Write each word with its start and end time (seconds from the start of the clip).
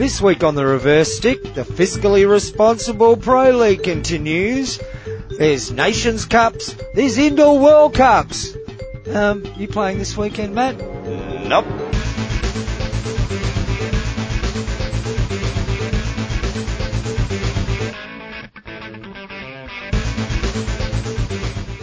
This 0.00 0.22
week 0.22 0.42
on 0.42 0.54
the 0.54 0.64
reverse 0.64 1.14
stick, 1.14 1.42
the 1.52 1.60
fiscally 1.60 2.26
responsible 2.26 3.18
Pro 3.18 3.50
League 3.50 3.82
continues. 3.82 4.80
There's 5.36 5.70
Nations 5.70 6.24
Cups, 6.24 6.74
there's 6.94 7.18
Indoor 7.18 7.58
World 7.58 7.94
Cups. 7.94 8.56
Um, 9.12 9.44
you 9.58 9.68
playing 9.68 9.98
this 9.98 10.16
weekend, 10.16 10.54
Matt? 10.54 10.78
Nope. 10.78 11.66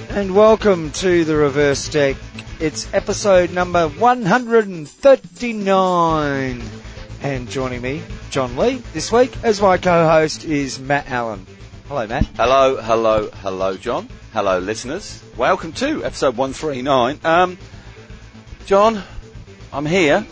And 0.10 0.34
welcome 0.34 0.90
to 0.94 1.24
the 1.24 1.36
reverse 1.36 1.78
stick. 1.78 2.18
It's 2.60 2.92
episode 2.96 3.52
number 3.52 3.88
139. 3.88 6.77
And 7.22 7.50
joining 7.50 7.82
me, 7.82 8.04
John 8.30 8.56
Lee, 8.58 8.76
this 8.94 9.12
week 9.12 9.34
as 9.44 9.62
my 9.62 9.78
co-host 9.78 10.46
is 10.46 10.80
Matt 10.80 11.10
Allen. 11.10 11.46
Hello, 11.88 12.06
Matt. 12.08 12.26
Hello, 12.36 12.78
hello, 12.78 13.30
hello, 13.30 13.76
John. 13.76 14.08
Hello, 14.34 14.60
listeners. 14.60 15.22
Welcome 15.36 15.74
to 15.74 16.06
episode 16.06 16.38
139. 16.38 17.20
Um, 17.24 17.58
John, 18.66 19.02
I'm 19.74 19.86
here. 19.86 20.26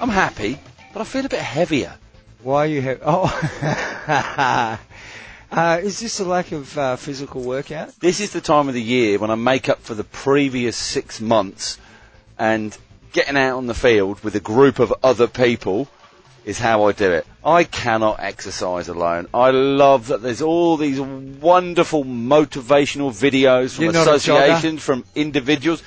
I'm 0.00 0.08
happy, 0.08 0.58
but 0.94 1.00
I 1.00 1.04
feel 1.04 1.26
a 1.26 1.28
bit 1.28 1.40
heavier. 1.40 1.94
Why 2.42 2.64
are 2.64 2.68
you 2.68 2.80
he- 2.80 2.94
Oh. 3.04 3.26
uh, 5.52 5.80
is 5.82 6.00
this 6.00 6.20
a 6.20 6.24
lack 6.24 6.52
of 6.52 6.78
uh, 6.78 6.96
physical 6.96 7.42
workout? 7.42 7.88
This 8.00 8.20
is 8.20 8.32
the 8.32 8.40
time 8.40 8.68
of 8.68 8.74
the 8.74 8.82
year 8.82 9.18
when 9.18 9.30
I 9.30 9.34
make 9.34 9.68
up 9.68 9.80
for 9.82 9.94
the 9.94 10.04
previous 10.04 10.76
six 10.76 11.20
months 11.20 11.76
and 12.38 12.76
getting 13.12 13.36
out 13.36 13.56
on 13.56 13.66
the 13.66 13.74
field 13.74 14.22
with 14.22 14.34
a 14.36 14.40
group 14.40 14.78
of 14.78 14.94
other 15.02 15.26
people 15.26 15.88
is 16.50 16.58
how 16.58 16.84
I 16.86 16.92
do 16.92 17.10
it. 17.12 17.26
I 17.44 17.64
cannot 17.64 18.20
exercise 18.20 18.88
alone. 18.88 19.28
I 19.32 19.50
love 19.50 20.08
that 20.08 20.20
there's 20.20 20.42
all 20.42 20.76
these 20.76 21.00
wonderful 21.00 22.04
motivational 22.04 23.10
videos 23.12 23.74
from 23.74 23.84
You're 23.84 23.92
not 23.94 24.06
a 24.08 24.14
associations, 24.14 24.82
from 24.82 25.04
individuals. 25.14 25.82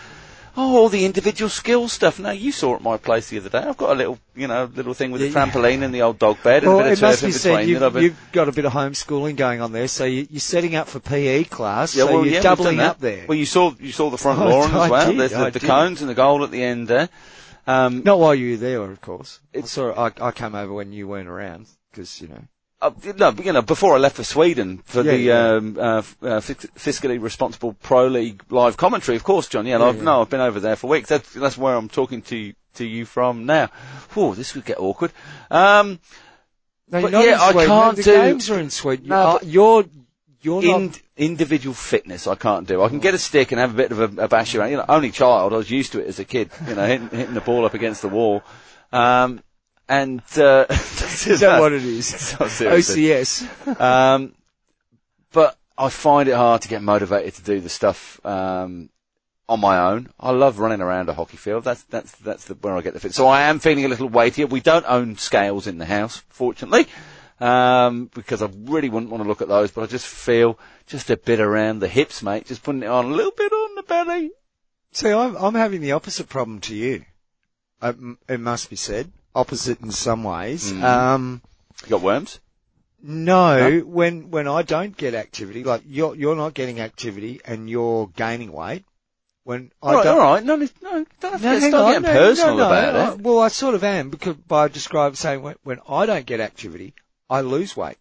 Oh, 0.55 0.77
all 0.77 0.89
the 0.89 1.03
individual 1.05 1.49
skill 1.49 1.87
stuff. 1.87 2.19
Now 2.19 2.29
you 2.29 2.51
saw 2.51 2.75
at 2.75 2.81
my 2.83 2.97
place 2.97 3.29
the 3.29 3.39
other 3.39 3.49
day. 3.49 3.57
I've 3.57 3.75
got 3.77 3.89
a 3.89 3.95
little, 3.95 4.19
you 4.35 4.47
know, 4.47 4.69
little 4.75 4.93
thing 4.93 5.11
with 5.11 5.21
a 5.23 5.29
trampoline 5.29 5.81
and 5.81 5.93
the 5.93 6.03
old 6.03 6.19
dog 6.19 6.43
bed 6.43 6.63
and 6.63 6.71
Well, 6.73 6.79
a 6.81 6.83
bit 6.83 6.89
it 6.91 6.93
of 6.93 6.99
turf 6.99 7.23
in 7.23 7.29
be 7.29 7.31
said 7.33 7.49
between. 7.57 7.69
you've, 7.69 7.93
been- 7.93 8.03
you've 8.03 8.31
got 8.31 8.47
a 8.49 8.51
bit 8.51 8.65
of 8.65 8.71
homeschooling 8.73 9.35
going 9.35 9.61
on 9.61 9.71
there, 9.71 9.87
so 9.87 10.05
you, 10.05 10.27
you're 10.29 10.39
setting 10.39 10.75
up 10.75 10.87
for 10.87 10.99
PE 10.99 11.45
class, 11.45 11.95
Yeah, 11.95 12.05
so 12.05 12.13
well, 12.13 12.25
you're 12.25 12.35
yeah, 12.35 12.41
doubling 12.41 12.79
up 12.79 12.99
there. 12.99 13.25
Well, 13.27 13.37
you 13.37 13.47
saw 13.47 13.73
you 13.79 13.91
saw 13.91 14.11
the 14.11 14.17
front 14.19 14.39
Oh, 14.41 14.45
lawn 14.49 14.75
as 14.75 14.89
well. 14.91 15.11
did, 15.11 15.19
There's 15.19 15.31
the, 15.53 15.59
the 15.59 15.65
cones 15.65 16.01
and 16.01 16.09
the 16.09 16.13
goal 16.15 16.43
at 16.43 16.51
the 16.51 16.63
end 16.63 16.87
there. 16.87 17.09
Um, 17.65 18.03
Not 18.03 18.19
while 18.19 18.35
you 18.35 18.51
were 18.51 18.57
there, 18.57 18.81
of 18.81 18.99
course. 19.01 19.39
I 19.55 19.61
saw. 19.61 19.91
I, 19.93 20.11
I 20.21 20.31
came 20.31 20.55
over 20.55 20.73
when 20.73 20.91
you 20.91 21.07
weren't 21.07 21.29
around 21.29 21.67
because 21.91 22.21
you 22.21 22.27
know. 22.27 22.43
uh, 22.81 22.91
no, 23.17 23.31
you 23.31 23.53
know, 23.53 23.61
before 23.61 23.95
I 23.95 23.99
left 23.99 24.17
for 24.17 24.23
Sweden 24.25 24.79
for 24.85 25.01
Yeah, 25.01 25.11
the 25.11 25.17
yeah. 25.17 25.49
Um, 25.55 25.77
uh, 25.79 25.97
f- 25.99 26.17
uh, 26.21 26.39
fiscally 26.75 27.21
responsible 27.21 27.73
pro 27.73 28.07
league 28.07 28.43
live 28.49 28.75
commentary, 28.75 29.15
of 29.15 29.23
course, 29.23 29.47
John. 29.47 29.65
Yeah, 29.65 29.79
Yeah, 29.79 29.85
I've, 29.85 30.01
no, 30.01 30.21
I've 30.21 30.29
been 30.29 30.41
over 30.41 30.59
there 30.59 30.75
for 30.75 30.87
weeks. 30.87 31.07
That's 31.09 31.33
that's 31.33 31.57
where 31.57 31.75
I'm 31.75 31.87
talking 31.89 32.21
to 32.23 32.53
to 32.75 32.85
you 32.85 33.05
from 33.05 33.45
now. 33.45 33.67
Whew, 34.13 34.35
this 34.35 34.55
would 34.55 34.65
get 34.65 34.79
awkward. 34.79 35.11
Um, 35.49 35.99
No, 36.91 37.01
But 37.01 37.11
yeah, 37.13 37.37
I 37.39 37.53
can't 37.65 37.95
the 37.95 38.03
do- 38.03 38.11
games 38.13 38.49
are 38.49 38.59
in 38.59 38.69
Sweden. 38.71 39.07
No, 39.07 39.15
Uh, 39.15 39.39
you're 39.43 39.85
you're 40.43 40.63
in, 40.63 40.87
not. 40.87 41.01
individual 41.17 41.73
fitness, 41.73 42.27
I 42.27 42.35
can't 42.35 42.67
do. 42.67 42.83
I 42.83 42.89
can 42.89 42.99
get 42.99 43.13
a 43.13 43.17
stick 43.17 43.51
and 43.51 43.59
have 43.59 43.73
a 43.73 43.77
bit 43.77 43.91
of 43.91 43.99
a, 43.99 44.23
a 44.23 44.27
bash 44.27 44.53
around. 44.53 44.71
You 44.71 44.77
know, 44.77 44.85
only 44.89 45.09
child. 45.11 45.53
I 45.53 45.57
was 45.57 45.71
used 45.71 45.93
to 45.93 45.99
it 45.99 46.07
as 46.07 46.19
a 46.19 46.25
kid. 46.25 46.51
You 46.67 46.75
know, 46.75 46.85
hitting, 46.85 47.09
hitting 47.09 47.33
the 47.33 47.41
ball 47.41 47.65
up 47.65 47.73
against 47.73 48.01
the 48.01 48.09
wall. 48.09 48.43
Um, 48.91 49.41
and 49.87 50.21
uh, 50.37 50.65
Is 50.69 51.39
that 51.39 51.59
what 51.59 51.71
it 51.71 51.83
is? 51.83 52.11
OCS. 52.11 53.81
Um, 53.81 54.33
but 55.31 55.57
I 55.77 55.89
find 55.89 56.29
it 56.29 56.35
hard 56.35 56.61
to 56.63 56.67
get 56.67 56.81
motivated 56.81 57.35
to 57.35 57.43
do 57.43 57.59
the 57.59 57.69
stuff 57.69 58.23
um, 58.25 58.89
on 59.49 59.59
my 59.59 59.91
own. 59.91 60.09
I 60.19 60.31
love 60.31 60.59
running 60.59 60.81
around 60.81 61.09
a 61.09 61.13
hockey 61.13 61.37
field. 61.37 61.63
That's 61.63 61.83
that's 61.83 62.11
that's 62.17 62.45
the, 62.45 62.55
where 62.55 62.77
I 62.77 62.81
get 62.81 62.93
the 62.93 62.99
fit. 62.99 63.13
So 63.13 63.27
I 63.27 63.43
am 63.43 63.59
feeling 63.59 63.85
a 63.85 63.87
little 63.87 64.09
weightier. 64.09 64.47
We 64.47 64.61
don't 64.61 64.85
own 64.87 65.17
scales 65.17 65.67
in 65.67 65.77
the 65.77 65.85
house, 65.85 66.23
fortunately, 66.29 66.87
um, 67.43 68.09
because 68.13 68.41
I 68.41 68.49
really 68.65 68.89
wouldn't 68.89 69.11
want 69.11 69.23
to 69.23 69.27
look 69.29 69.41
at 69.41 69.47
those. 69.47 69.71
But 69.71 69.83
I 69.83 69.87
just 69.87 70.07
feel 70.07 70.57
just 70.87 71.09
a 71.09 71.17
bit 71.17 71.39
around 71.39 71.79
the 71.79 71.87
hips, 71.87 72.23
mate. 72.23 72.45
Just 72.45 72.63
putting 72.63 72.83
it 72.83 72.87
on 72.87 73.05
a 73.05 73.09
little 73.09 73.31
bit 73.35 73.51
on 73.51 73.75
the 73.75 73.83
belly. 73.83 74.31
See, 74.91 75.09
I'm 75.11 75.35
I'm 75.35 75.55
having 75.55 75.81
the 75.81 75.91
opposite 75.93 76.29
problem 76.29 76.59
to 76.61 76.75
you. 76.75 77.05
It 77.81 78.39
must 78.39 78.69
be 78.69 78.77
said, 78.77 79.11
opposite 79.35 79.81
in 79.81 79.91
some 79.91 80.23
ways. 80.23 80.71
Mm. 80.71 80.83
Um, 80.83 81.41
You 81.83 81.89
got 81.89 82.01
worms? 82.01 82.39
No, 83.01 83.69
No? 83.69 83.79
when 83.85 84.31
when 84.31 84.47
I 84.47 84.61
don't 84.61 84.95
get 84.95 85.13
activity, 85.13 85.65
like 85.65 85.81
you're 85.85 86.15
you're 86.15 86.37
not 86.37 86.53
getting 86.53 86.79
activity 86.79 87.41
and 87.43 87.69
you're 87.69 88.07
gaining 88.15 88.53
weight. 88.53 88.85
When 89.43 89.71
I 89.81 89.87
all 89.87 89.93
right, 89.95 90.03
don't, 90.05 90.19
all 90.19 90.33
right. 90.33 90.43
No, 90.45 90.55
no, 90.55 90.67
no 90.81 91.05
don't 91.19 91.31
have 91.33 91.41
to 91.41 91.47
No, 91.47 91.59
hang 91.59 91.73
on, 91.73 91.91
getting 91.91 92.01
no, 92.03 92.13
personal 92.13 92.55
no, 92.55 92.57
no, 92.59 92.65
about 92.67 92.95
I- 92.95 93.11
it. 93.13 93.19
well, 93.19 93.39
I 93.41 93.49
sort 93.49 93.75
of 93.75 93.83
am 93.83 94.09
because 94.09 94.37
by 94.37 94.69
describing 94.69 95.17
saying 95.17 95.41
when, 95.41 95.55
when 95.63 95.79
I 95.89 96.05
don't 96.05 96.25
get 96.25 96.39
activity, 96.39 96.93
I 97.29 97.41
lose 97.41 97.75
weight 97.77 97.97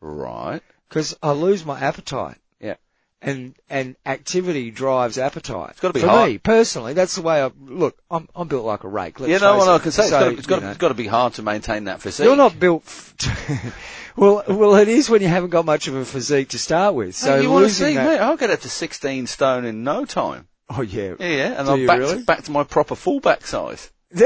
Right. 0.00 0.60
because 0.88 1.16
I 1.22 1.32
lose 1.32 1.64
my 1.64 1.78
appetite. 1.80 2.36
Yeah. 2.60 2.74
And 3.22 3.54
and 3.70 3.96
activity 4.04 4.70
drives 4.70 5.18
appetite. 5.18 5.70
It's 5.70 5.80
gotta 5.80 5.94
be 5.94 6.00
for 6.00 6.08
hard. 6.08 6.30
me 6.30 6.38
personally. 6.38 6.92
That's 6.92 7.14
the 7.16 7.22
way 7.22 7.42
I 7.42 7.50
look. 7.60 7.96
I'm 8.10 8.28
I'm 8.36 8.46
built 8.48 8.64
like 8.66 8.84
a 8.84 8.88
rake. 8.88 9.18
Let's 9.18 9.30
You 9.32 9.38
know 9.40 9.54
face 9.54 9.58
what 9.66 9.68
I 9.68 9.76
it. 9.76 9.82
can 9.82 9.92
say? 9.92 10.02
It's 10.02 10.10
So, 10.10 10.20
got 10.20 10.28
to, 10.30 10.36
it's 10.36 10.46
got 10.46 10.54
you 10.56 10.60
to, 10.60 10.64
know. 10.66 10.70
it's 10.72 10.78
got 10.78 10.88
to 10.88 10.94
be 10.94 11.06
hard 11.06 11.34
to 11.34 11.42
maintain 11.42 11.84
that 11.84 12.00
physique. 12.02 12.24
You're 12.26 12.36
not 12.36 12.58
built. 12.60 12.82
F- 12.86 13.14
to, 13.18 13.72
well, 14.20 14.44
well, 14.48 14.74
it 14.76 14.88
is 14.88 15.08
when 15.10 15.22
you 15.22 15.28
haven't 15.28 15.50
got 15.50 15.64
much 15.64 15.88
of 15.88 15.94
a 15.94 16.04
physique 16.04 16.50
to 16.50 16.58
start 16.58 16.94
with. 16.94 17.16
So 17.16 17.36
Hey, 17.36 17.42
you 17.42 17.50
want 17.50 17.62
to 17.62 17.66
losing 17.68 17.86
see, 17.88 17.94
that. 17.94 18.06
mate? 18.06 18.18
I'll 18.20 18.36
get 18.36 18.50
up 18.50 18.60
to 18.60 18.68
16 18.68 19.26
stone 19.26 19.64
in 19.64 19.82
no 19.82 20.04
time. 20.04 20.46
Oh 20.68 20.82
yeah. 20.82 21.14
Yeah, 21.18 21.54
and 21.58 21.66
Do 21.66 21.72
I'm 21.72 21.80
you 21.80 21.86
back, 21.86 21.98
really? 22.00 22.18
to, 22.18 22.24
back 22.24 22.42
to 22.44 22.50
my 22.50 22.64
proper 22.64 22.94
fullback 22.94 23.46
size. 23.46 23.90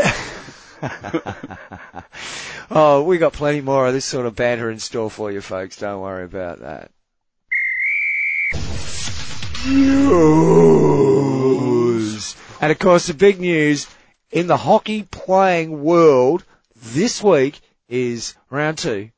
oh, 2.71 3.03
we 3.07 3.19
got 3.19 3.33
plenty 3.33 3.61
more 3.61 3.87
of 3.87 3.93
this 3.93 4.05
sort 4.05 4.27
of 4.27 4.35
banter 4.37 4.71
in 4.71 4.79
store 4.79 5.11
for 5.11 5.31
you, 5.31 5.41
folks. 5.41 5.77
Don't 5.77 6.01
worry 6.01 6.25
about 6.25 6.61
that. 6.61 6.91
News. 10.61 12.37
And 12.61 12.71
of 12.73 12.79
course, 12.79 13.07
the 13.07 13.15
big 13.15 13.41
news 13.41 13.87
in 14.31 14.47
the 14.47 14.59
hockey 14.59 15.05
playing 15.05 15.83
world 15.83 16.45
this 16.77 17.23
week 17.23 17.61
is 17.89 18.35
round 18.51 18.79
two 18.79 19.11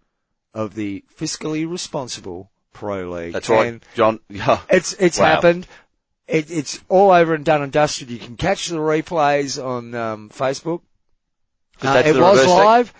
of 0.54 0.74
the 0.74 1.04
fiscally 1.18 1.68
responsible 1.70 2.50
pro 2.72 3.10
league. 3.10 3.32
That's 3.32 3.48
right, 3.48 3.66
And 3.68 3.84
John. 3.94 4.20
Yeah. 4.28 4.60
it's 4.70 4.92
it's 4.94 5.18
Wow. 5.18 5.26
happened. 5.26 5.66
It, 6.28 6.50
it's 6.50 6.80
all 6.88 7.10
over 7.10 7.34
and 7.34 7.44
done 7.44 7.62
and 7.62 7.72
dusted. 7.72 8.10
You 8.10 8.18
can 8.18 8.36
catch 8.36 8.68
the 8.68 8.76
replays 8.78 9.62
on 9.62 9.94
um, 9.94 10.30
Facebook. 10.30 10.80
Uh, 11.84 12.02
it 12.04 12.16
was 12.16 12.46
live. 12.46 12.92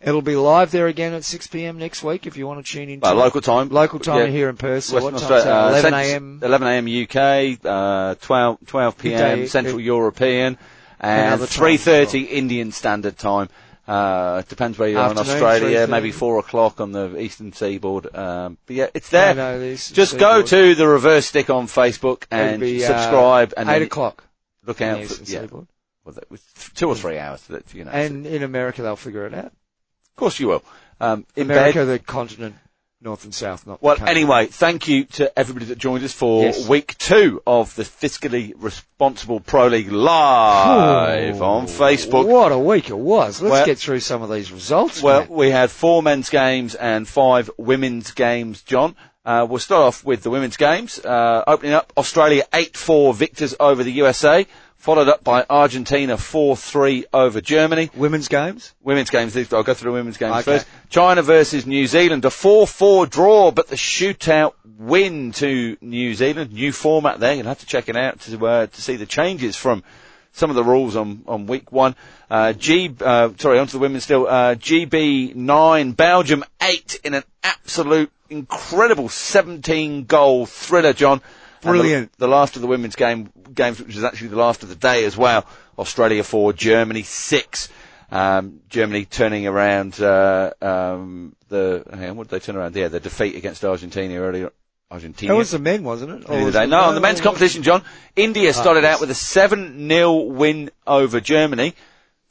It'll 0.00 0.22
be 0.22 0.36
live 0.36 0.70
there 0.70 0.86
again 0.86 1.12
at 1.12 1.24
6 1.24 1.48
p.m. 1.48 1.76
next 1.76 2.02
week 2.02 2.26
if 2.26 2.38
you 2.38 2.46
want 2.46 2.64
to 2.64 2.72
tune 2.72 2.88
in. 2.88 3.00
Uh, 3.02 3.14
local 3.14 3.42
time. 3.42 3.68
local 3.68 3.98
time 3.98 4.26
Yeah. 4.26 4.26
here 4.28 4.48
in 4.48 4.56
Perth. 4.56 4.90
Western 4.90 5.02
what 5.02 5.14
Australia, 5.14 5.50
uh, 5.50 5.68
11 5.68 5.94
a.m. 5.94 6.40
11 6.42 6.68
a.m. 6.68 7.04
UK, 7.04 7.58
uh, 7.62 8.14
12, 8.14 8.58
12 8.66 8.98
p.m. 8.98 9.20
Midday, 9.20 9.46
Central 9.46 9.76
uh, 9.76 9.78
European, 9.78 10.56
and 11.00 11.34
other 11.34 11.46
times 11.46 11.84
3.30 11.84 12.30
Indian 12.30 12.72
Standard 12.72 13.18
Time. 13.18 13.50
Uh, 13.86 14.38
it 14.44 14.48
depends 14.48 14.78
where 14.78 14.88
you 14.88 14.98
are 14.98 15.10
in 15.10 15.18
Australia, 15.18 15.86
maybe 15.86 16.12
4 16.12 16.38
o'clock 16.38 16.80
on 16.80 16.92
the 16.92 17.20
eastern 17.20 17.52
seaboard. 17.52 18.14
Um, 18.14 18.56
but 18.64 18.76
yeah, 18.76 18.86
it's 18.94 19.10
there. 19.10 19.30
I 19.30 19.32
know 19.34 19.58
this. 19.58 19.90
Just 19.90 20.16
go 20.16 20.42
to 20.42 20.74
the 20.74 20.86
reverse 20.86 21.26
stick 21.26 21.50
on 21.50 21.66
Facebook 21.66 22.24
and 22.30 22.60
be, 22.60 22.84
uh, 22.84 22.86
subscribe 22.86 23.52
and 23.56 23.68
8 23.68 23.82
o'clock. 23.82 24.24
look 24.64 24.80
out 24.80 24.98
for, 24.98 25.02
eastern 25.04 25.26
yeah, 25.26 25.40
seaboard. 25.42 25.66
Well, 26.10 26.14
that 26.20 26.30
was 26.30 26.40
two 26.74 26.88
or 26.88 26.94
three 26.96 27.18
hours. 27.18 27.42
That, 27.48 27.72
you 27.74 27.84
know, 27.84 27.90
And 27.90 28.26
in 28.26 28.42
America, 28.42 28.82
they'll 28.82 28.96
figure 28.96 29.26
it 29.26 29.34
out. 29.34 29.46
of 29.46 30.16
course 30.16 30.38
you 30.40 30.48
will. 30.48 30.62
Um, 31.00 31.24
in 31.36 31.44
America, 31.50 31.78
bed. 31.80 31.84
the 31.86 31.98
continent, 31.98 32.54
north 33.00 33.24
and 33.24 33.34
south, 33.34 33.66
not 33.66 33.82
Well, 33.82 33.96
anyway, 34.06 34.46
thank 34.46 34.86
you 34.88 35.04
to 35.04 35.38
everybody 35.38 35.66
that 35.66 35.78
joined 35.78 36.04
us 36.04 36.12
for 36.12 36.42
Yes. 36.44 36.68
week 36.68 36.98
two 36.98 37.40
of 37.46 37.74
the 37.76 37.84
Fiscally 37.84 38.52
Responsible 38.56 39.40
Pro 39.40 39.68
League 39.68 39.90
live 39.90 41.40
on 41.40 41.66
Facebook. 41.66 42.26
What 42.26 42.52
a 42.52 42.58
week 42.58 42.90
it 42.90 42.98
was. 42.98 43.40
Let's 43.40 43.52
Well- 43.52 43.66
get 43.66 43.78
through 43.78 44.00
some 44.00 44.22
of 44.22 44.30
these 44.30 44.52
results. 44.52 45.02
Well, 45.02 45.20
Matt. 45.20 45.30
we 45.30 45.50
had 45.50 45.70
four 45.70 46.02
men's 46.02 46.28
games 46.28 46.74
and 46.74 47.08
five 47.08 47.50
women's 47.56 48.10
games, 48.12 48.62
John. 48.62 48.94
Uh, 49.24 49.46
we'll 49.48 49.58
start 49.58 49.82
off 49.84 50.04
with 50.04 50.22
the 50.22 50.30
women's 50.30 50.56
games. 50.56 50.98
Uh, 50.98 51.44
opening 51.46 51.72
up, 51.74 51.92
Australia 51.96 52.42
8-4 52.52 53.14
victors 53.14 53.54
over 53.60 53.82
the 53.84 53.92
USA, 53.92 54.46
followed 54.80 55.08
up 55.08 55.22
by 55.22 55.44
Argentina 55.50 56.16
4-3 56.16 57.04
over 57.12 57.40
Germany. 57.42 57.90
women's 57.94 58.28
games. 58.28 58.74
Women's 58.82 59.10
games, 59.10 59.36
I'll 59.52 59.62
go 59.62 59.74
through 59.74 59.90
the 59.92 59.94
women's 59.94 60.16
games 60.16 60.32
Okay. 60.36 60.42
first. 60.56 60.66
China 60.88 61.20
versus 61.22 61.66
New 61.66 61.86
Zealand, 61.86 62.24
a 62.24 62.28
4-4 62.28 63.08
draw, 63.08 63.50
but 63.50 63.68
the 63.68 63.76
shootout 63.76 64.54
win 64.78 65.32
to 65.32 65.76
New 65.82 66.14
Zealand. 66.14 66.52
New 66.54 66.72
format 66.72 67.20
there, 67.20 67.34
you'll 67.34 67.46
have 67.46 67.58
to 67.60 67.66
check 67.66 67.90
it 67.90 67.96
out 67.96 68.20
to, 68.20 68.46
uh, 68.46 68.66
to 68.68 68.82
see 68.82 68.96
the 68.96 69.04
changes 69.04 69.54
from 69.54 69.84
some 70.32 70.48
of 70.48 70.56
the 70.56 70.64
rules 70.64 70.96
on, 70.96 71.24
on 71.26 71.44
week 71.46 71.70
one. 71.70 71.94
Uh, 72.30 72.54
G, 72.54 72.94
uh, 73.00 73.28
sorry, 73.36 73.58
onto 73.58 73.72
the 73.72 73.78
women 73.80 74.00
still. 74.00 74.26
Uh, 74.26 74.54
GB 74.54 75.34
nine, 75.34 75.92
Belgium 75.92 76.42
eight 76.62 76.98
in 77.04 77.12
an 77.12 77.24
absolute 77.44 78.10
incredible 78.30 79.10
17 79.10 80.04
goal 80.06 80.46
thriller, 80.46 80.94
John. 80.94 81.20
Brilliant. 81.62 82.12
The, 82.12 82.26
the 82.26 82.28
last 82.28 82.56
of 82.56 82.62
the 82.62 82.68
women's 82.68 82.96
game 82.96 83.30
games, 83.54 83.80
which 83.80 83.96
is 83.96 84.04
actually 84.04 84.28
the 84.28 84.36
last 84.36 84.62
of 84.62 84.68
the 84.68 84.74
day 84.74 85.04
as 85.04 85.16
well. 85.16 85.46
Australia 85.78 86.24
four, 86.24 86.52
Germany 86.52 87.02
six. 87.02 87.68
Um, 88.12 88.60
Germany 88.68 89.04
turning 89.04 89.46
around 89.46 90.00
uh, 90.00 90.52
um, 90.60 91.36
the 91.48 91.84
hang 91.92 92.10
on, 92.10 92.16
what 92.16 92.28
did 92.28 92.40
they 92.40 92.44
turn 92.44 92.56
around? 92.56 92.74
Yeah, 92.74 92.88
the 92.88 92.98
defeat 92.98 93.36
against 93.36 93.64
Argentina 93.64 94.14
earlier. 94.14 94.52
Argentina. 94.90 95.32
That 95.32 95.38
was 95.38 95.52
the 95.52 95.60
men, 95.60 95.84
wasn't 95.84 96.24
it? 96.24 96.28
Was 96.28 96.54
day. 96.54 96.66
No, 96.66 96.80
on 96.80 96.96
the 96.96 97.00
men's 97.00 97.20
competition, 97.20 97.62
John, 97.62 97.84
India 98.16 98.52
started 98.52 98.84
out 98.84 99.00
with 99.00 99.08
a 99.10 99.14
7-0 99.14 100.26
win 100.26 100.70
over 100.84 101.20
Germany, 101.20 101.74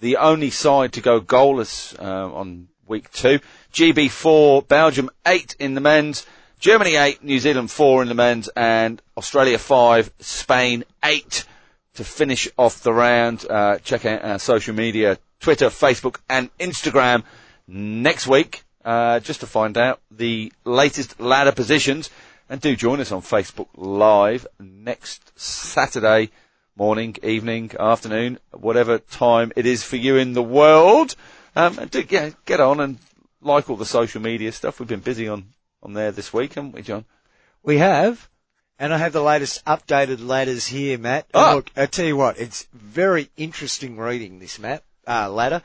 the 0.02 0.18
only 0.18 0.50
side 0.50 0.92
to 0.94 1.02
go 1.02 1.22
goalless 1.22 1.98
uh, 1.98 2.34
on 2.34 2.68
week 2.86 3.12
two. 3.12 3.40
GB 3.72 4.10
4, 4.12 4.64
Belgium 4.64 5.10
8 5.26 5.56
in 5.60 5.74
the 5.74 5.80
men's, 5.80 6.26
Germany 6.60 6.98
8, 6.98 7.24
New 7.24 7.40
Zealand 7.40 7.72
4 7.72 8.02
in 8.02 8.10
the 8.10 8.14
men's, 8.14 8.50
and 8.50 9.02
Australia 9.16 9.58
5, 9.58 10.12
Spain 10.20 10.84
8 11.04 11.46
to 11.94 12.04
finish 12.04 12.50
off 12.58 12.84
the 12.84 12.94
round. 12.94 13.46
Uh, 13.50 13.78
check 13.80 14.06
out 14.06 14.24
our 14.24 14.40
social 14.40 14.76
media, 14.76 15.18
Twitter, 15.40 15.68
Facebook, 15.68 16.18
and 16.30 16.50
Instagram 16.58 17.24
next 17.66 18.28
week, 18.28 18.64
uh, 18.84 19.22
just 19.22 19.40
to 19.40 19.48
find 19.48 19.78
out 19.78 20.02
the 20.12 20.52
latest 20.66 21.20
ladder 21.20 21.54
positions. 21.54 22.10
And 22.50 22.60
do 22.60 22.76
join 22.76 23.00
us 23.00 23.14
on 23.14 23.22
Facebook 23.22 23.68
Live 23.76 24.46
next 24.60 25.40
Saturday 25.40 26.30
morning, 26.76 27.16
evening, 27.24 27.72
afternoon, 27.80 28.40
whatever 28.52 28.98
time 28.98 29.52
it 29.56 29.66
is 29.66 29.84
for 29.84 29.98
you 29.98 30.18
in 30.18 30.34
the 30.34 30.44
world. 30.44 31.16
Um, 31.56 31.78
and 31.80 31.92
do 31.92 32.04
yeah, 32.10 32.32
get 32.46 32.60
on 32.60 32.80
and 32.80 32.98
like 33.42 33.70
all 33.70 33.76
the 33.76 33.86
social 33.86 34.22
media 34.22 34.52
stuff. 34.52 34.80
We've 34.80 34.90
been 34.90 35.00
busy 35.00 35.28
on, 35.28 35.46
on 35.84 35.94
there 35.94 36.12
this 36.12 36.34
week, 36.34 36.54
haven't 36.54 36.74
we, 36.74 36.82
John? 36.82 37.06
We 37.64 37.78
have, 37.78 38.30
and 38.78 38.94
I 38.94 38.98
have 38.98 39.14
the 39.14 39.22
latest 39.22 39.64
updated 39.66 40.26
ladders 40.26 40.68
here, 40.68 40.98
Matt. 40.98 41.28
Oh. 41.34 41.56
Look, 41.56 41.72
I 41.76 41.86
tell 41.86 42.06
you 42.06 42.18
what, 42.18 42.40
it's 42.40 42.68
very 42.74 43.30
interesting 43.38 43.98
reading 43.98 44.40
this 44.40 44.60
map 44.60 44.84
uh, 45.08 45.30
ladder. 45.30 45.62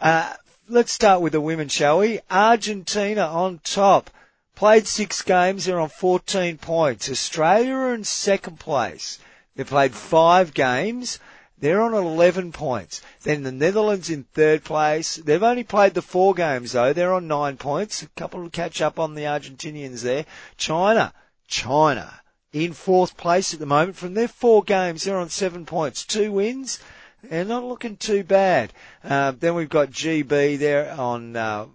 Uh, 0.00 0.34
let's 0.68 0.92
start 0.92 1.20
with 1.20 1.32
the 1.32 1.40
women, 1.40 1.68
shall 1.68 1.98
we? 1.98 2.20
Argentina 2.30 3.22
on 3.22 3.60
top. 3.64 4.10
Played 4.54 4.86
six 4.86 5.22
games, 5.22 5.64
they're 5.64 5.78
on 5.78 5.88
14 5.88 6.58
points. 6.58 7.08
Australia 7.08 7.74
are 7.74 7.94
in 7.94 8.04
second 8.04 8.58
place. 8.58 9.18
They 9.54 9.64
played 9.64 9.94
five 9.94 10.52
games. 10.52 11.20
They're 11.60 11.82
on 11.82 11.92
11 11.92 12.52
points. 12.52 13.02
Then 13.22 13.42
the 13.42 13.52
Netherlands 13.52 14.10
in 14.10 14.24
third 14.24 14.62
place. 14.62 15.16
They've 15.16 15.42
only 15.42 15.64
played 15.64 15.94
the 15.94 16.02
four 16.02 16.34
games 16.34 16.72
though. 16.72 16.92
They're 16.92 17.12
on 17.12 17.26
nine 17.26 17.56
points. 17.56 18.02
A 18.02 18.06
couple 18.08 18.44
to 18.44 18.50
catch 18.50 18.80
up 18.80 18.98
on 18.98 19.14
the 19.14 19.22
Argentinians 19.22 20.02
there. 20.02 20.24
China. 20.56 21.12
China 21.48 22.20
in 22.52 22.72
fourth 22.72 23.16
place 23.16 23.52
at 23.52 23.60
the 23.60 23.66
moment. 23.66 23.96
From 23.96 24.14
their 24.14 24.28
four 24.28 24.62
games, 24.62 25.04
they're 25.04 25.18
on 25.18 25.28
seven 25.28 25.66
points. 25.66 26.04
Two 26.04 26.32
wins. 26.32 26.78
They're 27.22 27.44
not 27.44 27.64
looking 27.64 27.96
too 27.96 28.22
bad. 28.22 28.72
Uh, 29.02 29.32
then 29.32 29.54
we've 29.54 29.68
got 29.68 29.90
GB 29.90 30.58
there 30.58 30.92
on 30.92 31.34
uh, 31.34 31.66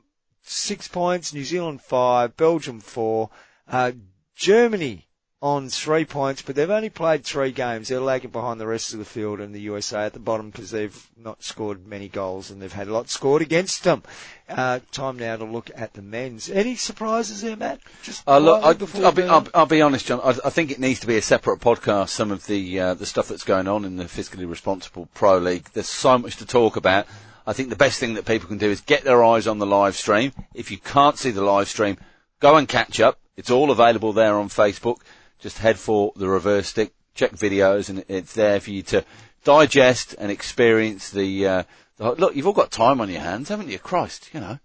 six 0.44 0.88
points. 0.88 1.34
New 1.34 1.44
Zealand 1.44 1.82
five. 1.82 2.38
Belgium 2.38 2.80
four. 2.80 3.30
Uh, 3.68 3.92
Germany 4.36 5.08
on 5.44 5.68
three 5.68 6.06
points, 6.06 6.42
but 6.42 6.56
they've 6.56 6.70
only 6.70 6.90
played 6.90 7.26
three 7.26 7.52
games. 7.52 7.90
They're 7.90 8.00
lagging 8.00 8.32
behind 8.32 8.62
the 8.62 8.66
rest 8.66 8.94
of 8.94 9.00
the 9.00 9.06
field 9.06 9.42
and 9.42 9.54
the 9.54 9.60
USA 9.60 10.06
at 10.06 10.14
the 10.14 10.20
bottom 10.20 10.50
because 10.50 10.72
they've 10.72 11.06
not 11.18 11.44
scored 11.44 11.86
many 11.86 12.08
goals 12.08 12.50
and 12.50 12.62
they've 12.62 12.72
had 12.72 12.88
a 12.88 12.94
lot 12.94 13.10
scored 13.10 13.42
against 13.42 13.84
them. 13.84 14.04
Uh, 14.48 14.80
time 14.94 15.18
now 15.20 15.36
to 15.36 15.44
look 15.44 15.70
at 15.76 15.96
the 15.96 16.02
men's. 16.02 16.50
Any 16.50 16.78
surprises 16.78 17.42
there, 17.42 17.58
Matt? 17.58 17.82
Just 18.04 18.24
Uh, 18.26 18.38
look, 18.38 18.64
I, 18.64 18.68
I'll, 19.04 19.12
be, 19.12 19.24
I'll. 19.24 19.48
I'll 19.54 19.66
be 19.66 19.82
honest, 19.82 20.06
John. 20.06 20.22
I, 20.24 20.30
I 20.46 20.50
think 20.50 20.72
it 20.72 20.80
needs 20.80 21.02
to 21.02 21.08
be 21.08 21.18
a 21.18 21.22
separate 21.22 21.60
podcast. 21.60 22.10
Some 22.10 22.32
of 22.32 22.46
the 22.46 22.80
uh, 22.80 22.94
the 22.94 23.06
stuff 23.06 23.28
that's 23.28 23.44
going 23.44 23.68
on 23.68 23.84
in 23.84 23.98
the 23.98 24.06
fiscally 24.06 24.50
responsible 24.50 25.10
pro 25.14 25.40
league. 25.40 25.70
There's 25.74 25.90
so 25.90 26.18
much 26.18 26.38
to 26.38 26.46
talk 26.46 26.78
about. 26.78 27.06
I 27.46 27.52
think 27.52 27.68
the 27.68 27.76
best 27.76 28.00
thing 28.00 28.14
that 28.14 28.24
people 28.26 28.48
can 28.48 28.60
do 28.60 28.70
is 28.70 28.80
get 28.80 29.04
their 29.04 29.22
eyes 29.22 29.46
on 29.46 29.60
the 29.60 29.66
live 29.66 29.98
stream. 29.98 30.32
If 30.54 30.72
you 30.72 30.78
can't 30.78 31.18
see 31.18 31.32
the 31.32 31.44
live 31.44 31.68
stream, 31.68 31.98
go 32.40 32.56
and 32.56 32.66
catch 32.66 33.02
up. 33.02 33.20
It's 33.36 33.50
all 33.50 33.72
available 33.72 34.14
there 34.14 34.38
on 34.38 34.48
Facebook. 34.48 35.00
Just 35.44 35.58
head 35.58 35.78
for 35.78 36.14
the 36.16 36.30
reverse 36.30 36.70
stick, 36.70 36.94
check 37.16 37.34
videos, 37.34 37.90
and 37.90 38.06
it's 38.08 38.34
there 38.34 38.62
for 38.62 38.72
you 38.72 38.82
to 38.84 39.04
digest 39.44 40.16
and 40.18 40.32
experience 40.32 41.10
the. 41.10 41.46
Uh, 41.46 41.64
the 41.98 42.14
look, 42.14 42.34
you've 42.34 42.48
all 42.48 42.54
got 42.54 42.72
time 42.72 43.02
on 43.02 43.10
your 43.10 43.20
hands, 43.20 43.50
haven't 43.50 43.70
you? 43.70 43.78
Christ, 43.78 44.30
you 44.34 44.40
know. 44.40 44.60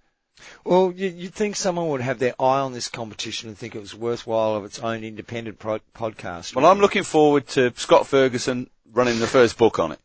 Well, 0.65 0.93
you, 0.95 1.09
you'd 1.09 1.35
think 1.35 1.57
someone 1.57 1.89
would 1.89 2.01
have 2.01 2.21
their 2.21 2.41
eye 2.41 2.61
on 2.61 2.73
this 2.73 2.89
competition 2.89 3.49
and 3.49 3.59
think 3.59 3.75
it 3.75 3.81
was 3.81 3.93
worthwhile 3.93 4.55
of 4.55 4.65
its 4.65 4.79
own 4.79 5.03
independent 5.03 5.59
pro- 5.59 5.81
podcast. 5.97 6.55
Well, 6.55 6.67
I'm 6.67 6.79
looking 6.79 7.03
forward 7.03 7.49
to 7.49 7.73
Scott 7.77 8.07
Ferguson 8.07 8.71
running 8.93 9.19
the 9.19 9.27
first 9.27 9.59
book 9.59 9.81
on 9.81 9.91
it. 9.91 9.99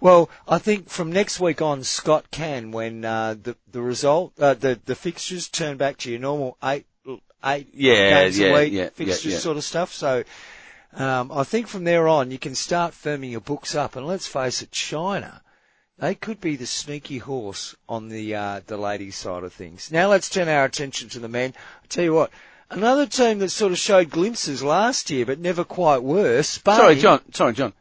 Well, 0.00 0.28
I 0.46 0.58
think 0.58 0.90
from 0.90 1.12
next 1.12 1.40
week 1.40 1.62
on, 1.62 1.82
Scott 1.82 2.30
can 2.30 2.72
when 2.72 3.06
uh, 3.06 3.36
the 3.42 3.56
the 3.70 3.80
result, 3.80 4.32
uh, 4.38 4.54
the 4.54 4.78
the 4.84 4.94
fixtures 4.94 5.48
turn 5.48 5.76
back 5.76 5.96
to 5.98 6.10
your 6.10 6.20
normal 6.20 6.56
eight 6.62 6.86
eight 7.44 7.68
Yeah, 7.74 8.22
games 8.24 8.38
yeah, 8.38 8.48
a 8.48 8.54
week 8.54 8.72
yeah, 8.72 8.88
fixtures 8.90 9.32
yeah. 9.32 9.38
sort 9.38 9.56
of 9.56 9.64
stuff. 9.64 9.92
So. 9.92 10.24
Um, 10.92 11.30
I 11.30 11.44
think 11.44 11.68
from 11.68 11.84
there 11.84 12.08
on 12.08 12.32
you 12.32 12.38
can 12.40 12.56
start 12.56 12.94
firming 12.94 13.30
your 13.30 13.40
books 13.40 13.76
up, 13.76 13.94
and 13.94 14.08
let's 14.08 14.26
face 14.26 14.60
it, 14.60 14.72
China, 14.72 15.40
they 16.00 16.16
could 16.16 16.40
be 16.40 16.56
the 16.56 16.66
sneaky 16.66 17.18
horse 17.18 17.76
on 17.88 18.08
the 18.08 18.34
uh, 18.34 18.60
the 18.66 18.76
ladies' 18.76 19.14
side 19.16 19.44
of 19.44 19.52
things. 19.52 19.92
Now 19.92 20.08
let's 20.08 20.28
turn 20.28 20.48
our 20.48 20.64
attention 20.64 21.08
to 21.10 21.20
the 21.20 21.28
men. 21.28 21.54
I 21.84 21.86
tell 21.86 22.02
you 22.02 22.14
what, 22.14 22.32
another 22.70 23.06
team 23.06 23.38
that 23.38 23.50
sort 23.50 23.70
of 23.70 23.78
showed 23.78 24.10
glimpses 24.10 24.64
last 24.64 25.10
year, 25.10 25.24
but 25.24 25.38
never 25.38 25.62
quite 25.62 26.02
were. 26.02 26.42
Spain, 26.42 26.74
Sorry, 26.74 26.96
John. 26.96 27.20
Sorry, 27.32 27.52
John. 27.52 27.72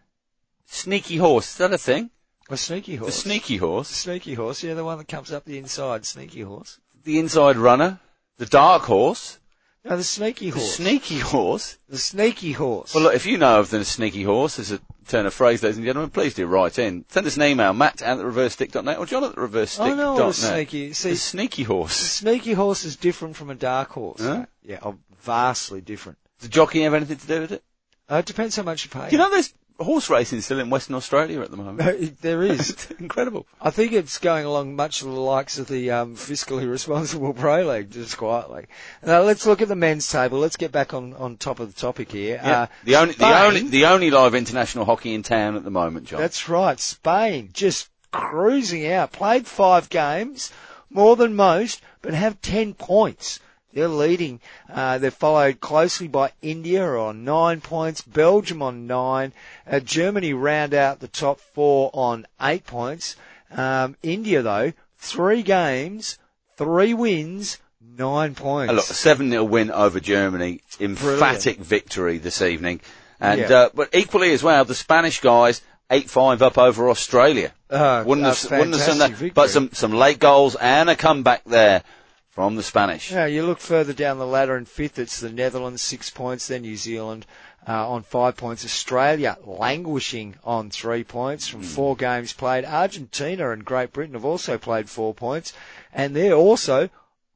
Sneaky 0.67 1.17
horse. 1.17 1.50
Is 1.53 1.57
that 1.57 1.73
a 1.73 1.79
thing? 1.79 2.11
a 2.47 2.57
sneaky 2.57 2.95
horse. 2.95 3.15
The 3.15 3.21
sneaky 3.21 3.57
horse. 3.57 3.88
Sneaky 3.88 4.35
horse, 4.35 4.61
yeah, 4.63 4.75
the 4.75 4.85
one 4.85 5.00
that 5.00 5.07
comes 5.07 5.31
up 5.31 5.45
the 5.45 5.57
inside, 5.57 6.06
sneaky 6.06 6.41
horse. 6.41 6.79
The 7.06 7.17
inside 7.17 7.57
runner. 7.57 8.00
The 8.38 8.45
dark 8.45 8.83
horse. 8.83 9.38
No, 9.85 9.95
the 9.95 10.03
sneaky 10.03 10.49
horse. 10.49 10.77
The 10.77 10.83
sneaky 10.83 11.19
horse. 11.19 11.77
the 11.87 11.97
sneaky 11.97 12.51
horse. 12.51 12.93
Well, 12.93 13.03
look, 13.03 13.15
if 13.15 13.25
you 13.25 13.37
know 13.37 13.59
of 13.59 13.69
the 13.69 13.85
sneaky 13.85 14.23
horse 14.23 14.59
as 14.59 14.71
a 14.71 14.79
turn 15.07 15.25
of 15.25 15.33
phrase, 15.33 15.63
ladies 15.63 15.77
and 15.77 15.85
gentlemen, 15.85 16.09
please 16.11 16.33
do 16.33 16.45
write 16.47 16.77
in. 16.77 17.05
Send 17.09 17.25
us 17.25 17.37
an 17.37 17.43
email, 17.43 17.71
matt 17.73 18.01
at 18.01 18.15
the 18.17 18.23
or 18.25 19.05
john 19.05 19.23
at 19.23 19.35
the 19.35 19.41
reversestick.net. 19.41 19.93
I 19.93 19.95
know 19.95 20.13
what 20.15 20.30
a 20.30 20.33
sneaky. 20.33 20.94
See, 20.94 21.11
The 21.11 21.15
sneaky 21.15 21.63
horse. 21.63 21.97
the 21.97 22.06
sneaky 22.06 22.54
horse 22.54 22.83
is 22.83 22.97
different 22.97 23.37
from 23.37 23.49
a 23.49 23.56
dark 23.56 23.92
horse. 23.92 24.21
Huh? 24.21 24.45
Yeah, 24.63 24.80
oh, 24.83 24.97
vastly 25.21 25.80
different. 25.81 26.18
Does 26.39 26.49
the 26.49 26.54
jockey 26.54 26.81
have 26.81 26.94
anything 26.94 27.18
to 27.18 27.27
do 27.27 27.42
with 27.42 27.51
it? 27.54 27.63
Uh, 28.11 28.15
it 28.18 28.25
depends 28.25 28.56
how 28.56 28.63
much 28.63 28.83
you 28.83 28.89
pay. 28.89 29.09
You 29.11 29.18
know, 29.18 29.30
there's 29.30 29.54
horse 29.80 30.09
racing 30.09 30.42
still 30.42 30.59
in 30.59 30.69
Western 30.69 30.95
Australia 30.95 31.42
at 31.42 31.52
the 31.52 31.57
moment. 31.57 32.21
there 32.21 32.44
is. 32.44 32.88
Incredible. 33.00 33.48
I 33.62 33.69
think 33.69 33.94
it's 33.94 34.18
going 34.18 34.45
along 34.45 34.76
much 34.76 35.02
of 35.02 35.07
the 35.07 35.19
likes 35.19 35.57
of 35.57 35.68
the 35.68 35.92
um, 35.92 36.16
fiscally 36.16 36.69
responsible 36.71 37.33
pro 37.33 37.64
league, 37.64 37.92
just 37.92 38.18
quietly. 38.18 38.68
Now 39.04 39.21
let's 39.21 39.45
look 39.45 39.62
at 39.62 39.68
the 39.68 39.76
men's 39.76 40.07
table. 40.07 40.40
Let's 40.40 40.57
get 40.57 40.71
back 40.71 40.94
on, 40.94 41.14
on 41.14 41.38
top 41.38 41.59
of 41.59 41.74
the 41.74 41.80
topic 41.80 42.12
here. 42.12 42.40
Yeah. 42.44 42.62
Uh, 42.62 42.68
the 42.83 42.95
only, 42.95 43.14
the 43.14 43.44
only, 43.44 43.62
the 43.62 43.86
only 43.86 44.12
live 44.12 44.36
international 44.36 44.86
hockey 44.86 45.14
in 45.14 45.24
town 45.24 45.56
at 45.56 45.64
the 45.64 45.71
moment, 45.71 46.07
John. 46.07 46.19
That's 46.19 46.50
right. 46.50 46.80
Spain 46.80 47.50
just 47.54 47.90
cruising 48.12 48.92
out. 48.92 49.12
Played 49.12 49.48
five 49.48 49.90
games, 49.90 50.52
more 50.90 51.16
than 51.16 51.36
most, 51.36 51.81
but 52.02 52.14
have 52.14 52.42
ten 52.42 52.74
points. 52.74 53.40
They're 53.73 53.88
leading. 53.88 54.40
Uh, 54.71 54.97
they're 54.97 55.11
followed 55.11 55.59
closely 55.59 56.07
by 56.07 56.31
India 56.42 56.83
on 56.83 57.23
nine 57.23 57.61
points, 57.61 58.02
Belgium 58.02 58.61
on 58.61 58.88
nine, 58.88 59.31
uh, 59.69 59.80
Germany 59.80 60.33
round 60.33 60.73
out 60.73 60.99
the 60.99 61.07
top 61.07 61.40
four 61.40 61.92
on 61.94 62.26
eight 62.42 62.66
points. 62.66 63.16
Um, 63.52 63.95
India 64.02 64.42
though, 64.42 64.73
three 64.97 65.44
games, 65.44 66.18
three 66.57 66.94
wins, 66.94 67.59
nine 67.97 68.33
points. 68.33 68.71
A 68.71 68.76
look, 68.76 68.90
a 68.90 68.94
7-0 68.94 69.47
win 69.47 69.71
over 69.71 69.99
Germany. 69.99 70.61
Emphatic 70.80 71.57
victory 71.59 72.18
this 72.18 72.42
evening. 72.42 72.81
And, 73.19 73.42
Yeah. 73.42 73.52
uh, 73.52 73.69
but 73.73 73.90
equally 73.94 74.31
as 74.31 74.42
well, 74.42 74.66
the 74.66 74.76
Spanish 74.76 75.19
guys, 75.19 75.61
8-5 75.92 76.42
up 76.42 76.57
over 76.57 76.90
Australia. 76.90 77.52
Uh, 77.69 78.04
wouldn't 78.06 78.26
have, 78.26 78.44
wouldn't 78.52 78.76
have 78.76 78.85
done 78.88 78.97
that. 78.99 79.09
fantastic 79.09 79.11
victory. 79.11 79.30
But 79.31 79.49
some, 79.49 79.69
some 79.73 79.94
late 79.94 80.19
goals 80.19 80.56
and 80.56 80.90
a 80.90 80.95
comeback 80.95 81.44
there 81.45 81.83
from 82.30 82.56
the 82.56 82.64
Spanish. 82.64 83.12
Yeah, 83.12 83.26
you 83.26 83.44
look 83.44 83.59
further 83.59 83.94
down 83.94 84.18
the 84.18 84.26
ladder 84.26 84.56
in 84.56 84.66
fifth, 84.66 85.00
it's 85.00 85.19
the 85.19 85.31
Netherlands, 85.31 85.81
six 85.81 86.09
points, 86.09 86.48
then 86.48 86.62
New 86.62 86.78
Zealand 86.78 87.26
uh, 87.68 87.90
on 87.90 88.04
five 88.04 88.38
points, 88.38 88.64
Australia 88.66 89.38
languishing 89.44 90.36
on 90.44 90.69
three 90.69 91.04
points 91.04 91.48
from 91.48 91.62
four 91.62 91.95
games 91.95 92.33
played. 92.33 92.66
Argentina 92.66 93.52
and 93.52 93.66
Great 93.66 93.92
Britain 93.92 94.14
have 94.14 94.26
also 94.26 94.57
played 94.57 94.90
four 94.90 95.14
points, 95.14 95.54
and 95.94 96.16
they're 96.16 96.33
also, 96.33 96.90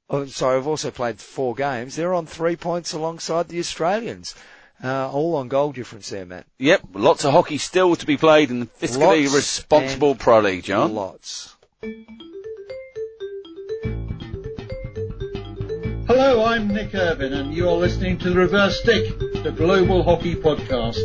oh, 0.10 0.26
sorry, 0.26 0.58
have 0.58 0.68
also 0.68 0.92
played 0.92 1.20
four 1.20 1.54
games. 1.56 1.96
They're 1.96 2.14
on 2.14 2.26
three 2.26 2.56
points 2.56 2.94
alongside 2.94 3.50
the 3.50 3.60
Australians. 3.60 4.36
Uh, 4.84 5.10
all 5.12 5.36
on 5.36 5.48
goal 5.48 5.72
difference 5.72 6.10
there, 6.10 6.26
Matt. 6.26 6.46
Yep, 6.58 6.82
lots 6.94 7.24
of 7.24 7.32
hockey 7.32 7.58
still 7.58 7.96
to 7.96 8.06
be 8.06 8.18
played 8.18 8.50
in 8.50 8.60
the 8.60 8.66
fiscally 8.66 9.24
Lots 9.24 9.36
responsible 9.36 10.16
Pro 10.16 10.40
League, 10.40 10.64
John. 10.64 10.94
Lots. 10.94 11.56
Hello, 16.16 16.46
I'm 16.46 16.68
Nick 16.68 16.94
Irvin, 16.94 17.34
and 17.34 17.56
you're 17.56 17.72
listening 17.76 18.20
to 18.20 18.30
The 18.30 18.36
Reverse 18.36 18.80
Stick, 18.82 19.18
the 19.42 19.52
Global 19.52 20.04
Hockey 20.04 20.36
Podcast. 20.36 21.00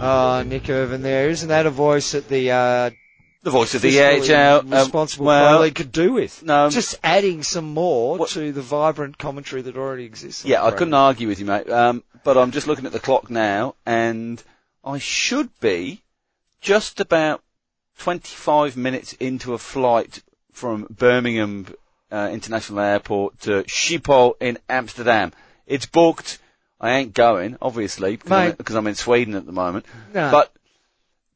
Ah, 0.00 0.42
Nick 0.44 0.68
Irvin 0.68 1.00
there. 1.00 1.28
Isn't 1.30 1.48
that 1.48 1.66
a 1.66 1.70
voice 1.70 2.10
that 2.10 2.28
the, 2.28 2.50
uh, 2.50 2.90
The 3.44 3.50
voice 3.50 3.76
of 3.76 3.82
the 3.82 3.94
fiscally 3.94 4.28
EHL. 4.28 4.58
um, 4.62 4.70
responsible 4.70 5.26
well, 5.26 5.58
Pro 5.58 5.62
League 5.62 5.76
could 5.76 5.92
do 5.92 6.14
with? 6.14 6.42
no. 6.42 6.68
Just 6.68 6.96
adding 7.04 7.44
some 7.44 7.66
more 7.72 8.16
What- 8.18 8.30
to 8.30 8.50
the 8.50 8.62
vibrant 8.62 9.16
commentary 9.16 9.62
that 9.62 9.76
already 9.76 10.04
exists. 10.04 10.44
Yeah, 10.44 10.64
I 10.64 10.72
couldn't 10.72 10.94
argue 10.94 11.28
with 11.28 11.38
you, 11.38 11.46
mate. 11.46 11.70
Um, 11.70 12.02
but 12.24 12.36
I'm 12.36 12.50
just 12.50 12.66
looking 12.66 12.84
at 12.84 12.90
the 12.92 12.98
clock 12.98 13.30
now, 13.30 13.76
and 13.86 14.42
I 14.84 14.98
should 14.98 15.50
be 15.60 16.02
just 16.60 16.98
about 16.98 17.44
25 18.00 18.76
minutes 18.76 19.12
into 19.20 19.54
a 19.54 19.58
flight 19.58 20.24
from 20.52 20.88
Birmingham 20.90 21.66
uh, 22.16 22.30
International 22.30 22.80
Airport 22.80 23.38
to 23.40 23.62
Schiphol 23.64 24.34
in 24.40 24.58
Amsterdam. 24.68 25.32
It's 25.66 25.86
booked. 25.86 26.38
I 26.80 26.92
ain't 26.98 27.14
going, 27.14 27.56
obviously, 27.60 28.16
because, 28.16 28.32
I'm, 28.32 28.52
because 28.52 28.74
I'm 28.74 28.86
in 28.86 28.94
Sweden 28.94 29.34
at 29.34 29.46
the 29.46 29.52
moment. 29.52 29.86
No. 30.12 30.30
But 30.30 30.52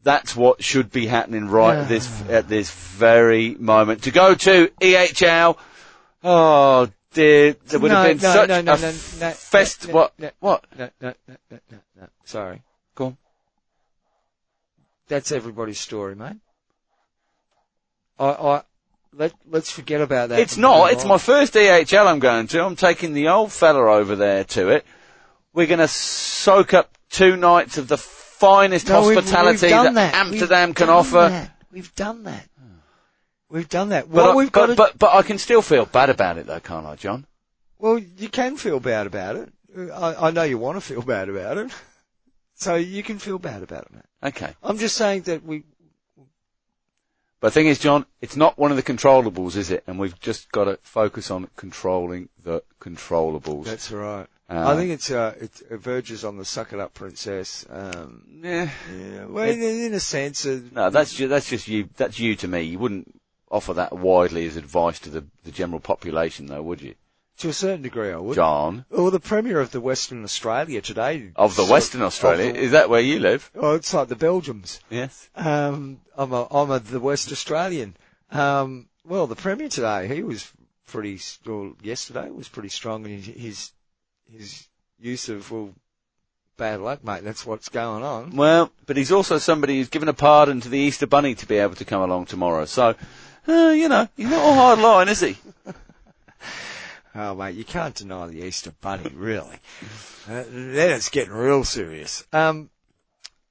that's 0.03 0.35
what 0.35 0.63
should 0.63 0.91
be 0.91 1.07
happening 1.07 1.49
right 1.49 1.75
Yeah. 1.75 1.83
at 1.83 1.89
this 1.89 2.23
at 2.29 2.49
this 2.49 2.71
very 2.71 3.55
moment. 3.55 4.05
To 4.05 4.11
go 4.11 4.35
to 4.35 4.69
EHL. 4.81 5.59
Oh 6.23 6.89
dear, 7.13 7.55
there 7.67 7.81
would 7.81 7.91
have 7.91 8.07
been 8.07 8.17
no, 8.19 8.33
such 8.33 8.49
no, 8.49 8.61
no, 8.61 8.75
a 8.75 8.77
no, 8.77 8.87
no, 8.87 8.93
fest. 9.33 9.89
no, 9.89 9.95
what? 9.95 10.19
no, 10.19 10.31
what? 10.41 10.65
No, 10.79 10.91
no, 11.01 11.15
no, 11.29 11.37
no, 11.51 11.59
no, 11.71 11.79
no. 12.01 12.09
Sorry. 12.25 12.63
Go 12.95 13.07
on. 13.07 13.17
That's 15.09 15.33
everybody's 15.33 15.81
story, 15.81 16.15
mate. 16.15 16.37
I, 18.19 18.27
I, 18.29 18.63
let, 19.13 19.33
let's 19.49 19.71
forget 19.71 20.01
about 20.01 20.29
that. 20.29 20.39
It's 20.41 20.57
not. 20.57 20.93
It's 20.93 21.05
my 21.05 21.19
first 21.19 21.55
EHL 21.55 22.07
I'm 22.07 22.19
going 22.19 22.47
to. 22.49 22.65
I'm 22.65 22.77
taking 22.77 23.13
the 23.13 23.29
old 23.29 23.53
fella 23.53 23.93
over 23.93 24.17
there 24.17 24.45
to 24.45 24.69
it. 24.71 24.87
We're 25.53 25.67
going 25.67 25.81
to 25.81 25.89
soak 25.89 26.75
up 26.75 26.97
two 27.11 27.37
nights 27.37 27.77
of 27.77 27.89
the 27.89 27.99
finest 27.99 28.89
No, 28.89 29.03
we've- 29.03 29.15
hospitality 29.17 29.67
we've 29.67 29.71
done 29.71 29.95
that, 29.95 30.13
that. 30.13 30.27
Amsterdam 30.27 30.69
We've 30.71 30.77
can 30.77 30.89
offer. 30.89 31.29
that. 31.29 31.51
We've 31.73 31.95
done 31.95 32.25
that. 32.25 32.49
We've 33.49 33.69
done 33.69 33.89
that. 33.89 34.11
But, 34.11 34.31
I, 34.31 34.35
we've 34.35 34.53
but, 34.53 34.61
got 34.61 34.67
to, 34.67 34.75
but, 34.77 34.99
but 34.99 35.15
I 35.15 35.23
can 35.23 35.39
still 35.39 35.61
feel 35.61 35.85
bad 35.87 36.09
about 36.09 36.39
it 36.39 36.47
though, 36.47 36.61
can't 36.61 36.87
I, 36.87 36.95
John? 36.95 37.27
well, 37.79 37.99
you 37.99 38.29
can 38.29 38.57
feel 38.57 38.79
bad 38.79 39.07
about 39.07 39.37
it. 39.37 39.53
I, 39.93 40.29
I 40.29 40.31
know 40.31 40.43
you 40.43 40.59
want 40.59 40.77
to 40.77 40.81
feel 40.81 41.03
bad 41.03 41.29
about 41.29 41.59
it. 41.59 41.73
So 42.55 42.75
you 42.75 43.03
can 43.03 43.19
feel 43.19 43.39
bad 43.39 43.63
about 43.63 43.89
it. 43.97 44.05
Okay. 44.23 44.53
I'm 44.63 44.77
just 44.77 44.95
saying 44.95 45.23
that 45.23 45.43
we, 45.43 45.65
But 47.41 47.49
the 47.49 47.53
thing 47.53 47.67
is, 47.69 47.79
John, 47.79 48.05
it's 48.21 48.37
not 48.37 48.59
one 48.59 48.71
of 48.71 48.77
the 48.77 48.83
controllables, 48.83 49.57
is 49.57 49.71
it? 49.71 49.83
And 49.87 49.99
we've 49.99 50.19
just 50.21 50.53
got 50.53 50.65
to 50.65 50.79
focus 50.83 51.31
on 51.31 51.49
controlling 51.57 52.29
the 52.43 52.63
controllables. 52.81 53.65
that's 53.65 53.91
right. 53.91 54.27
Uh, 54.51 54.73
I 54.73 54.77
think 54.77 54.91
it's, 54.91 55.11
uh, 55.11 55.35
it, 55.41 55.63
it 55.71 55.77
verges 55.77 56.25
on 56.25 56.37
the 56.37 56.45
suck 56.45 56.73
it 56.73 56.81
up 56.81 56.93
princess. 56.93 57.65
Um, 57.71 58.41
yeah. 58.43 58.69
yeah, 58.93 59.25
well, 59.27 59.49
in, 59.49 59.63
in 59.63 59.95
a 59.95 60.01
sense, 60.01 60.45
uh, 60.45 60.61
No, 60.73 60.91
that's 60.91 61.15
just, 61.15 61.31
that's 61.31 61.49
just 61.49 61.69
you. 61.69 61.89
That's 61.97 62.19
you 62.19 62.35
to 62.37 62.49
me. 62.49 62.63
You 62.63 62.81
wouldn't 62.81 63.15
offer 63.51 63.75
that 63.75 63.93
widely 63.93 64.47
as 64.47 64.57
advice 64.57 64.99
to 65.01 65.11
the, 65.11 65.25
the 65.45 65.53
general 65.53 65.81
population, 65.81 66.47
though, 66.47 66.63
would 66.63 66.83
you, 66.83 66.95
to 67.41 67.49
a 67.49 67.53
certain 67.53 67.83
degree 67.83 68.11
I 68.11 68.17
would. 68.17 68.35
John? 68.35 68.85
Well, 68.91 69.11
the 69.11 69.21
Premier 69.21 69.61
of 69.61 69.71
the 69.71 69.81
Western 69.81 70.25
Australia 70.25 70.81
today. 70.81 71.33
Of 71.37 71.57
the 71.57 71.65
Western 71.65 72.03
Australia, 72.03 72.53
the- 72.53 72.59
is 72.59 72.71
that 72.73 72.91
where 72.91 73.01
you 73.01 73.19
live? 73.19 73.51
Oh, 73.55 73.75
it's 73.75 73.93
like 73.93 74.09
the 74.09 74.17
Belgians. 74.17 74.81
Yes. 74.91 75.29
Um, 75.35 76.01
I'm 76.17 76.33
a, 76.33 76.47
I'm 76.51 76.71
a, 76.71 76.79
the 76.79 77.01
West 77.01 77.33
Australian. 77.33 77.97
Um, 78.31 78.89
well, 79.05 79.27
the 79.27 79.37
Premier 79.37 79.69
today, 79.69 80.07
he 80.07 80.23
was 80.23 80.51
pretty, 80.87 81.19
well, 81.47 81.75
yesterday 81.83 82.31
was 82.31 82.49
pretty 82.49 82.69
strong 82.69 83.05
in 83.07 83.23
his, 83.23 83.73
his, 84.31 84.67
use 85.01 85.29
of, 85.31 85.51
well, 85.51 85.71
bad 86.59 86.81
luck, 86.81 87.03
mate. 87.03 87.25
That's 87.25 87.47
what's 87.47 87.71
going 87.71 88.05
on. 88.05 88.37
Well, 88.37 88.71
but 88.87 88.99
he's 88.99 89.13
also 89.13 89.39
somebody 89.39 89.79
who's 89.79 89.89
given 89.89 90.09
a 90.09 90.13
pardon 90.13 90.61
to 90.61 90.69
the 90.69 90.79
Easter 90.79 91.07
Bunny 91.07 91.35
to 91.37 91.47
be 91.47 91.57
able 91.57 91.77
to 91.77 91.87
come 91.87 92.03
along 92.03 92.27
tomorrow. 92.27 92.67
So, 92.67 92.95
uh, 93.49 93.71
you 93.71 93.89
know, 93.89 94.09
he's 94.17 94.29
not 94.29 94.51
a 94.51 94.55
hard 94.55 94.79
line, 94.79 95.09
is 95.09 95.21
he? 95.21 95.39
Oh, 97.15 97.35
mate, 97.35 97.57
you 97.57 97.65
can't 97.65 97.95
deny 97.95 98.27
the 98.29 98.45
Easter 98.45 98.73
Bunny, 98.81 99.11
really. 99.15 99.59
Uh, 100.29 100.45
then 100.49 100.93
it's 100.93 101.09
getting 101.09 101.33
real 101.33 101.65
serious. 101.65 102.25
Um, 102.33 102.71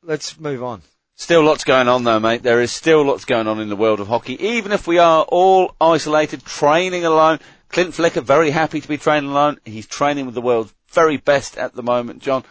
let's 0.02 0.40
move 0.40 0.64
on. 0.64 0.82
Still 1.16 1.44
lots 1.44 1.66
going 1.66 1.90
on 1.90 2.06
though, 2.06 2.22
mate. 2.22 2.44
There 2.44 2.62
is 2.62 2.72
still 2.72 3.04
lots 3.04 3.26
going 3.26 3.48
on 3.48 3.60
in 3.60 3.68
the 3.68 3.76
world 3.76 4.00
of 4.00 4.08
hockey. 4.08 4.42
Even 4.42 4.72
if 4.72 4.88
we 4.88 5.00
are 5.00 5.24
all 5.24 5.76
isolated, 5.82 6.46
training 6.46 7.04
alone. 7.04 7.40
Clint 7.68 7.94
Flicker, 7.94 8.22
very 8.22 8.52
happy 8.52 8.80
to 8.80 8.88
be 8.88 8.98
training 8.98 9.30
alone. 9.30 9.60
He's 9.66 9.86
training 9.86 10.26
with 10.26 10.36
the 10.36 10.42
world's 10.42 10.74
very 10.92 11.18
best 11.18 11.58
at 11.58 11.74
the 11.74 11.84
moment, 11.84 12.22
John. 12.22 12.46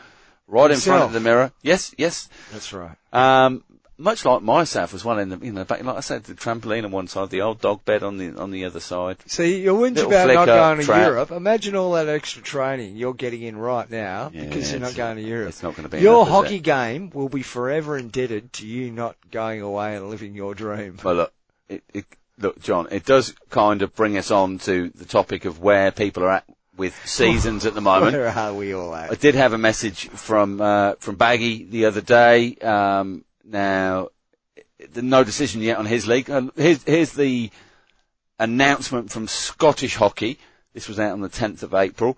Right 0.46 0.70
in 0.70 0.78
front 0.78 1.02
of 1.02 1.12
the 1.12 1.20
mirror. 1.20 1.52
Yes, 1.62 1.94
yes. 1.96 2.28
That's 2.52 2.72
right. 2.74 2.96
Um, 3.12 3.64
much 3.98 4.24
like 4.24 4.42
myself 4.42 4.94
as 4.94 5.04
well 5.04 5.18
in 5.18 5.28
the, 5.28 5.38
you 5.38 5.52
know, 5.52 5.64
back, 5.64 5.82
like 5.82 5.96
I 5.96 6.00
said, 6.00 6.24
the 6.24 6.34
trampoline 6.34 6.84
on 6.84 6.92
one 6.92 7.08
side, 7.08 7.30
the 7.30 7.42
old 7.42 7.60
dog 7.60 7.84
bed 7.84 8.04
on 8.04 8.16
the, 8.16 8.36
on 8.40 8.52
the 8.52 8.64
other 8.64 8.78
side. 8.78 9.18
See, 9.26 9.60
you're 9.60 9.76
whinge 9.78 10.02
about 10.04 10.28
not 10.28 10.46
going 10.46 10.78
to 10.78 10.84
trap. 10.84 11.06
Europe. 11.06 11.30
Imagine 11.32 11.74
all 11.74 11.92
that 11.92 12.08
extra 12.08 12.40
training 12.40 12.96
you're 12.96 13.12
getting 13.12 13.42
in 13.42 13.56
right 13.56 13.90
now 13.90 14.30
Yeah, 14.32 14.44
because 14.44 14.70
you're 14.70 14.80
not 14.80 14.94
going 14.94 15.16
to 15.16 15.22
Europe. 15.22 15.48
It's 15.48 15.62
not 15.62 15.74
going 15.74 15.88
to 15.88 15.96
be 15.96 16.00
Your 16.00 16.22
enough, 16.22 16.28
hockey 16.28 16.60
game 16.60 17.10
will 17.10 17.28
be 17.28 17.42
forever 17.42 17.98
indebted 17.98 18.52
to 18.54 18.66
you 18.66 18.92
not 18.92 19.16
going 19.32 19.62
away 19.62 19.96
and 19.96 20.08
living 20.08 20.34
your 20.34 20.54
dream. 20.54 20.98
Well, 21.02 21.14
look, 21.14 21.32
it, 21.68 21.82
it, 21.92 22.04
look, 22.38 22.60
John, 22.62 22.86
it 22.92 23.04
does 23.04 23.34
kind 23.50 23.82
of 23.82 23.94
bring 23.96 24.16
us 24.16 24.30
on 24.30 24.58
to 24.60 24.90
the 24.90 25.06
topic 25.06 25.44
of 25.44 25.60
where 25.60 25.90
people 25.90 26.22
are 26.22 26.30
at 26.30 26.44
with 26.76 26.94
seasons 27.04 27.66
at 27.66 27.74
the 27.74 27.80
moment. 27.80 28.12
Where 28.12 28.28
are 28.28 28.54
we 28.54 28.74
all 28.74 28.94
I 28.94 29.14
did 29.14 29.34
have 29.34 29.52
a 29.52 29.58
message 29.58 30.08
from 30.08 30.60
uh, 30.60 30.94
from 31.00 31.16
Baggy 31.16 31.64
the 31.64 31.86
other 31.86 32.00
day. 32.00 32.54
Um, 32.56 33.24
now, 33.48 34.08
no 34.94 35.24
decision 35.24 35.60
yet 35.62 35.78
on 35.78 35.86
his 35.86 36.06
league. 36.06 36.30
Uh, 36.30 36.50
here's, 36.56 36.82
here's 36.84 37.12
the 37.12 37.50
announcement 38.38 39.10
from 39.10 39.28
Scottish 39.28 39.96
Hockey. 39.96 40.38
This 40.72 40.88
was 40.88 41.00
out 41.00 41.12
on 41.12 41.20
the 41.20 41.28
10th 41.28 41.62
of 41.62 41.74
April. 41.74 42.16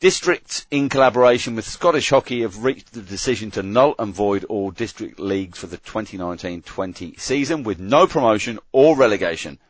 Districts, 0.00 0.66
in 0.72 0.88
collaboration 0.88 1.54
with 1.54 1.64
Scottish 1.64 2.10
Hockey, 2.10 2.42
have 2.42 2.64
reached 2.64 2.92
the 2.92 3.02
decision 3.02 3.52
to 3.52 3.62
null 3.62 3.94
and 4.00 4.12
void 4.12 4.42
all 4.44 4.72
district 4.72 5.20
leagues 5.20 5.58
for 5.58 5.68
the 5.68 5.78
2019-20 5.78 7.20
season 7.20 7.62
with 7.62 7.78
no 7.78 8.08
promotion 8.08 8.58
or 8.72 8.96
relegation. 8.96 9.60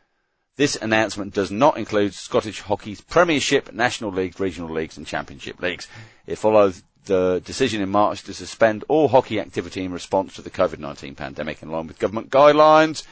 This 0.57 0.77
announcement 0.77 1.35
does 1.35 1.51
not 1.51 1.77
include 1.77 2.15
Scottish 2.15 2.61
Hockey's 2.61 3.03
Premiership, 3.03 3.73
National 3.75 4.11
Leagues, 4.11 4.41
Regional 4.41 4.71
Leagues 4.71 4.97
and 4.97 5.07
Championship 5.07 5.61
Leagues. 5.61 5.87
It 6.27 6.37
follows 6.37 6.83
the 7.07 7.43
decision 7.45 7.83
in 7.83 7.89
March 7.89 8.23
to 8.25 8.35
suspend 8.35 8.85
all 8.89 9.09
hockey 9.09 9.41
activity 9.41 9.85
in 9.85 9.93
response 9.93 10.35
to 10.35 10.43
the 10.43 10.51
COVID-19 10.51 11.17
pandemic 11.17 11.63
in 11.63 11.71
line 11.71 11.87
with 11.87 11.99
government 11.99 12.31
guidelines. 12.31 13.05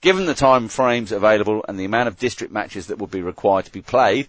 Given 0.00 0.26
the 0.26 0.34
time 0.34 0.68
frames 0.68 1.10
available 1.10 1.64
and 1.68 1.78
the 1.78 1.84
amount 1.84 2.08
of 2.08 2.18
district 2.18 2.52
matches 2.52 2.86
that 2.86 2.98
will 2.98 3.06
be 3.06 3.22
required 3.22 3.64
to 3.64 3.72
be 3.72 3.82
played, 3.82 4.28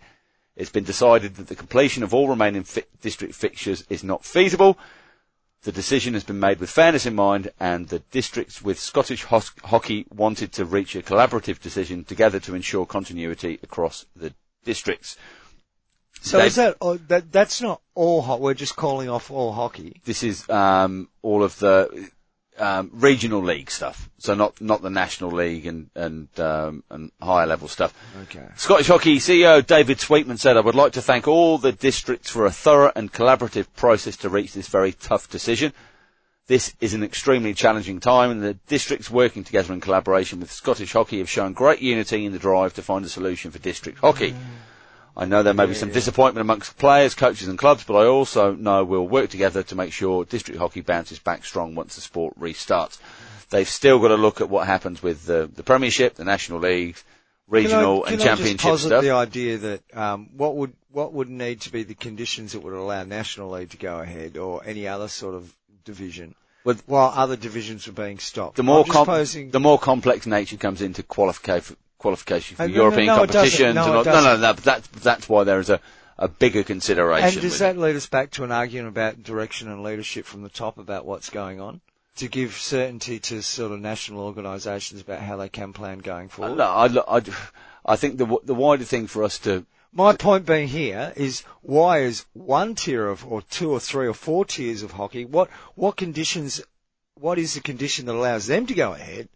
it's 0.55 0.71
been 0.71 0.83
decided 0.83 1.35
that 1.35 1.47
the 1.47 1.55
completion 1.55 2.01
of 2.01 2.13
all 2.13 2.27
remaining 2.27 2.63
fi- 2.63 2.85
district 3.01 3.35
fixtures 3.35 3.83
is 3.89 4.03
not 4.03 4.25
feasible. 4.25 4.77
The 5.61 5.71
decision 5.71 6.13
has 6.13 6.23
been 6.23 6.39
made 6.39 6.59
with 6.59 6.69
fairness 6.69 7.05
in 7.05 7.13
mind, 7.13 7.51
and 7.59 7.87
the 7.89 7.99
districts 7.99 8.61
with 8.61 8.79
Scottish 8.79 9.25
hos- 9.25 9.51
hockey 9.65 10.07
wanted 10.09 10.53
to 10.53 10.65
reach 10.65 10.95
a 10.95 11.03
collaborative 11.03 11.61
decision 11.61 12.03
together 12.03 12.39
to 12.39 12.55
ensure 12.55 12.85
continuity 12.85 13.59
across 13.61 14.05
the 14.15 14.33
districts. 14.63 15.17
So 16.27 16.39
They- 16.39 16.47
is 16.47 16.55
that, 16.55 16.75
oh, 16.81 16.97
that 17.07 17.31
that's 17.31 17.61
not 17.61 17.81
all 17.95 18.21
hot? 18.21 18.41
We're 18.41 18.53
just 18.53 18.75
calling 18.75 19.09
off 19.09 19.31
all 19.31 19.53
hockey. 19.53 20.01
This 20.03 20.23
is 20.23 20.47
um, 20.49 21.07
all 21.21 21.41
of 21.41 21.57
the 21.59 22.09
um, 22.57 22.89
regional 22.93 23.41
league 23.41 23.71
stuff, 23.71 24.09
so 24.17 24.33
not 24.33 24.59
not 24.59 24.81
the 24.81 24.89
national 24.89 25.31
league 25.31 25.65
and 25.65 25.89
and 25.95 26.27
um, 26.37 26.83
and 26.89 27.11
higher 27.21 27.45
level 27.45 27.69
stuff. 27.69 27.93
Okay. 28.23 28.45
Scottish 28.57 28.87
Hockey 28.87 29.19
CEO 29.19 29.65
David 29.65 30.01
Sweetman 30.01 30.37
said, 30.37 30.57
I 30.57 30.61
would 30.61 30.75
like 30.75 30.91
to 30.93 31.01
thank 31.01 31.29
all 31.29 31.57
the 31.57 31.71
districts 31.71 32.29
for 32.29 32.45
a 32.45 32.51
thorough 32.51 32.91
and 32.93 33.11
collaborative 33.13 33.67
process 33.77 34.17
to 34.17 34.29
reach 34.29 34.53
this 34.53 34.67
very 34.67 34.91
tough 34.91 35.29
decision. 35.29 35.71
This 36.47 36.73
is 36.81 36.93
an 36.93 37.03
extremely 37.03 37.53
challenging 37.53 37.99
time 37.99 38.31
and 38.31 38.41
the 38.41 38.53
districts 38.67 39.09
working 39.09 39.43
together 39.43 39.73
in 39.73 39.81
collaboration 39.81 40.39
with 40.39 40.51
Scottish 40.51 40.93
Hockey 40.93 41.19
have 41.19 41.29
shown 41.29 41.53
great 41.53 41.81
unity 41.81 42.25
in 42.25 42.31
the 42.31 42.39
drive 42.39 42.73
to 42.75 42.81
find 42.81 43.03
a 43.05 43.09
solution 43.09 43.51
for 43.51 43.59
district 43.59 43.99
hockey. 43.99 44.33
I 45.19 45.25
know 45.25 45.41
there 45.41 45.55
may 45.55 45.65
be 45.65 45.73
some 45.73 45.91
disappointment 45.91 46.41
amongst 46.41 46.77
players, 46.77 47.15
coaches 47.15 47.47
and 47.47 47.57
clubs, 47.57 47.83
but 47.83 47.95
I 47.95 48.05
also 48.05 48.53
know 48.53 48.83
we'll 48.83 49.07
work 49.07 49.31
together 49.31 49.63
to 49.63 49.75
make 49.75 49.91
sure 49.91 50.23
district 50.25 50.59
hockey 50.59 50.81
bounces 50.81 51.17
back 51.17 51.43
strong 51.43 51.73
once 51.73 51.95
the 51.95 52.01
sport 52.01 52.39
restarts. 52.39 52.99
They've 53.49 53.67
still 53.67 53.97
got 53.97 54.09
to 54.09 54.15
look 54.15 54.41
at 54.41 54.49
what 54.49 54.67
happens 54.67 55.01
with 55.01 55.25
the, 55.25 55.49
the 55.51 55.63
Premiership, 55.63 56.15
the 56.15 56.23
National 56.23 56.59
League, 56.59 56.97
regional 57.47 58.01
Can 58.03 58.09
I, 58.09 58.11
and 58.13 58.21
can 58.21 58.27
I 58.29 58.31
just 58.31 58.37
championship 58.37 58.59
posit 58.69 58.87
stuff. 58.89 59.03
the 59.03 59.11
idea 59.11 59.57
that 59.57 59.81
um, 59.97 60.29
what 60.37 60.55
would 60.55 60.73
what 60.91 61.13
would 61.13 61.29
need 61.29 61.61
to 61.61 61.71
be 61.71 61.81
the 61.83 61.95
conditions 61.95 62.51
that 62.51 62.59
would 62.61 62.73
allow 62.73 63.03
National 63.03 63.49
League 63.49 63.71
to 63.71 63.77
go 63.77 63.99
ahead 63.99 64.37
or 64.37 64.61
any 64.65 64.87
other 64.87 65.07
sort 65.07 65.33
of 65.33 65.51
division 65.83 66.35
Well- 66.63 66.77
while 66.85 67.11
other 67.15 67.35
divisions 67.37 67.87
were 67.87 67.93
being 67.93 68.19
stopped? 68.19 68.57
The 68.57 68.63
more 68.63 68.85
com- 68.85 69.25
the 69.49 69.59
more 69.59 69.79
complex 69.79 70.27
nature 70.27 70.57
comes 70.57 70.81
into 70.83 71.01
qualification 71.01 71.75
qualification 71.97 72.57
for 72.57 72.63
Uh, 72.63 72.67
no, 72.67 72.73
European 72.73 73.07
no, 73.07 73.13
it 73.13 73.17
competitions. 73.17 73.75
No, 73.75 74.03
no, 74.03 74.03
no, 74.03 74.37
no, 74.37 74.53
but 74.53 74.63
that's 74.63 74.87
that's 74.87 75.29
why 75.29 75.43
there 75.43 75.59
is 75.59 75.69
a, 75.69 75.79
a 76.17 76.27
bigger 76.27 76.63
consideration. 76.63 77.29
And 77.29 77.41
does 77.41 77.59
that 77.59 77.75
it. 77.75 77.79
lead 77.79 77.95
us 77.95 78.07
back 78.07 78.31
to 78.31 78.43
an 78.43 78.51
argument 78.51 78.89
about 78.89 79.23
direction 79.23 79.69
and 79.71 79.83
leadership 79.83 80.25
from 80.25 80.43
the 80.43 80.49
top 80.49 80.77
about 80.77 81.05
what's 81.05 81.29
going 81.29 81.59
on? 81.61 81.81
To 82.17 82.27
give 82.27 82.53
certainty 82.53 83.19
to 83.19 83.43
sort 83.43 83.71
of 83.71 83.79
national 83.79 84.21
organisations 84.21 85.01
about 85.01 85.19
how 85.19 85.37
they 85.37 85.49
can 85.49 85.71
plan 85.73 85.99
going 85.99 86.29
forward? 86.29 86.57
No, 86.57 86.63
I, 86.65 87.17
I, 87.17 87.21
I 87.85 87.95
think 87.95 88.17
the 88.17 88.25
the 88.43 88.55
wider 88.55 88.85
thing 88.85 89.07
for 89.07 89.23
us 89.23 89.37
to 89.39 89.65
My 89.93 90.13
point 90.15 90.45
being 90.45 90.67
here 90.67 91.11
is 91.15 91.43
why 91.61 91.99
is 91.99 92.25
one 92.33 92.75
tier 92.75 93.07
of, 93.07 93.25
or 93.25 93.41
two 93.41 93.71
or 93.71 93.79
three 93.79 94.05
or 94.05 94.13
four 94.13 94.45
tiers 94.45 94.83
of 94.83 94.91
hockey, 94.91 95.25
what, 95.25 95.49
what 95.75 95.95
conditions, 95.95 96.61
what 97.15 97.39
is 97.39 97.55
the 97.55 97.61
condition 97.61 98.05
that 98.05 98.13
allows 98.13 98.45
them 98.45 98.67
to 98.67 98.73
go 98.75 98.93
ahead, 98.93 99.29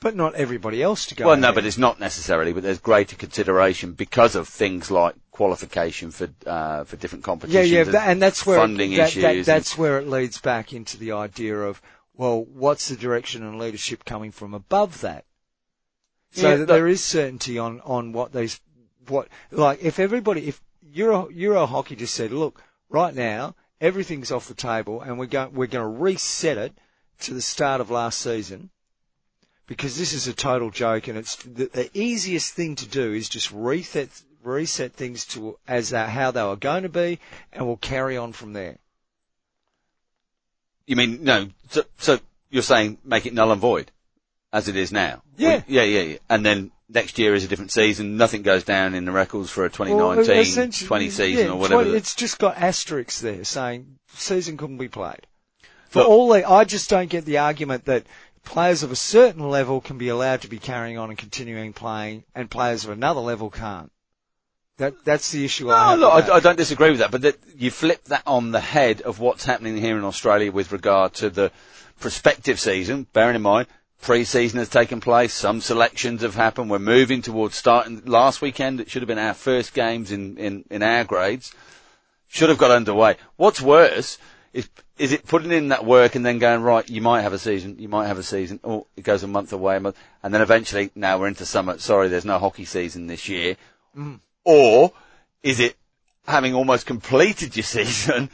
but 0.00 0.16
not 0.16 0.34
everybody 0.34 0.82
else 0.82 1.06
to 1.06 1.14
go 1.14 1.26
well, 1.26 1.36
no, 1.36 1.52
but 1.52 1.66
it's 1.66 1.78
not 1.78 2.00
necessarily. 2.00 2.52
But 2.52 2.62
there's 2.62 2.78
greater 2.78 3.16
consideration 3.16 3.92
because 3.92 4.34
of 4.34 4.48
things 4.48 4.90
like 4.90 5.14
qualification 5.30 6.10
for 6.10 6.28
uh, 6.46 6.84
for 6.84 6.96
different 6.96 7.24
competitions. 7.24 7.70
yeah, 7.70 7.84
that, 7.84 8.08
and 8.08 8.20
that's 8.20 8.44
where 8.46 8.58
funding 8.58 8.92
it, 8.92 8.96
that, 8.96 9.08
issues. 9.08 9.22
that, 9.22 9.44
that's 9.44 9.76
where 9.76 9.98
it 9.98 10.08
leads 10.08 10.40
back 10.40 10.72
into 10.72 10.96
the 10.96 11.12
idea 11.12 11.56
of 11.56 11.80
well, 12.14 12.44
what's 12.44 12.88
the 12.88 12.96
direction 12.96 13.42
and 13.42 13.58
leadership 13.58 14.04
coming 14.04 14.30
from 14.30 14.54
above 14.54 15.00
that? 15.02 15.24
So 16.32 16.50
Yeah, 16.50 16.56
that 16.56 16.68
there 16.68 16.86
is 16.86 17.04
certainty 17.04 17.58
on 17.58 17.80
on 17.82 18.12
what 18.12 18.32
these 18.32 18.60
what 19.08 19.28
like 19.50 19.82
if 19.82 19.98
everybody 19.98 20.48
if 20.48 20.60
Euro 20.82 21.28
Euro 21.28 21.66
hockey 21.66 21.96
just 21.96 22.14
said, 22.14 22.32
look, 22.32 22.62
right 22.88 23.14
now 23.14 23.54
everything's 23.80 24.30
off 24.30 24.48
the 24.48 24.54
table 24.54 25.00
and 25.00 25.18
we're 25.18 25.26
going 25.26 25.52
we're 25.54 25.66
going 25.66 25.84
to 25.84 26.00
reset 26.00 26.58
it 26.58 26.72
to 27.20 27.34
the 27.34 27.42
start 27.42 27.80
of 27.80 27.90
last 27.90 28.20
season. 28.20 28.70
Because 29.70 29.96
this 29.96 30.12
is 30.12 30.26
a 30.26 30.32
total 30.32 30.70
joke, 30.70 31.06
and 31.06 31.16
it's 31.16 31.36
the, 31.36 31.66
the 31.66 31.90
easiest 31.94 32.54
thing 32.54 32.74
to 32.74 32.88
do 32.88 33.12
is 33.12 33.28
just 33.28 33.52
reset 33.52 34.08
reset 34.42 34.92
things 34.94 35.24
to 35.26 35.58
as 35.68 35.92
uh, 35.92 36.08
how 36.08 36.32
they 36.32 36.42
were 36.42 36.56
going 36.56 36.82
to 36.82 36.88
be, 36.88 37.20
and 37.52 37.64
we'll 37.64 37.76
carry 37.76 38.16
on 38.16 38.32
from 38.32 38.52
there. 38.52 38.78
You 40.88 40.96
mean 40.96 41.22
no? 41.22 41.50
So, 41.68 41.84
so 41.98 42.18
you're 42.50 42.64
saying 42.64 42.98
make 43.04 43.26
it 43.26 43.32
null 43.32 43.52
and 43.52 43.60
void, 43.60 43.92
as 44.52 44.66
it 44.66 44.74
is 44.74 44.90
now? 44.90 45.22
Yeah. 45.36 45.62
yeah, 45.68 45.84
yeah, 45.84 46.00
yeah. 46.00 46.18
And 46.28 46.44
then 46.44 46.72
next 46.88 47.20
year 47.20 47.32
is 47.36 47.44
a 47.44 47.46
different 47.46 47.70
season. 47.70 48.16
Nothing 48.16 48.42
goes 48.42 48.64
down 48.64 48.94
in 48.96 49.04
the 49.04 49.12
records 49.12 49.50
for 49.50 49.64
a 49.64 49.70
2019, 49.70 50.36
essentially, 50.36 50.88
20 50.88 51.10
season 51.10 51.46
yeah, 51.46 51.52
or 51.52 51.56
whatever. 51.56 51.84
20 51.84 51.96
it's 51.96 52.16
just 52.16 52.40
got 52.40 52.56
asterisks 52.56 53.20
there 53.20 53.44
saying 53.44 53.98
season 54.14 54.56
couldn't 54.56 54.78
be 54.78 54.88
played. 54.88 55.28
For 55.90 56.00
Look- 56.00 56.08
all 56.08 56.28
the, 56.30 56.48
I 56.50 56.64
just 56.64 56.90
don't 56.90 57.08
get 57.08 57.24
the 57.24 57.38
argument 57.38 57.84
that 57.84 58.04
players 58.44 58.82
of 58.82 58.90
a 58.90 58.96
certain 58.96 59.48
level 59.48 59.80
can 59.80 59.98
be 59.98 60.08
allowed 60.08 60.42
to 60.42 60.48
be 60.48 60.58
carrying 60.58 60.98
on 60.98 61.10
and 61.10 61.18
continuing 61.18 61.72
playing, 61.72 62.24
and 62.34 62.50
players 62.50 62.84
of 62.84 62.90
another 62.90 63.20
level 63.20 63.50
can't. 63.50 63.92
That 64.78 65.04
that's 65.04 65.30
the 65.30 65.44
issue. 65.44 65.70
I 65.70 65.74
No, 65.74 65.90
have 65.90 65.98
look. 65.98 66.30
I, 66.30 66.36
I 66.36 66.40
don't 66.40 66.56
disagree 66.56 66.90
with 66.90 67.00
that, 67.00 67.10
but 67.10 67.20
that 67.22 67.36
you 67.56 67.70
flip 67.70 68.04
that 68.04 68.22
on 68.26 68.50
the 68.50 68.60
head 68.60 69.02
of 69.02 69.20
what's 69.20 69.44
happening 69.44 69.76
here 69.76 69.98
in 69.98 70.04
Australia 70.04 70.50
with 70.50 70.72
regard 70.72 71.12
to 71.14 71.28
the 71.28 71.52
prospective 72.00 72.58
season. 72.58 73.06
Bearing 73.12 73.36
in 73.36 73.42
mind, 73.42 73.68
pre-season 74.00 74.58
has 74.58 74.70
taken 74.70 75.00
place, 75.00 75.34
some 75.34 75.60
selections 75.60 76.22
have 76.22 76.34
happened. 76.34 76.70
We're 76.70 76.78
moving 76.78 77.20
towards 77.20 77.56
starting. 77.56 78.02
Last 78.06 78.40
weekend, 78.40 78.80
it 78.80 78.88
should 78.90 79.02
have 79.02 79.06
been 79.08 79.18
our 79.18 79.34
first 79.34 79.74
games 79.74 80.12
in 80.12 80.38
in, 80.38 80.64
in 80.70 80.82
our 80.82 81.04
grades. 81.04 81.52
Should 82.28 82.48
have 82.48 82.58
got 82.58 82.70
underway. 82.70 83.16
What's 83.36 83.60
worse 83.60 84.16
is 84.52 84.68
is 84.98 85.12
it 85.12 85.26
putting 85.26 85.52
in 85.52 85.68
that 85.68 85.84
work 85.84 86.14
and 86.14 86.26
then 86.26 86.38
going 86.38 86.62
right? 86.62 86.88
You 86.88 87.00
might 87.00 87.22
have 87.22 87.32
a 87.32 87.38
season. 87.38 87.76
You 87.78 87.88
might 87.88 88.06
have 88.06 88.18
a 88.18 88.22
season. 88.22 88.60
Oh, 88.64 88.86
it 88.96 89.02
goes 89.02 89.22
a 89.22 89.28
month 89.28 89.52
away, 89.52 89.76
a 89.76 89.80
month, 89.80 89.98
and 90.22 90.34
then 90.34 90.42
eventually, 90.42 90.90
now 90.94 91.18
we're 91.18 91.28
into 91.28 91.46
summer. 91.46 91.78
Sorry, 91.78 92.08
there's 92.08 92.24
no 92.24 92.38
hockey 92.38 92.64
season 92.64 93.06
this 93.06 93.28
year. 93.28 93.56
Mm. 93.96 94.20
Or 94.44 94.92
is 95.42 95.60
it 95.60 95.76
having 96.26 96.54
almost 96.54 96.86
completed 96.86 97.56
your 97.56 97.62
season 97.78 98.30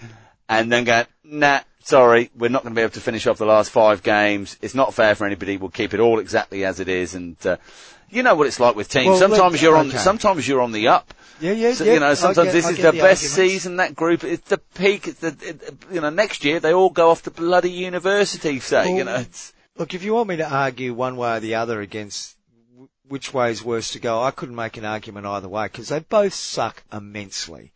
and 0.49 0.73
then 0.73 0.85
going, 0.85 1.07
nah, 1.25 1.61
sorry, 1.87 2.31
we're 2.37 2.51
not 2.51 2.63
going 2.65 2.75
to 2.75 2.79
be 2.79 2.83
able 2.83 2.93
to 2.93 3.01
finish 3.01 3.27
off 3.27 3.39
the 3.39 3.47
last 3.47 3.71
five 3.71 4.03
games. 4.03 4.59
It's 4.61 4.75
not 4.75 4.93
fair 4.93 5.15
for 5.15 5.25
anybody. 5.25 5.57
We'll 5.57 5.71
keep 5.71 5.95
it 5.95 6.01
all 6.01 6.19
exactly 6.19 6.65
as 6.65 6.81
it 6.81 6.89
is. 6.89 7.15
And, 7.15 7.37
uh, 7.47 7.57
you 8.11 8.23
know 8.23 8.35
what 8.35 8.47
it's 8.49 8.61
like 8.61 8.75
with 8.75 8.89
teams. 8.89 9.07
Well, 9.07 9.19
sometimes 9.19 9.63
you're 9.63 9.77
on, 9.77 9.89
okay. 9.89 9.99
sometimes 9.99 10.47
you're 10.47 10.61
on 10.61 10.73
the 10.73 10.89
up. 10.89 11.15
yeah, 11.41 11.53
yeah, 11.53 11.75
So, 11.75 11.85
yeah. 11.85 11.95
you 11.95 12.01
know, 12.01 12.15
sometimes 12.15 12.49
get- 12.49 12.53
this 12.53 12.69
is 12.69 12.77
the, 12.77 12.93
the 12.93 12.99
best 12.99 13.23
season, 13.23 13.77
that 13.77 13.95
group, 13.95 14.25
it's 14.25 14.49
the 14.49 14.59
peak, 14.59 15.07
it's 15.09 15.21
the, 15.21 15.37
it, 15.41 15.75
you 15.93 16.01
know, 16.01 16.11
next 16.11 16.45
year 16.45 16.61
they 16.61 16.73
all 16.75 16.91
go 16.91 17.11
off 17.11 17.23
to 17.23 17.31
bloody 17.31 17.71
university, 17.71 18.61
say, 18.61 18.95
you 18.97 19.05
know, 19.05 19.17
it's, 19.17 19.53
Look, 19.79 19.93
if 19.93 20.03
you 20.03 20.15
want 20.15 20.29
me 20.29 20.37
to 20.37 20.49
argue 20.49 20.95
one 20.95 21.17
way 21.19 21.37
or 21.37 21.41
the 21.41 21.57
other 21.57 21.83
against 21.83 22.37
which 23.07 23.35
way 23.35 23.51
is 23.51 23.63
worse 23.63 23.93
to 23.93 23.99
go, 23.99 24.23
I 24.23 24.31
couldn't 24.31 24.55
make 24.55 24.79
an 24.79 24.87
argument 24.87 25.27
either 25.27 25.49
way 25.49 25.67
because 25.67 25.91
they 25.91 26.01
both 26.01 26.33
suck 26.33 26.83
immensely. 26.91 27.73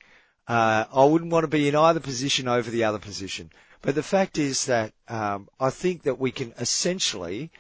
Uh, 0.48 0.86
I 0.92 1.04
wouldn't 1.04 1.30
want 1.30 1.44
to 1.44 1.48
be 1.48 1.68
in 1.68 1.76
either 1.76 2.00
position 2.00 2.48
over 2.48 2.70
the 2.70 2.84
other 2.84 2.98
position. 2.98 3.50
But 3.82 3.94
the 3.94 4.02
fact 4.02 4.38
is 4.38 4.66
that 4.66 4.92
um, 5.08 5.48
I 5.58 5.70
think 5.70 6.02
that 6.02 6.18
we 6.18 6.30
can 6.30 6.52
essentially 6.58 7.50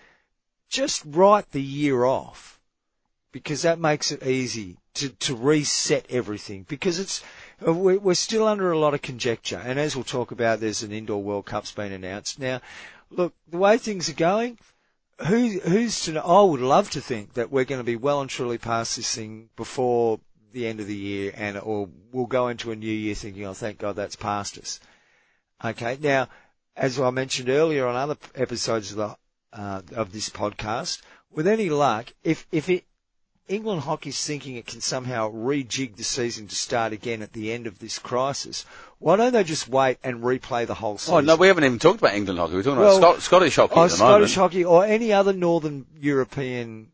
just 0.68 1.02
write 1.06 1.50
the 1.52 1.62
year 1.62 2.04
off 2.04 2.60
because 3.32 3.62
that 3.62 3.78
makes 3.78 4.10
it 4.12 4.22
easy 4.22 4.78
to, 4.94 5.08
to 5.10 5.34
reset 5.34 6.04
everything 6.10 6.66
because 6.68 6.98
it's 6.98 7.22
uh, 7.66 7.72
we- 7.72 7.96
we're 7.96 8.14
still 8.14 8.46
under 8.46 8.70
a 8.70 8.78
lot 8.78 8.94
of 8.94 9.02
conjecture. 9.02 9.62
And 9.64 9.78
as 9.78 9.94
we'll 9.94 10.04
talk 10.04 10.30
about 10.30 10.60
there's 10.60 10.82
an 10.82 10.92
indoor 10.92 11.22
world 11.22 11.46
cup's 11.46 11.72
been 11.72 11.92
announced. 11.92 12.38
Now 12.38 12.60
look 13.10 13.34
the 13.48 13.58
way 13.58 13.78
things 13.78 14.08
are 14.08 14.14
going 14.14 14.58
who 15.26 15.60
who's 15.60 16.00
to 16.02 16.12
know 16.12 16.20
I 16.20 16.42
would 16.42 16.60
love 16.60 16.90
to 16.90 17.00
think 17.00 17.34
that 17.34 17.50
we're 17.50 17.64
going 17.64 17.80
to 17.80 17.84
be 17.84 17.96
well 17.96 18.20
and 18.20 18.30
truly 18.30 18.58
past 18.58 18.96
this 18.96 19.14
thing 19.14 19.50
before 19.56 20.20
the 20.52 20.66
end 20.66 20.80
of 20.80 20.86
the 20.86 20.96
year 20.96 21.32
and 21.36 21.58
or 21.58 21.88
we'll 22.12 22.26
go 22.26 22.48
into 22.48 22.72
a 22.72 22.76
new 22.76 22.90
year 22.90 23.14
thinking 23.14 23.44
oh 23.44 23.52
thank 23.52 23.78
god 23.78 23.96
that's 23.96 24.16
past 24.16 24.58
us 24.58 24.80
okay 25.64 25.98
now 26.00 26.28
as 26.76 26.98
I 27.00 27.10
mentioned 27.10 27.48
earlier 27.48 27.86
on 27.86 27.96
other 27.96 28.16
episodes 28.34 28.92
of 28.92 28.96
the 28.98 29.16
uh, 29.52 29.82
of 29.94 30.12
this 30.12 30.28
podcast 30.30 31.02
with 31.32 31.46
any 31.46 31.68
luck 31.70 32.12
if 32.24 32.46
if 32.52 32.68
it 32.68 32.84
England 33.48 33.80
hockey's 33.82 34.24
thinking 34.24 34.54
it 34.54 34.66
can 34.66 34.80
somehow 34.80 35.28
rejig 35.32 35.96
the 35.96 36.04
season 36.04 36.46
to 36.46 36.54
start 36.54 36.92
again 36.92 37.20
at 37.20 37.32
the 37.32 37.50
end 37.50 37.66
of 37.66 37.80
this 37.80 37.98
crisis. 37.98 38.64
Why 39.00 39.16
don't 39.16 39.32
they 39.32 39.42
just 39.42 39.68
wait 39.68 39.98
and 40.04 40.22
replay 40.22 40.68
the 40.68 40.74
whole 40.74 40.98
season? 40.98 41.14
oh 41.16 41.20
no, 41.20 41.34
we 41.34 41.48
haven't 41.48 41.64
even 41.64 41.80
talked 41.80 41.98
about 41.98 42.14
England 42.14 42.38
hockey. 42.38 42.54
We're 42.54 42.62
talking 42.62 42.78
Well, 42.78 42.98
about 42.98 43.14
Scot- 43.14 43.22
Scottish 43.22 43.56
hockey 43.56 43.74
the 43.74 43.88
Scottish 43.88 44.36
moment. 44.36 44.52
hockey 44.52 44.64
or 44.64 44.84
any 44.84 45.12
other 45.12 45.32
Northern 45.32 45.84
European 45.98 46.92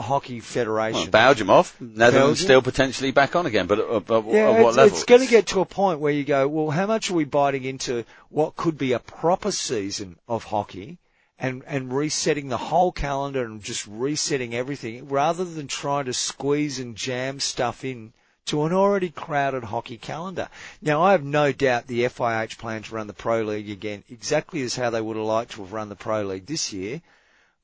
hockey 0.00 0.40
federation. 0.40 1.02
Well, 1.02 1.10
Belgium 1.10 1.50
off, 1.50 1.80
Netherlands 1.80 2.40
Belgium. 2.40 2.44
still 2.44 2.62
potentially 2.62 3.10
back 3.10 3.36
on 3.36 3.46
again, 3.46 3.66
but 3.66 3.78
uh, 3.78 3.96
at, 3.96 4.10
at, 4.10 4.10
at 4.10 4.32
yeah, 4.32 4.50
what 4.50 4.68
it's, 4.68 4.76
level? 4.76 4.84
it's 4.84 5.04
going 5.04 5.20
to 5.20 5.26
get 5.26 5.46
to 5.48 5.60
a 5.60 5.64
point 5.64 6.00
where 6.00 6.12
you 6.12 6.24
go, 6.24 6.48
well, 6.48 6.70
how 6.70 6.86
much 6.86 7.10
are 7.10 7.14
we 7.14 7.24
biting 7.24 7.64
into 7.64 8.04
what 8.28 8.56
could 8.56 8.78
be 8.78 8.92
a 8.92 8.98
proper 8.98 9.52
season 9.52 10.16
of 10.28 10.44
hockey 10.44 10.98
and, 11.38 11.62
and 11.66 11.92
resetting 11.92 12.48
the 12.48 12.56
whole 12.56 12.92
calendar 12.92 13.44
and 13.44 13.62
just 13.62 13.86
resetting 13.86 14.54
everything 14.54 15.08
rather 15.08 15.44
than 15.44 15.66
trying 15.66 16.04
to 16.04 16.12
squeeze 16.12 16.78
and 16.78 16.96
jam 16.96 17.40
stuff 17.40 17.84
in 17.84 18.12
to 18.46 18.64
an 18.64 18.72
already 18.72 19.10
crowded 19.10 19.64
hockey 19.64 19.96
calendar. 19.96 20.48
Now, 20.82 21.02
I 21.02 21.12
have 21.12 21.22
no 21.22 21.52
doubt 21.52 21.86
the 21.86 22.04
FIH 22.04 22.58
plan 22.58 22.82
to 22.82 22.94
run 22.94 23.06
the 23.06 23.12
Pro 23.12 23.42
League 23.42 23.70
again 23.70 24.02
exactly 24.10 24.62
as 24.62 24.74
how 24.74 24.90
they 24.90 25.00
would 25.00 25.16
have 25.16 25.26
liked 25.26 25.52
to 25.52 25.62
have 25.62 25.72
run 25.72 25.88
the 25.88 25.96
Pro 25.96 26.22
League 26.22 26.46
this 26.46 26.72
year 26.72 27.00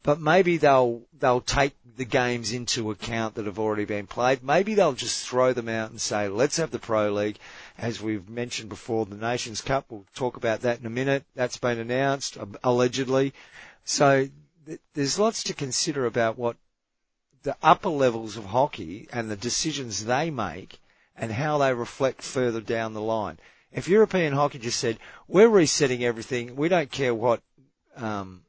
but 0.03 0.21
maybe 0.21 0.57
they'll 0.57 1.03
they'll 1.19 1.41
take 1.41 1.75
the 1.97 2.05
games 2.05 2.53
into 2.53 2.91
account 2.91 3.35
that 3.35 3.47
have 3.47 3.59
already 3.59 3.85
been 3.87 4.07
played. 4.07 4.43
Maybe 4.43 4.75
they'll 4.75 4.93
just 4.93 5.27
throw 5.27 5.53
them 5.53 5.69
out 5.69 5.91
and 5.91 6.01
say, 6.01 6.29
let's 6.29 6.59
have 6.59 6.71
the 6.71 6.79
Pro 6.79 7.11
League. 7.11 7.39
As 7.79 8.01
we've 8.03 8.29
mentioned 8.29 8.69
before, 8.69 9.07
the 9.07 9.17
Nations 9.17 9.61
Cup, 9.63 9.87
we'll 9.89 10.05
talk 10.15 10.37
about 10.37 10.61
that 10.61 10.79
in 10.81 10.87
a 10.87 10.91
minute. 10.91 11.25
That's 11.35 11.57
been 11.57 11.79
announced, 11.79 12.37
uh, 12.37 12.47
allegedly. 12.63 13.33
So 13.85 14.29
th- 14.67 14.81
there's 14.95 15.19
lots 15.19 15.43
to 15.45 15.55
consider 15.55 16.05
about 16.05 16.39
what 16.39 16.57
the 17.43 17.57
upper 17.63 17.89
levels 17.89 18.37
of 18.37 18.45
hockey 18.47 19.09
and 19.13 19.31
the 19.31 19.37
decisions 19.37 20.05
they 20.05 20.31
make 20.31 20.81
and 21.17 21.33
how 21.33 21.59
they 21.59 21.73
reflect 21.73 22.21
further 22.21 22.61
down 22.61 22.93
the 22.93 23.01
line. 23.01 23.39
If 23.73 23.89
European 23.89 24.33
hockey 24.35 24.59
just 24.59 24.81
said, 24.81 24.99
we're 25.29 25.49
resetting 25.49 26.05
everything, 26.05 26.57
we 26.57 26.69
don't 26.69 26.91
care 26.91 27.15
what, 27.15 27.41
um, 27.97 28.43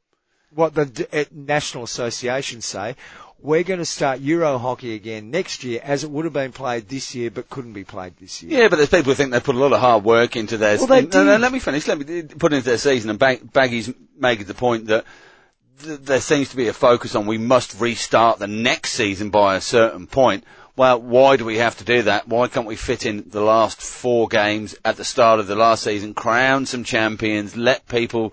what 0.54 0.74
the 0.74 1.08
uh, 1.12 1.24
national 1.32 1.84
associations 1.84 2.66
say. 2.66 2.96
We're 3.40 3.62
going 3.62 3.78
to 3.78 3.84
start 3.84 4.18
Euro 4.20 4.58
hockey 4.58 4.94
again 4.94 5.30
next 5.30 5.62
year, 5.62 5.80
as 5.84 6.02
it 6.02 6.10
would 6.10 6.24
have 6.24 6.34
been 6.34 6.50
played 6.50 6.88
this 6.88 7.14
year, 7.14 7.30
but 7.30 7.48
couldn't 7.48 7.72
be 7.72 7.84
played 7.84 8.16
this 8.16 8.42
year. 8.42 8.62
Yeah, 8.62 8.68
but 8.68 8.76
there's 8.76 8.88
people 8.88 9.12
who 9.12 9.14
think 9.14 9.30
they 9.30 9.38
put 9.38 9.54
a 9.54 9.58
lot 9.58 9.72
of 9.72 9.78
hard 9.78 10.02
work 10.02 10.34
into 10.34 10.56
their. 10.56 10.76
Well, 10.76 10.88
they 10.88 11.02
no, 11.06 11.22
no, 11.22 11.36
let 11.36 11.52
me 11.52 11.60
finish. 11.60 11.86
Let 11.86 11.98
me 11.98 12.22
put 12.22 12.52
into 12.52 12.64
their 12.64 12.78
season, 12.78 13.10
and 13.10 13.18
Bag- 13.18 13.52
Baggy's 13.52 13.92
making 14.18 14.46
the 14.46 14.54
point 14.54 14.86
that 14.86 15.04
th- 15.84 16.00
there 16.00 16.20
seems 16.20 16.48
to 16.48 16.56
be 16.56 16.66
a 16.66 16.72
focus 16.72 17.14
on 17.14 17.26
we 17.26 17.38
must 17.38 17.80
restart 17.80 18.40
the 18.40 18.48
next 18.48 18.90
season 18.92 19.30
by 19.30 19.54
a 19.54 19.60
certain 19.60 20.08
point. 20.08 20.42
well, 20.74 21.00
why 21.00 21.36
do 21.36 21.44
we 21.44 21.58
have 21.58 21.76
to 21.76 21.84
do 21.84 22.02
that? 22.02 22.26
Why 22.26 22.48
can't 22.48 22.66
we 22.66 22.76
fit 22.76 23.06
in 23.06 23.28
the 23.28 23.40
last 23.40 23.80
four 23.80 24.26
games 24.26 24.76
at 24.84 24.96
the 24.96 25.04
start 25.04 25.38
of 25.38 25.46
the 25.46 25.56
last 25.56 25.84
season, 25.84 26.14
crown 26.14 26.66
some 26.66 26.82
champions, 26.82 27.56
let 27.56 27.86
people 27.86 28.32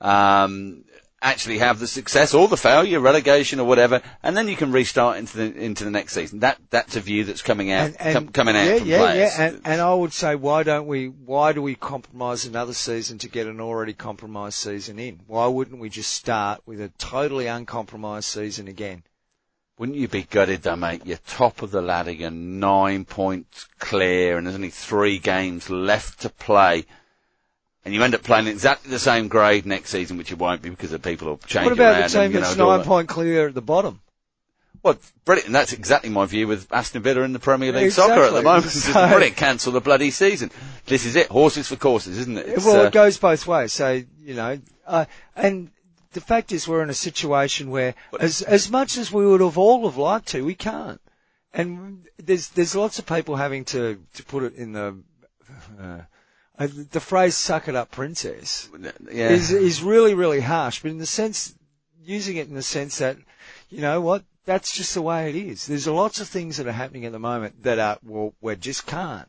um, 0.00 0.83
actually 1.24 1.58
have 1.58 1.80
the 1.80 1.88
success 1.88 2.34
or 2.34 2.46
the 2.46 2.56
failure, 2.56 3.00
relegation 3.00 3.58
or 3.58 3.66
whatever, 3.66 4.00
and 4.22 4.36
then 4.36 4.46
you 4.46 4.54
can 4.54 4.70
restart 4.70 5.16
into 5.16 5.36
the 5.38 5.54
into 5.60 5.82
the 5.82 5.90
next 5.90 6.12
season. 6.12 6.38
That 6.40 6.58
that's 6.70 6.94
a 6.94 7.00
view 7.00 7.24
that's 7.24 7.42
coming 7.42 7.72
out 7.72 7.86
And, 7.86 8.00
and 8.00 8.14
com- 8.14 8.28
coming 8.28 8.54
out 8.56 8.66
yeah, 8.66 8.78
from 8.78 8.88
yeah, 8.88 8.98
players. 8.98 9.38
yeah. 9.38 9.44
And, 9.46 9.60
and 9.64 9.80
I 9.80 9.94
would 9.94 10.12
say, 10.12 10.36
why 10.36 10.62
don't 10.62 10.86
we? 10.86 11.06
Why 11.08 11.52
do 11.52 11.62
we 11.62 11.74
compromise 11.74 12.44
another 12.44 12.74
season 12.74 13.18
to 13.18 13.28
get 13.28 13.46
an 13.48 13.60
already 13.60 13.94
compromised 13.94 14.58
season 14.58 14.98
in? 14.98 15.20
Why 15.26 15.46
wouldn't 15.48 15.80
we 15.80 15.88
just 15.88 16.12
start 16.12 16.60
with 16.66 16.80
a 16.80 16.90
totally 16.98 17.46
uncompromised 17.48 18.28
season 18.28 18.68
again? 18.68 19.02
Wouldn't 19.76 19.98
you 19.98 20.06
be 20.06 20.22
gutted 20.22 20.62
though, 20.62 20.76
mate? 20.76 21.02
You're 21.04 21.18
top 21.26 21.60
of 21.62 21.72
the 21.72 21.82
ladder, 21.82 22.12
you're 22.12 22.30
nine 22.30 23.04
points 23.04 23.66
clear, 23.80 24.36
and 24.38 24.46
there's 24.46 24.54
only 24.54 24.70
three 24.70 25.18
games 25.18 25.68
left 25.68 26.20
to 26.20 26.28
play. 26.28 26.84
And 27.84 27.92
you 27.92 28.02
end 28.02 28.14
up 28.14 28.22
playing 28.22 28.46
exactly 28.46 28.90
the 28.90 28.98
same 28.98 29.28
grade 29.28 29.66
next 29.66 29.90
season, 29.90 30.16
which 30.16 30.32
it 30.32 30.38
won't 30.38 30.62
be 30.62 30.70
because 30.70 30.90
the 30.90 30.98
people 30.98 31.28
will 31.28 31.38
change 31.38 31.64
What 31.64 31.72
about 31.74 31.92
around. 32.00 32.02
the 32.04 32.08
team 32.08 32.20
and, 32.22 32.32
you 32.34 32.40
know, 32.40 32.46
that's 32.46 32.56
nine 32.56 32.82
point 32.84 33.08
clear 33.08 33.48
at 33.48 33.54
the 33.54 33.60
bottom? 33.60 34.00
Well, 34.82 34.96
brilliant. 35.24 35.46
And 35.46 35.54
that's 35.54 35.72
exactly 35.72 36.10
my 36.10 36.26
view 36.26 36.46
with 36.46 36.70
Aston 36.72 37.02
Villa 37.02 37.22
in 37.22 37.32
the 37.32 37.38
Premier 37.38 37.72
League 37.72 37.84
Exactly. 37.84 38.16
soccer 38.16 38.26
at 38.26 38.32
the 38.34 38.42
moment. 38.42 38.64
So- 38.70 39.08
brilliant. 39.08 39.36
Cancel 39.36 39.72
the 39.72 39.80
bloody 39.80 40.10
season. 40.10 40.50
This 40.86 41.04
is 41.04 41.16
it. 41.16 41.28
Horses 41.28 41.68
for 41.68 41.76
courses, 41.76 42.18
isn't 42.18 42.38
it? 42.38 42.46
It's, 42.48 42.64
well, 42.64 42.82
uh, 42.82 42.86
it 42.86 42.92
goes 42.92 43.18
both 43.18 43.46
ways. 43.46 43.72
So 43.72 44.02
you 44.20 44.34
know, 44.34 44.58
uh, 44.86 45.04
and 45.36 45.70
the 46.12 46.20
fact 46.20 46.52
is, 46.52 46.66
we're 46.68 46.82
in 46.82 46.90
a 46.90 46.94
situation 46.94 47.70
where, 47.70 47.94
as 48.20 48.40
as 48.42 48.70
much 48.70 48.96
as 48.96 49.10
we 49.12 49.26
would 49.26 49.40
have 49.40 49.58
all 49.58 49.84
have 49.88 49.96
liked 49.98 50.28
to, 50.28 50.44
we 50.44 50.54
can't. 50.54 51.00
And 51.52 52.06
there's 52.18 52.48
there's 52.48 52.74
lots 52.74 52.98
of 52.98 53.06
people 53.06 53.36
having 53.36 53.64
to 53.66 53.98
to 54.14 54.24
put 54.24 54.42
it 54.42 54.54
in 54.54 54.72
the 54.72 54.96
uh, 55.80 56.00
uh, 56.58 56.68
the 56.90 57.00
phrase 57.00 57.34
"suck 57.36 57.68
it 57.68 57.74
up, 57.76 57.90
princess." 57.90 58.68
yeah. 59.10 59.30
is 59.30 59.50
is 59.50 59.82
really 59.82 60.14
really 60.14 60.40
harsh, 60.40 60.80
but 60.82 60.90
in 60.90 60.98
the 60.98 61.06
sense 61.06 61.54
using 62.02 62.36
it 62.36 62.48
in 62.48 62.54
the 62.54 62.62
sense 62.62 62.98
that 62.98 63.16
you 63.70 63.80
know 63.80 64.00
what 64.00 64.24
that's 64.44 64.72
just 64.72 64.94
the 64.94 65.02
way 65.02 65.30
it 65.30 65.36
is. 65.36 65.66
There's 65.66 65.86
lots 65.86 66.20
of 66.20 66.28
things 66.28 66.58
that 66.58 66.66
are 66.66 66.72
happening 66.72 67.06
at 67.06 67.12
the 67.12 67.18
moment 67.18 67.62
that 67.62 67.78
are 67.78 67.98
well 68.04 68.34
we 68.40 68.54
just 68.56 68.86
can't 68.86 69.28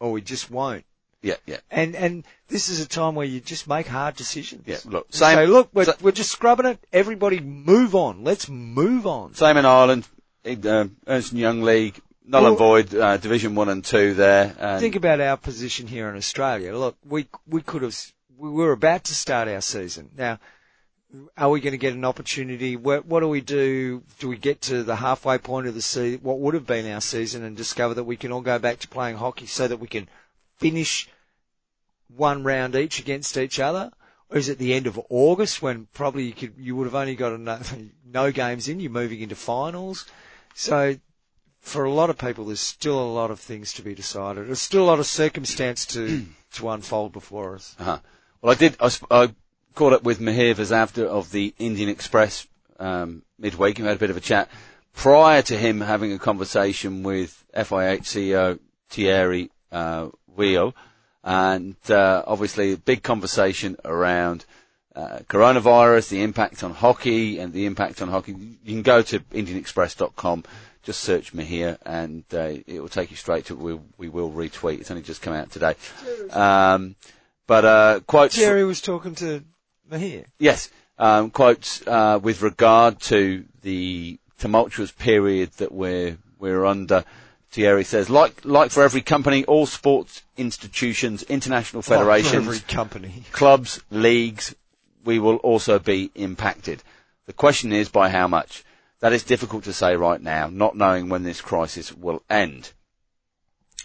or 0.00 0.10
we 0.12 0.20
just 0.22 0.50
won't. 0.50 0.84
yeah, 1.22 1.36
yeah. 1.46 1.58
And 1.70 1.94
and 1.94 2.24
this 2.48 2.68
is 2.68 2.80
a 2.80 2.88
time 2.88 3.14
where 3.14 3.26
you 3.26 3.40
just 3.40 3.68
make 3.68 3.86
hard 3.86 4.16
decisions. 4.16 4.64
Yeah, 4.66 4.78
look, 4.84 5.06
same- 5.10 5.36
Say, 5.36 5.46
look, 5.46 5.68
we're, 5.72 5.84
so- 5.84 5.94
we're 6.00 6.12
just 6.12 6.32
scrubbing 6.32 6.66
it. 6.66 6.78
Everybody 6.92 7.40
move 7.40 7.94
on. 7.94 8.24
Let's 8.24 8.48
move 8.48 9.06
on. 9.06 9.34
Same 9.34 9.56
in 9.56 9.64
Ireland. 9.64 10.08
Uh, 10.44 10.86
Ernst 11.06 11.32
Young 11.32 11.62
League. 11.62 12.00
Null 12.26 12.46
and 12.46 12.58
void, 12.58 12.94
uh, 12.94 13.18
Division 13.18 13.54
1 13.54 13.68
and 13.68 13.84
2 13.84 14.14
there. 14.14 14.54
And 14.58 14.80
Think 14.80 14.96
about 14.96 15.20
our 15.20 15.36
position 15.36 15.86
here 15.86 16.08
in 16.08 16.16
Australia. 16.16 16.74
Look, 16.74 16.96
we 17.04 17.26
we 17.46 17.60
could 17.60 17.82
have 17.82 17.96
we 18.36 18.50
were 18.50 18.72
about 18.72 19.04
to 19.04 19.14
start 19.14 19.48
our 19.48 19.60
season. 19.60 20.10
Now, 20.16 20.38
are 21.36 21.50
we 21.50 21.60
going 21.60 21.72
to 21.72 21.78
get 21.78 21.94
an 21.94 22.04
opportunity? 22.04 22.76
What, 22.76 23.06
what 23.06 23.20
do 23.20 23.28
we 23.28 23.40
do? 23.40 24.02
Do 24.18 24.28
we 24.28 24.36
get 24.36 24.62
to 24.62 24.82
the 24.82 24.96
halfway 24.96 25.38
point 25.38 25.66
of 25.66 25.74
the 25.74 25.82
season, 25.82 26.20
what 26.22 26.38
would 26.40 26.54
have 26.54 26.66
been 26.66 26.90
our 26.90 27.00
season, 27.00 27.44
and 27.44 27.56
discover 27.56 27.94
that 27.94 28.04
we 28.04 28.16
can 28.16 28.32
all 28.32 28.40
go 28.40 28.58
back 28.58 28.80
to 28.80 28.88
playing 28.88 29.16
hockey 29.16 29.46
so 29.46 29.68
that 29.68 29.76
we 29.76 29.86
can 29.86 30.08
finish 30.56 31.08
one 32.08 32.42
round 32.42 32.74
each 32.74 32.98
against 32.98 33.36
each 33.36 33.60
other? 33.60 33.92
Or 34.30 34.38
is 34.38 34.48
it 34.48 34.58
the 34.58 34.74
end 34.74 34.86
of 34.86 35.00
August 35.10 35.62
when 35.62 35.86
probably 35.92 36.24
you 36.24 36.32
could 36.32 36.54
you 36.58 36.74
would 36.76 36.86
have 36.86 36.94
only 36.94 37.14
got 37.14 37.38
no, 37.38 37.60
no 38.06 38.32
games 38.32 38.68
in? 38.68 38.80
You're 38.80 38.90
moving 38.90 39.20
into 39.20 39.36
finals, 39.36 40.06
so 40.54 40.96
for 41.64 41.84
a 41.84 41.90
lot 41.90 42.10
of 42.10 42.18
people, 42.18 42.44
there's 42.44 42.60
still 42.60 43.00
a 43.00 43.10
lot 43.10 43.30
of 43.30 43.40
things 43.40 43.72
to 43.72 43.82
be 43.82 43.94
decided. 43.94 44.46
There's 44.46 44.60
still 44.60 44.84
a 44.84 44.90
lot 44.92 44.98
of 44.98 45.06
circumstance 45.06 45.86
to 45.86 46.26
to 46.52 46.68
unfold 46.68 47.12
before 47.12 47.54
us. 47.54 47.74
Uh-huh. 47.80 47.98
Well, 48.42 48.52
I 48.52 48.54
did. 48.54 48.76
I, 48.78 48.90
I 49.10 49.34
caught 49.74 49.94
up 49.94 50.04
with 50.04 50.20
Mihir 50.20 50.54
Vasavda 50.54 51.06
of 51.06 51.32
the 51.32 51.54
Indian 51.58 51.88
Express 51.88 52.46
um, 52.78 53.22
midweek. 53.38 53.78
We 53.78 53.84
had 53.84 53.96
a 53.96 53.98
bit 53.98 54.10
of 54.10 54.16
a 54.16 54.20
chat 54.20 54.50
prior 54.92 55.40
to 55.42 55.56
him 55.56 55.80
having 55.80 56.12
a 56.12 56.18
conversation 56.18 57.02
with 57.02 57.42
FIH 57.56 58.02
CEO 58.02 58.58
Thierry 58.90 59.50
uh, 59.72 60.10
Weil, 60.36 60.74
and 61.24 61.76
uh, 61.88 62.22
obviously 62.26 62.72
a 62.72 62.76
big 62.76 63.02
conversation 63.02 63.76
around. 63.84 64.44
Uh, 64.94 65.18
coronavirus, 65.28 66.10
the 66.10 66.22
impact 66.22 66.62
on 66.62 66.72
hockey, 66.72 67.40
and 67.40 67.52
the 67.52 67.66
impact 67.66 68.00
on 68.00 68.08
hockey. 68.08 68.32
You 68.62 68.74
can 68.74 68.82
go 68.82 69.02
to 69.02 69.18
IndianExpress.com, 69.18 70.44
just 70.84 71.00
search 71.00 71.32
Mihir, 71.34 71.78
and 71.84 72.24
uh, 72.32 72.52
it 72.66 72.80
will 72.80 72.88
take 72.88 73.10
you 73.10 73.16
straight 73.16 73.46
to. 73.46 73.56
We, 73.56 73.80
we 73.98 74.08
will 74.08 74.30
retweet. 74.30 74.80
It's 74.80 74.90
only 74.90 75.02
just 75.02 75.22
come 75.22 75.34
out 75.34 75.50
today. 75.50 75.74
Um, 76.30 76.94
but 77.46 77.64
uh, 77.64 78.00
quotes. 78.06 78.36
Thierry 78.36 78.64
was 78.64 78.80
talking 78.80 79.14
to 79.16 79.42
Mihir. 79.90 80.26
Yes, 80.38 80.70
um, 80.98 81.30
quotes 81.30 81.86
uh, 81.86 82.20
with 82.22 82.42
regard 82.42 83.00
to 83.02 83.44
the 83.62 84.18
tumultuous 84.38 84.92
period 84.92 85.52
that 85.54 85.72
we're 85.72 86.18
we're 86.38 86.64
under. 86.64 87.04
Thierry 87.50 87.84
says, 87.84 88.10
like 88.10 88.44
like 88.44 88.70
for 88.72 88.82
every 88.82 89.00
company, 89.00 89.44
all 89.44 89.66
sports 89.66 90.22
institutions, 90.36 91.22
international 91.22 91.82
federations, 91.82 92.34
every 92.34 92.58
company. 92.58 93.22
clubs, 93.30 93.80
leagues, 93.90 94.54
we 95.04 95.20
will 95.20 95.36
also 95.36 95.78
be 95.78 96.10
impacted. 96.16 96.82
The 97.26 97.32
question 97.32 97.72
is 97.72 97.88
by 97.88 98.08
how 98.10 98.26
much. 98.26 98.64
That 99.04 99.12
is 99.12 99.22
difficult 99.22 99.64
to 99.64 99.74
say 99.74 99.96
right 99.96 100.18
now, 100.18 100.48
not 100.50 100.78
knowing 100.78 101.10
when 101.10 101.24
this 101.24 101.42
crisis 101.42 101.92
will 101.92 102.22
end. 102.30 102.72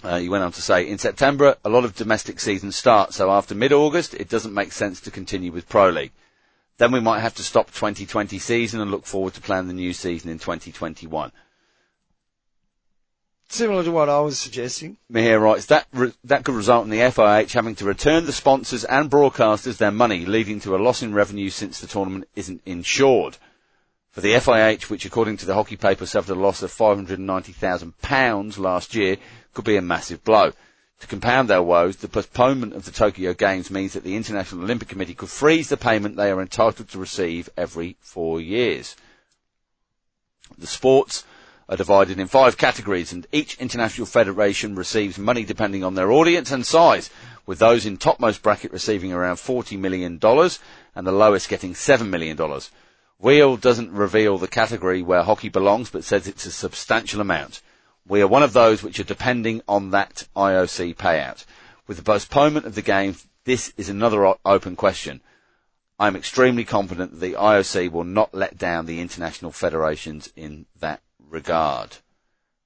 Uh, 0.01 0.17
he 0.17 0.29
went 0.29 0.45
on 0.45 0.53
to 0.53 0.61
say, 0.61 0.87
in 0.87 0.97
September, 0.97 1.57
a 1.65 1.67
lot 1.67 1.83
of 1.83 1.93
domestic 1.93 2.39
seasons 2.39 2.77
start, 2.77 3.13
so 3.13 3.29
after 3.29 3.53
mid-August, 3.53 4.13
it 4.13 4.29
doesn't 4.29 4.53
make 4.53 4.71
sense 4.71 5.01
to 5.01 5.11
continue 5.11 5.51
with 5.51 5.67
Pro 5.67 5.89
League. 5.89 6.13
Then 6.77 6.93
we 6.93 7.01
might 7.01 7.19
have 7.19 7.35
to 7.35 7.43
stop 7.43 7.67
2020 7.67 8.39
season 8.39 8.79
and 8.79 8.91
look 8.91 9.05
forward 9.05 9.33
to 9.33 9.41
plan 9.41 9.67
the 9.67 9.73
new 9.73 9.91
season 9.91 10.29
in 10.29 10.39
2021. 10.39 11.33
Similar 13.49 13.83
to 13.83 13.91
what 13.91 14.07
I 14.07 14.21
was 14.21 14.39
suggesting. 14.39 14.95
Mihir 15.11 15.41
writes 15.41 15.65
that 15.65 15.87
re- 15.91 16.13
that 16.23 16.45
could 16.45 16.55
result 16.55 16.85
in 16.85 16.91
the 16.91 16.99
FIH 16.99 17.51
having 17.51 17.75
to 17.75 17.83
return 17.83 18.25
the 18.25 18.31
sponsors 18.31 18.85
and 18.85 19.11
broadcasters 19.11 19.75
their 19.75 19.91
money, 19.91 20.25
leading 20.25 20.61
to 20.61 20.77
a 20.77 20.79
loss 20.79 21.03
in 21.03 21.13
revenue 21.13 21.49
since 21.49 21.81
the 21.81 21.87
tournament 21.87 22.29
isn't 22.37 22.61
insured. 22.65 23.35
For 24.11 24.21
the 24.21 24.33
FIH, 24.33 24.89
which 24.89 25.05
according 25.05 25.37
to 25.37 25.45
the 25.45 25.53
hockey 25.53 25.77
paper 25.77 26.05
suffered 26.05 26.35
a 26.35 26.39
loss 26.39 26.63
of 26.63 26.71
£590,000 26.71 28.57
last 28.57 28.95
year, 28.95 29.17
could 29.53 29.65
be 29.65 29.77
a 29.77 29.81
massive 29.81 30.23
blow. 30.23 30.53
To 31.01 31.07
compound 31.07 31.47
their 31.49 31.61
woes, 31.63 31.97
the 31.97 32.07
postponement 32.09 32.73
of 32.73 32.85
the 32.85 32.91
Tokyo 32.91 33.33
Games 33.33 33.71
means 33.71 33.93
that 33.93 34.03
the 34.03 34.15
International 34.17 34.63
Olympic 34.63 34.89
Committee 34.89 35.13
could 35.13 35.29
freeze 35.29 35.69
the 35.69 35.77
payment 35.77 36.15
they 36.17 36.31
are 36.31 36.41
entitled 36.41 36.89
to 36.89 36.97
receive 36.99 37.49
every 37.55 37.95
four 38.01 38.41
years. 38.41 38.95
The 40.57 40.67
sports 40.67 41.23
are 41.69 41.77
divided 41.77 42.19
in 42.19 42.27
five 42.27 42.57
categories 42.57 43.13
and 43.13 43.27
each 43.31 43.57
international 43.59 44.07
federation 44.07 44.75
receives 44.75 45.17
money 45.17 45.45
depending 45.45 45.83
on 45.83 45.93
their 45.95 46.11
audience 46.11 46.51
and 46.51 46.65
size, 46.65 47.09
with 47.45 47.59
those 47.59 47.85
in 47.85 47.97
topmost 47.97 48.41
bracket 48.41 48.73
receiving 48.73 49.13
around 49.13 49.35
$40 49.35 49.77
million 49.77 50.19
and 50.23 51.07
the 51.07 51.11
lowest 51.11 51.47
getting 51.47 51.73
$7 51.73 52.09
million. 52.09 52.37
Weil 53.19 53.57
doesn't 53.57 53.91
reveal 53.91 54.37
the 54.37 54.47
category 54.47 55.01
where 55.01 55.23
hockey 55.23 55.49
belongs 55.49 55.89
but 55.89 56.03
says 56.05 56.27
it's 56.27 56.45
a 56.45 56.51
substantial 56.51 57.19
amount. 57.21 57.61
We 58.07 58.21
are 58.21 58.27
one 58.27 58.43
of 58.43 58.53
those 58.53 58.81
which 58.81 58.99
are 58.99 59.03
depending 59.03 59.61
on 59.67 59.91
that 59.91 60.27
IOC 60.35 60.95
payout. 60.95 61.45
With 61.85 61.97
the 61.97 62.03
postponement 62.03 62.65
of 62.65 62.75
the 62.75 62.81
game, 62.81 63.15
this 63.43 63.73
is 63.77 63.89
another 63.89 64.35
open 64.45 64.75
question. 64.75 65.21
I 65.99 66.07
am 66.07 66.15
extremely 66.15 66.63
confident 66.63 67.11
that 67.11 67.19
the 67.19 67.33
IOC 67.33 67.91
will 67.91 68.05
not 68.05 68.33
let 68.33 68.57
down 68.57 68.85
the 68.85 69.01
international 69.01 69.51
federations 69.51 70.31
in 70.35 70.65
that 70.79 71.01
regard. 71.29 71.97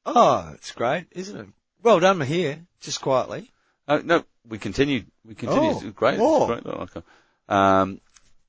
Oh, 0.05 0.51
it's 0.53 0.71
great, 0.71 1.07
isn't 1.11 1.39
it? 1.39 1.47
Well 1.81 1.99
done, 1.99 2.19
Mihir. 2.19 2.65
Just 2.79 3.01
quietly. 3.01 3.51
Uh, 3.87 4.01
no, 4.03 4.23
we 4.47 4.59
continued. 4.59 5.07
We 5.25 5.33
continued. 5.33 5.75
Oh, 5.75 5.81
It's 5.87 5.95
great. 5.95 6.19
more. 6.19 6.47
Great. 6.47 7.03
Um, 7.49 7.99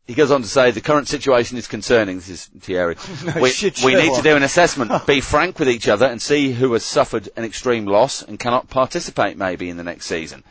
he 0.07 0.14
goes 0.14 0.31
on 0.31 0.43
to 0.43 0.49
say 0.49 0.71
the 0.71 0.81
current 0.81 1.09
situation 1.09 1.57
is 1.57 1.67
concerning. 1.67 2.17
This 2.17 2.29
is 2.29 2.47
Thierry. 2.61 2.97
No 3.25 3.40
we 3.40 3.53
we 3.85 3.95
need 3.95 4.14
to 4.14 4.23
do 4.23 4.37
an 4.37 4.43
assessment, 4.43 4.93
be 5.07 5.21
frank 5.21 5.59
with 5.59 5.69
each 5.69 5.88
other, 5.88 6.07
and 6.07 6.21
see 6.21 6.53
who 6.53 6.73
has 6.75 6.85
suffered 6.85 7.31
an 7.37 7.45
extreme 7.45 7.87
loss 7.87 8.23
and 8.23 8.38
cannot 8.38 8.69
participate 8.69 9.38
maybe 9.38 9.71
in 9.71 9.77
the 9.77 9.85
next 9.85 10.07
season. 10.07 10.45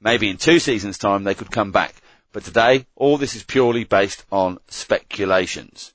Maybe 0.00 0.28
in 0.28 0.36
two 0.36 0.58
seasons' 0.58 0.98
time 0.98 1.24
they 1.24 1.34
could 1.34 1.50
come 1.50 1.72
back. 1.72 1.94
But 2.32 2.44
today, 2.44 2.86
all 2.94 3.16
this 3.16 3.34
is 3.34 3.42
purely 3.42 3.84
based 3.84 4.24
on 4.30 4.58
speculations. 4.68 5.94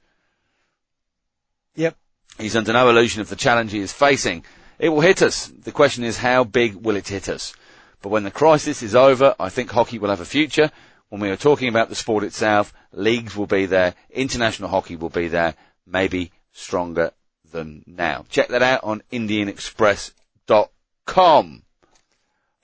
Yep. 1.76 1.95
He's 2.39 2.56
under 2.56 2.73
no 2.73 2.89
illusion 2.89 3.21
of 3.21 3.30
the 3.30 3.36
challenge 3.36 3.71
he 3.71 3.80
is 3.80 3.93
facing. 3.93 4.43
It 4.80 4.89
will 4.89 5.02
hit 5.02 5.21
us. 5.21 5.47
The 5.47 5.71
question 5.71 6.04
is 6.04 6.17
how 6.17 6.43
big 6.43 6.76
will 6.76 6.95
it 6.95 7.08
hit 7.08 7.30
us? 7.30 7.54
But 8.02 8.10
when 8.10 8.23
the 8.23 8.32
crisis 8.32 8.82
is 8.82 8.95
over, 8.95 9.36
I 9.39 9.49
think 9.49 9.71
hockey 9.71 9.99
will 9.99 10.10
have 10.10 10.19
a 10.19 10.26
future. 10.26 10.71
When 11.13 11.21
we 11.21 11.30
are 11.30 11.36
talking 11.38 11.69
about 11.69 11.89
the 11.89 11.95
sport 11.95 12.23
itself, 12.23 12.73
leagues 12.91 13.38
will 13.38 13.45
be 13.45 13.67
there, 13.67 13.93
international 14.10 14.69
hockey 14.69 14.95
will 14.95 15.12
be 15.12 15.28
there, 15.28 15.54
maybe 15.86 16.32
stronger 16.54 17.12
than 17.52 17.84
now. 17.86 18.26
Check 18.30 18.47
that 18.47 18.63
out 18.63 18.84
on 18.84 19.04
IndianExpress.com. 19.12 21.62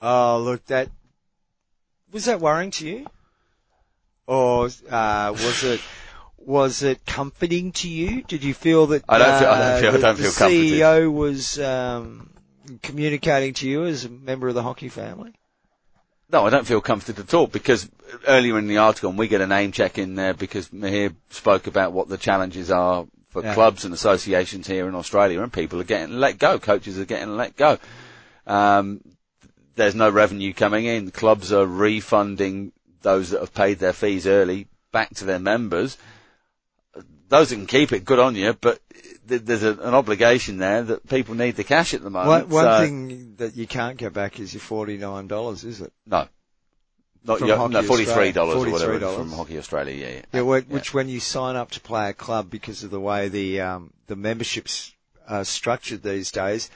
Oh, 0.02 0.40
look, 0.42 0.66
that 0.66 0.88
was 2.10 2.24
that 2.24 2.40
worrying 2.40 2.72
to 2.72 2.88
you, 2.88 3.06
or 4.26 4.64
uh, 4.90 5.30
was 5.32 5.62
it 5.62 5.80
was 6.36 6.82
it 6.82 7.06
comforting 7.06 7.70
to 7.70 7.88
you? 7.88 8.22
Did 8.22 8.42
you 8.42 8.52
feel 8.54 8.88
that 8.88 9.04
I 9.08 9.18
don't 9.18 9.38
feel- 9.38 9.48
I 9.48 9.58
don't 9.58 9.76
uh, 9.76 9.80
feel- 9.80 9.90
I 9.90 9.92
the- 9.92 9.98
don't 10.00 10.16
the 10.16 10.22
feel 10.24 10.32
comforted. 10.32 10.72
CEO 10.72 11.12
was 11.12 11.56
um, 11.60 12.30
communicating 12.82 13.54
to 13.54 13.68
you 13.68 13.84
as 13.84 14.06
a 14.06 14.08
member 14.08 14.48
of 14.48 14.56
the 14.56 14.62
hockey 14.64 14.88
family? 14.88 15.34
No, 16.32 16.46
I 16.46 16.50
don't 16.50 16.66
feel 16.66 16.80
comforted 16.80 17.18
at 17.18 17.34
all 17.34 17.46
because 17.48 17.88
earlier 18.26 18.58
in 18.58 18.68
the 18.68 18.78
article, 18.78 19.10
and 19.10 19.18
we 19.18 19.26
get 19.26 19.40
a 19.40 19.46
name 19.46 19.72
check 19.72 19.98
in 19.98 20.14
there 20.14 20.34
because 20.34 20.68
Mihir 20.68 21.14
spoke 21.30 21.66
about 21.66 21.92
what 21.92 22.08
the 22.08 22.18
challenges 22.18 22.70
are 22.70 23.06
for 23.30 23.42
Yeah. 23.42 23.54
clubs 23.54 23.84
and 23.84 23.94
associations 23.94 24.66
here 24.66 24.88
in 24.88 24.94
Australia 24.94 25.42
and 25.42 25.52
people 25.52 25.80
are 25.80 25.84
getting 25.84 26.18
let 26.18 26.38
go. 26.38 26.58
Coaches 26.58 26.98
are 26.98 27.04
getting 27.04 27.36
let 27.36 27.56
go. 27.56 27.78
Um, 28.46 29.00
there's 29.76 29.94
no 29.94 30.10
revenue 30.10 30.52
coming 30.52 30.84
in. 30.84 31.10
Clubs 31.10 31.52
are 31.52 31.66
refunding 31.66 32.72
those 33.02 33.30
that 33.30 33.40
have 33.40 33.54
paid 33.54 33.78
their 33.78 33.92
fees 33.92 34.26
early 34.26 34.66
back 34.92 35.14
to 35.14 35.24
their 35.24 35.38
members. 35.38 35.96
Those 37.28 37.50
that 37.50 37.56
can 37.56 37.66
keep 37.66 37.92
it, 37.92 38.04
good 38.04 38.18
on 38.18 38.34
you, 38.34 38.52
but 38.60 38.80
there's 39.38 39.62
a, 39.62 39.72
an 39.72 39.94
obligation 39.94 40.58
there 40.58 40.82
that 40.82 41.08
people 41.08 41.34
need 41.34 41.56
the 41.56 41.64
cash 41.64 41.94
at 41.94 42.02
the 42.02 42.10
moment. 42.10 42.48
One, 42.48 42.64
one 42.64 42.64
so- 42.64 42.84
thing 42.84 43.34
that 43.38 43.56
you 43.56 43.66
can't 43.66 43.96
get 43.96 44.12
back 44.12 44.38
is 44.40 44.52
your 44.54 44.60
forty 44.60 44.96
nine 44.98 45.26
dollars, 45.26 45.64
is 45.64 45.80
it? 45.80 45.92
No. 46.06 46.28
Not 47.22 47.40
no, 47.42 47.82
forty-three 47.82 48.32
dollars 48.32 48.56
or 48.56 48.70
whatever 48.70 48.98
$43. 48.98 49.16
from 49.16 49.32
Hockey 49.32 49.58
Australia. 49.58 49.94
Yeah, 49.94 50.14
yeah. 50.14 50.22
Yeah, 50.32 50.60
wh- 50.60 50.70
which 50.70 50.94
when 50.94 51.08
you 51.10 51.20
sign 51.20 51.54
up 51.54 51.70
to 51.72 51.80
play 51.80 52.08
a 52.08 52.14
club 52.14 52.48
because 52.48 52.82
of 52.82 52.90
the 52.90 53.00
way 53.00 53.28
the 53.28 53.60
um, 53.60 53.92
the 54.06 54.16
memberships 54.16 54.94
are 55.28 55.44
structured 55.44 56.02
these 56.02 56.32
days, 56.32 56.70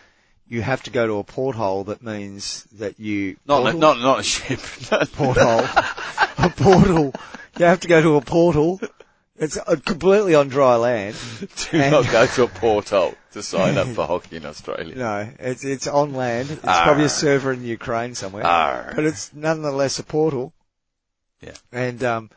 you 0.46 0.60
have 0.60 0.82
to 0.82 0.90
go 0.90 1.06
to 1.06 1.14
a 1.14 1.24
porthole 1.24 1.84
that 1.84 2.02
means 2.02 2.64
that 2.72 3.00
you 3.00 3.36
Not 3.46 3.62
portal? 3.62 3.80
not 3.80 3.98
not 4.00 4.20
a 4.20 4.22
ship. 4.22 4.60
porthole, 5.14 5.64
a 6.38 6.52
portal. 6.54 7.14
You 7.58 7.64
have 7.64 7.80
to 7.80 7.88
go 7.88 8.02
to 8.02 8.16
a 8.16 8.20
portal. 8.20 8.80
It's 9.36 9.58
completely 9.84 10.36
on 10.36 10.48
dry 10.48 10.76
land. 10.76 11.16
Do 11.70 11.78
not 11.78 12.10
go 12.10 12.26
to 12.26 12.44
a 12.44 12.48
portal 12.48 13.16
to 13.32 13.42
sign 13.42 13.76
up 13.76 13.88
for 13.88 14.06
hockey 14.06 14.36
in 14.36 14.46
Australia. 14.46 14.94
No, 14.94 15.28
it's 15.40 15.64
it's 15.64 15.88
on 15.88 16.14
land. 16.14 16.50
It's 16.52 16.64
Arr. 16.64 16.84
probably 16.84 17.04
a 17.04 17.08
server 17.08 17.52
in 17.52 17.64
Ukraine 17.64 18.14
somewhere, 18.14 18.46
Arr. 18.46 18.92
but 18.94 19.04
it's 19.04 19.34
nonetheless 19.34 19.98
a 19.98 20.04
portal. 20.04 20.52
Yeah. 21.40 21.54
And 21.72 22.04
um, 22.04 22.30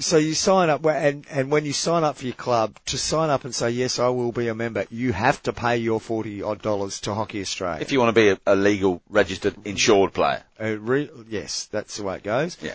so 0.00 0.16
you 0.16 0.34
sign 0.34 0.70
up, 0.70 0.84
and 0.84 1.24
and 1.30 1.52
when 1.52 1.64
you 1.64 1.72
sign 1.72 2.02
up 2.02 2.16
for 2.16 2.24
your 2.24 2.34
club, 2.34 2.80
to 2.86 2.98
sign 2.98 3.30
up 3.30 3.44
and 3.44 3.54
say 3.54 3.70
yes, 3.70 4.00
I 4.00 4.08
will 4.08 4.32
be 4.32 4.48
a 4.48 4.56
member, 4.56 4.86
you 4.90 5.12
have 5.12 5.40
to 5.44 5.52
pay 5.52 5.76
your 5.76 6.00
forty 6.00 6.42
odd 6.42 6.62
dollars 6.62 7.00
to 7.02 7.14
Hockey 7.14 7.40
Australia. 7.42 7.80
If 7.80 7.92
you 7.92 8.00
want 8.00 8.08
to 8.08 8.20
be 8.20 8.30
a, 8.30 8.38
a 8.44 8.56
legal, 8.56 9.02
registered, 9.08 9.54
insured 9.64 10.12
player. 10.12 10.42
Uh, 10.60 10.78
re- 10.78 11.10
yes, 11.28 11.66
that's 11.70 11.98
the 11.98 12.02
way 12.02 12.16
it 12.16 12.24
goes. 12.24 12.58
Yeah. 12.60 12.74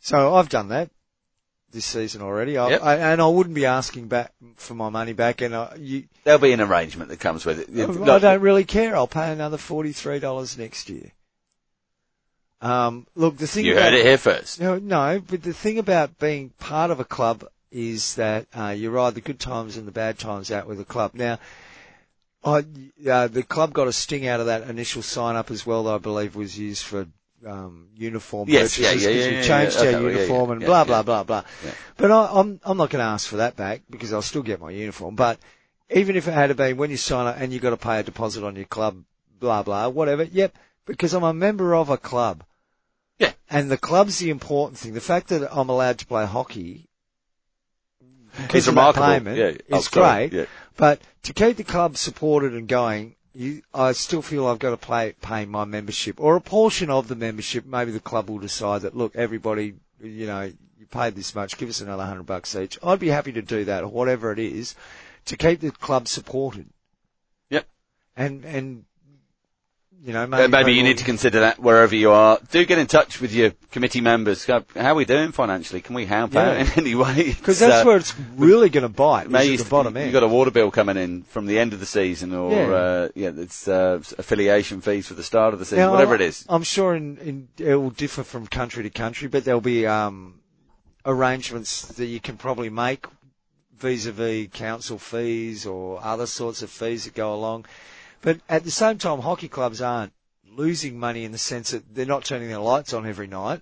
So 0.00 0.34
I've 0.34 0.50
done 0.50 0.68
that 0.68 0.90
this 1.72 1.84
season 1.84 2.22
already, 2.22 2.58
I, 2.58 2.70
Yep. 2.70 2.82
I, 2.82 2.96
and 2.96 3.22
I 3.22 3.26
wouldn't 3.26 3.54
be 3.54 3.66
asking 3.66 4.08
back 4.08 4.32
for 4.56 4.74
my 4.74 4.88
money 4.88 5.12
back. 5.12 5.40
And 5.40 5.54
I, 5.54 5.76
you, 5.78 6.04
There'll 6.24 6.40
be 6.40 6.52
an 6.52 6.60
arrangement 6.60 7.10
that 7.10 7.20
comes 7.20 7.44
with 7.44 7.60
it. 7.60 7.68
I 7.70 7.86
Look, 7.86 8.22
don't 8.22 8.40
really 8.40 8.64
care. 8.64 8.96
I'll 8.96 9.06
pay 9.06 9.32
another 9.32 9.56
forty-three 9.56 10.18
dollars 10.18 10.58
next 10.58 10.88
year. 10.88 11.12
Um, 12.60 13.06
look, 13.14 13.38
the 13.38 13.46
thing 13.46 13.64
you 13.64 13.72
about, 13.72 13.92
heard 13.92 13.94
it 13.94 14.04
here 14.04 14.18
first. 14.18 14.60
No, 14.60 14.78
no, 14.78 15.22
but 15.26 15.42
the 15.42 15.54
thing 15.54 15.78
about 15.78 16.18
being 16.18 16.50
part 16.58 16.90
of 16.90 17.00
a 17.00 17.04
club 17.04 17.46
is 17.70 18.16
that 18.16 18.46
uh, 18.54 18.68
you 18.68 18.90
ride 18.90 19.14
the 19.14 19.20
good 19.20 19.40
times 19.40 19.76
and 19.76 19.86
the 19.86 19.92
bad 19.92 20.18
times 20.18 20.50
out 20.50 20.66
with 20.66 20.76
the 20.78 20.84
club. 20.84 21.12
Now, 21.14 21.38
I, 22.44 22.64
uh, 23.08 23.28
the 23.28 23.42
club 23.42 23.72
got 23.72 23.88
a 23.88 23.92
sting 23.92 24.26
out 24.26 24.40
of 24.40 24.46
that 24.46 24.68
initial 24.68 25.02
sign 25.02 25.36
up 25.36 25.50
as 25.50 25.64
well. 25.64 25.84
That 25.84 25.94
I 25.94 25.98
believe 25.98 26.34
was 26.34 26.58
used 26.58 26.82
for 26.82 27.06
um, 27.46 27.88
uniform 27.94 28.48
Yes, 28.48 28.76
purchases 28.76 29.02
yeah, 29.04 29.10
yeah, 29.10 29.24
yeah, 29.24 29.40
we 29.40 29.46
changed 29.46 29.76
our 29.78 29.86
Okay, 29.86 30.00
uniform 30.02 30.50
and 30.52 30.60
blah 30.64 30.84
blah 30.84 31.02
blah 31.02 31.24
blah. 31.24 31.42
But 31.96 32.10
I, 32.10 32.28
I'm 32.32 32.60
I'm 32.64 32.76
not 32.76 32.90
going 32.90 33.02
to 33.02 33.10
ask 33.10 33.28
for 33.28 33.36
that 33.36 33.56
back 33.56 33.82
because 33.90 34.12
I'll 34.12 34.22
still 34.22 34.42
get 34.42 34.60
my 34.60 34.70
uniform. 34.70 35.14
But 35.16 35.38
even 35.90 36.16
if 36.16 36.28
it 36.28 36.32
had 36.34 36.54
been 36.56 36.76
when 36.76 36.90
you 36.90 36.96
sign 36.96 37.26
up 37.26 37.36
and 37.38 37.52
you've 37.52 37.62
got 37.62 37.70
to 37.70 37.76
pay 37.76 38.00
a 38.00 38.02
deposit 38.02 38.44
on 38.44 38.56
your 38.56 38.64
club, 38.66 39.02
blah 39.38 39.62
blah, 39.62 39.88
whatever. 39.88 40.24
Yep, 40.24 40.54
because 40.86 41.14
I'm 41.14 41.24
a 41.24 41.32
member 41.34 41.74
of 41.74 41.88
a 41.90 41.96
club. 41.96 42.44
Yeah. 43.18 43.32
And 43.50 43.70
the 43.70 43.76
club's 43.76 44.18
the 44.18 44.30
important 44.30 44.78
thing. 44.78 44.94
The 44.94 45.00
fact 45.00 45.28
that 45.28 45.48
I'm 45.54 45.68
allowed 45.68 45.98
to 45.98 46.06
play 46.06 46.24
hockey 46.24 46.88
It's 48.54 48.66
of 48.66 48.74
that 48.74 48.80
remarkable. 48.80 49.06
payment 49.06 49.36
yeah. 49.38 49.76
is 49.78 49.88
Oh, 49.88 49.88
great. 49.92 50.32
Yeah. 50.32 50.44
But 50.76 51.00
to 51.24 51.34
keep 51.34 51.56
the 51.58 51.64
club 51.64 51.96
supported 51.98 52.54
and 52.54 52.66
going, 52.66 53.16
you, 53.34 53.62
I 53.72 53.92
still 53.92 54.22
feel 54.22 54.46
I've 54.46 54.58
got 54.58 54.70
to 54.70 54.76
play, 54.76 55.14
pay 55.20 55.46
my 55.46 55.64
membership 55.64 56.20
or 56.20 56.36
a 56.36 56.40
portion 56.40 56.90
of 56.90 57.08
the 57.08 57.14
membership. 57.14 57.64
Maybe 57.64 57.90
the 57.92 58.00
club 58.00 58.28
will 58.28 58.38
decide 58.38 58.82
that, 58.82 58.96
look, 58.96 59.14
everybody, 59.14 59.74
you 60.02 60.26
know, 60.26 60.52
you 60.78 60.86
paid 60.90 61.14
this 61.14 61.34
much, 61.34 61.56
give 61.56 61.68
us 61.68 61.80
another 61.80 62.04
hundred 62.04 62.26
bucks 62.26 62.56
each. 62.56 62.78
I'd 62.82 62.98
be 62.98 63.08
happy 63.08 63.32
to 63.32 63.42
do 63.42 63.64
that 63.64 63.84
or 63.84 63.88
whatever 63.88 64.32
it 64.32 64.38
is 64.38 64.74
to 65.26 65.36
keep 65.36 65.60
the 65.60 65.70
club 65.70 66.08
supported. 66.08 66.70
Yep. 67.50 67.68
And, 68.16 68.44
and, 68.44 68.84
you 70.02 70.14
know, 70.14 70.26
maybe, 70.26 70.50
maybe 70.50 70.72
you 70.72 70.82
need 70.82 70.98
to 70.98 71.04
consider 71.04 71.40
that 71.40 71.58
wherever 71.58 71.94
you 71.94 72.10
are. 72.10 72.38
Do 72.50 72.64
get 72.64 72.78
in 72.78 72.86
touch 72.86 73.20
with 73.20 73.34
your 73.34 73.52
committee 73.70 74.00
members. 74.00 74.46
How 74.46 74.64
are 74.74 74.94
we 74.94 75.04
doing 75.04 75.30
financially? 75.32 75.82
Can 75.82 75.94
we 75.94 76.06
help 76.06 76.34
out 76.36 76.56
in 76.56 76.66
any 76.76 76.94
way? 76.94 77.24
because 77.38 77.58
that's 77.58 77.82
Uh, 77.82 77.86
where 77.86 77.96
it's 77.98 78.14
really 78.36 78.70
going 78.70 78.82
to 78.82 78.88
bite. 78.88 79.28
Maybe 79.28 79.56
the 79.56 79.64
bottom 79.64 79.96
You've 79.96 80.12
got 80.12 80.22
a 80.22 80.28
water 80.28 80.50
bill 80.50 80.70
coming 80.70 80.96
in 80.96 81.22
from 81.24 81.44
the 81.46 81.58
end 81.58 81.74
of 81.74 81.80
the 81.80 81.86
season, 81.86 82.32
or 82.34 82.50
Yeah. 82.50 82.66
uh, 82.74 83.08
yeah, 83.14 83.30
it's 83.36 83.68
uh, 83.68 84.00
affiliation 84.16 84.80
fees 84.80 85.06
for 85.06 85.14
the 85.14 85.22
start 85.22 85.52
of 85.52 85.58
the 85.60 85.66
season, 85.66 85.80
Now, 85.80 85.92
whatever 85.92 86.14
I'm- 86.14 86.22
it 86.22 86.28
is. 86.28 86.46
I'm 86.48 86.62
sure 86.62 86.94
in, 86.94 87.18
in, 87.18 87.48
it 87.58 87.74
will 87.76 87.90
differ 87.90 88.24
from 88.24 88.46
country 88.46 88.82
to 88.84 88.90
country, 88.90 89.28
but 89.28 89.44
there'll 89.44 89.60
be 89.60 89.86
um, 89.86 90.40
arrangements 91.04 91.82
that 91.82 92.06
you 92.06 92.20
can 92.20 92.36
probably 92.38 92.70
make 92.70 93.06
vis-a-vis 93.78 94.48
council 94.52 94.98
fees 94.98 95.66
or 95.66 96.00
other 96.02 96.26
sorts 96.26 96.62
of 96.62 96.70
fees 96.70 97.04
that 97.04 97.14
go 97.14 97.34
along. 97.34 97.66
But 98.22 98.40
at 98.48 98.64
the 98.64 98.70
same 98.70 98.98
time, 98.98 99.20
hockey 99.20 99.48
clubs 99.48 99.80
aren't 99.80 100.12
losing 100.56 100.98
money 100.98 101.24
in 101.24 101.32
the 101.32 101.38
sense 101.38 101.70
that 101.70 101.94
they're 101.94 102.04
not 102.06 102.24
turning 102.24 102.48
their 102.48 102.58
lights 102.58 102.92
on 102.92 103.06
every 103.06 103.26
night 103.26 103.60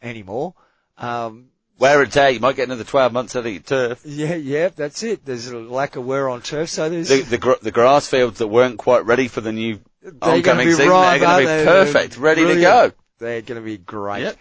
anymore. 0.00 0.54
Um, 0.98 1.48
Wear 1.78 2.02
and 2.02 2.12
tear, 2.12 2.30
you 2.30 2.38
might 2.40 2.54
get 2.56 2.68
another 2.68 2.84
12 2.84 3.12
months 3.12 3.34
out 3.34 3.44
of 3.46 3.52
your 3.52 3.60
turf. 3.60 4.02
yeah, 4.04 4.34
yeah, 4.36 4.68
that's 4.68 5.02
it. 5.02 5.24
There's 5.24 5.48
a 5.48 5.58
lack 5.58 5.96
of 5.96 6.04
wear 6.06 6.28
on 6.28 6.40
turf, 6.42 6.68
so 6.68 6.88
there's 6.88 7.08
The, 7.08 7.22
the, 7.22 7.38
gr- 7.38 7.52
the 7.60 7.70
grass 7.72 8.06
fields 8.06 8.38
that 8.38 8.46
weren't 8.46 8.78
quite 8.78 9.04
ready 9.04 9.26
for 9.26 9.40
the 9.40 9.52
new 9.52 9.80
they're 10.00 10.12
going 10.12 10.20
to 10.20 10.50
oncoming 10.50 10.66
be 10.68 10.72
season, 10.72 10.88
right, 10.90 11.18
they're 11.18 11.26
going 11.28 11.46
to 11.46 11.64
be 11.64 11.64
perfect, 11.64 12.14
They're 12.14 12.22
ready 12.22 12.46
to 12.46 12.60
go. 12.60 12.92
They're 13.18 13.42
going 13.42 13.60
to 13.60 13.64
be 13.64 13.78
great. 13.78 14.22
Yep. 14.22 14.36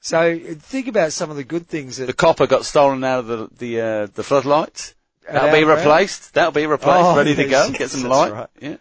So 0.00 0.38
think 0.38 0.88
about 0.88 1.12
some 1.12 1.30
of 1.30 1.36
the 1.36 1.44
good 1.44 1.66
things 1.66 1.98
that 1.98 2.06
The 2.06 2.12
copper 2.12 2.46
got 2.46 2.64
stolen 2.64 3.04
out 3.04 3.20
of 3.20 3.26
the 3.26 3.48
the, 3.58 3.80
uh, 3.80 4.06
the 4.14 4.22
floodlights. 4.24 4.94
That'll 5.30 5.52
be 5.52 5.64
replaced. 5.64 6.34
That'll 6.34 6.52
be 6.52 6.66
replaced, 6.66 7.04
Oh, 7.06 7.16
ready 7.16 7.34
to 7.36 7.46
go. 7.46 7.70
Get 7.74 7.90
some 7.90 8.08
light. 8.08 8.32
right. 8.32 8.48
Yeah. 8.60 8.76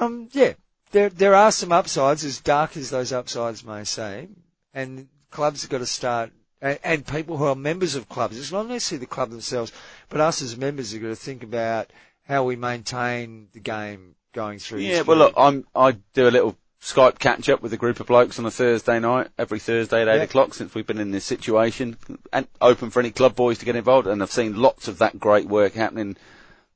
Um, 0.00 0.28
yeah, 0.32 0.54
there 0.90 1.08
there 1.08 1.34
are 1.34 1.50
some 1.50 1.72
upsides, 1.72 2.24
as 2.24 2.40
dark 2.40 2.76
as 2.76 2.90
those 2.90 3.12
upsides 3.12 3.64
may 3.64 3.84
seem, 3.84 4.42
and 4.74 5.08
clubs 5.30 5.62
have 5.62 5.70
got 5.70 5.78
to 5.78 5.86
start, 5.86 6.32
and, 6.60 6.78
and 6.84 7.06
people 7.06 7.36
who 7.36 7.44
are 7.44 7.54
members 7.54 7.94
of 7.94 8.08
clubs. 8.08 8.38
It's 8.38 8.52
not 8.52 8.68
necessarily 8.68 9.04
the 9.04 9.14
club 9.14 9.30
themselves, 9.30 9.72
but 10.08 10.20
us 10.20 10.42
as 10.42 10.56
members 10.56 10.92
have 10.92 11.02
got 11.02 11.08
to 11.08 11.16
think 11.16 11.42
about 11.42 11.92
how 12.26 12.44
we 12.44 12.56
maintain 12.56 13.48
the 13.52 13.60
game 13.60 14.16
going 14.32 14.58
through. 14.58 14.80
Yeah, 14.80 15.02
well, 15.02 15.18
look. 15.18 15.34
I'm 15.36 15.66
I 15.74 15.92
do 16.12 16.28
a 16.28 16.30
little 16.30 16.56
Skype 16.82 17.18
catch 17.18 17.48
up 17.48 17.62
with 17.62 17.72
a 17.72 17.76
group 17.76 17.98
of 18.00 18.06
blokes 18.06 18.38
on 18.38 18.46
a 18.46 18.50
Thursday 18.50 19.00
night, 19.00 19.28
every 19.38 19.58
Thursday 19.58 20.02
at 20.02 20.08
eight 20.08 20.16
Yeah. 20.18 20.22
o'clock 20.22 20.54
since 20.54 20.74
we've 20.74 20.86
been 20.86 21.00
in 21.00 21.10
this 21.10 21.24
situation, 21.24 21.96
and 22.32 22.46
open 22.60 22.90
for 22.90 23.00
any 23.00 23.10
club 23.10 23.34
boys 23.34 23.58
to 23.58 23.64
get 23.64 23.76
involved. 23.76 24.06
And 24.06 24.22
I've 24.22 24.30
seen 24.30 24.56
lots 24.56 24.86
of 24.88 24.98
that 24.98 25.18
great 25.18 25.46
work 25.46 25.72
happening 25.74 26.16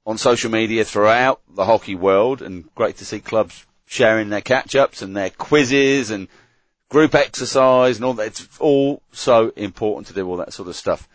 on 0.06 0.18
social 0.18 0.50
media 0.50 0.84
throughout 0.84 1.40
the 1.48 1.64
hockey 1.64 1.94
world, 1.94 2.42
and 2.42 2.72
great 2.74 2.96
to 2.98 3.04
see 3.04 3.20
clubs 3.20 3.66
sharing 3.86 4.28
their 4.28 4.40
catch 4.40 4.74
ups 4.74 5.02
and 5.02 5.16
their 5.16 5.30
quizzes 5.30 6.10
and 6.10 6.28
group 6.88 7.14
exercise 7.14 7.96
and 7.96 8.04
all 8.04 8.14
that. 8.14 8.26
It's 8.28 8.48
all 8.58 9.02
so 9.12 9.52
important 9.56 10.08
to 10.08 10.14
do 10.14 10.28
all 10.28 10.36
that 10.36 10.52
sort 10.52 10.68
of 10.68 10.76
stuff. 10.76 11.08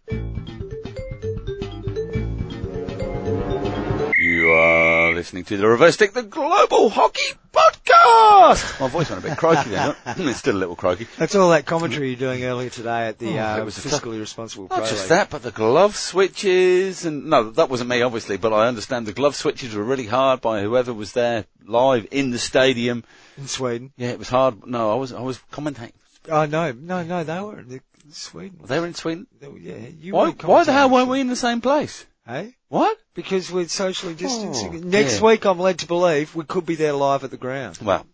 Listening 5.16 5.44
to 5.46 5.58
the 5.58 5.68
Reverse 5.68 5.96
Stick, 5.96 6.14
the 6.14 6.24
Global 6.24 6.90
Hockey 6.90 7.34
Podcast. 7.52 8.80
My 8.80 8.88
voice 8.88 9.10
went 9.10 9.24
a 9.24 9.28
bit 9.28 9.38
croaky 9.38 9.70
there. 9.70 9.96
it's 10.06 10.40
still 10.40 10.56
a 10.56 10.58
little 10.60 10.76
croaky. 10.76 11.08
that's 11.18 11.36
all 11.36 11.50
that 11.52 11.66
commentary 11.66 12.10
you're 12.10 12.18
doing 12.18 12.44
earlier 12.44 12.70
today 12.70 13.08
at 13.08 13.18
the 13.20 13.40
Oh, 13.40 13.44
uh, 13.44 13.58
it 13.60 13.66
was 13.66 13.78
fiscally 13.78 14.20
responsible. 14.20 14.68
Not 14.70 14.82
just 14.82 15.04
League. 15.04 15.10
that, 15.10 15.30
but 15.30 15.42
the 15.44 15.52
glove 15.52 15.96
switches 15.96 17.06
and 17.06 17.26
no, 17.30 17.50
that 17.52 17.70
wasn't 17.70 17.90
me 17.90 18.02
obviously, 18.02 18.38
but 18.38 18.54
I 18.54 18.68
understand 18.68 19.06
the 19.06 19.14
glove 19.14 19.36
switches 19.36 19.74
were 19.74 19.84
really 19.84 20.06
hard 20.08 20.42
by 20.42 20.62
whoever 20.62 20.94
was 20.94 21.14
there 21.14 21.46
live 21.66 22.08
in 22.12 22.32
the 22.32 22.40
stadium. 22.40 23.04
in 23.38 23.48
Sweden. 23.48 23.92
Yeah, 23.98 24.10
it 24.10 24.20
was 24.20 24.30
hard. 24.30 24.68
No, 24.68 24.92
I 24.92 24.96
was 24.96 25.14
I 25.14 25.22
was 25.22 25.40
commentating. 25.52 25.94
Oh 26.30 26.46
no, 26.46 26.72
no, 26.72 27.04
no, 27.04 27.24
they 27.24 27.40
were 27.42 27.60
in 27.60 27.82
Sweden. 28.12 28.60
They 28.66 28.80
were 28.80 28.88
in 28.88 28.94
Sweden. 28.94 29.28
Yeah, 29.42 29.76
you 30.00 30.14
Why? 30.14 30.32
Why 30.32 30.64
the 30.64 30.74
hell 30.74 30.90
weren't 30.90 31.10
we 31.10 31.20
in 31.22 31.28
the 31.28 31.36
same 31.36 31.62
place? 31.62 32.06
Hey? 32.28 32.56
What? 32.70 32.98
Because 33.14 33.52
we're 33.52 33.68
socially 33.68 34.16
distancing. 34.16 34.76
Oh, 34.84 34.88
Next 34.88 35.20
yeah. 35.20 35.26
week, 35.28 35.46
I'm 35.46 35.60
led 35.60 35.80
to 35.80 35.88
believe 35.88 36.36
we 36.36 36.44
could 36.44 36.66
be 36.66 36.76
there 36.76 36.94
live 36.94 37.24
at 37.24 37.32
the 37.32 37.38
ground. 37.38 37.78
Well, 37.82 38.06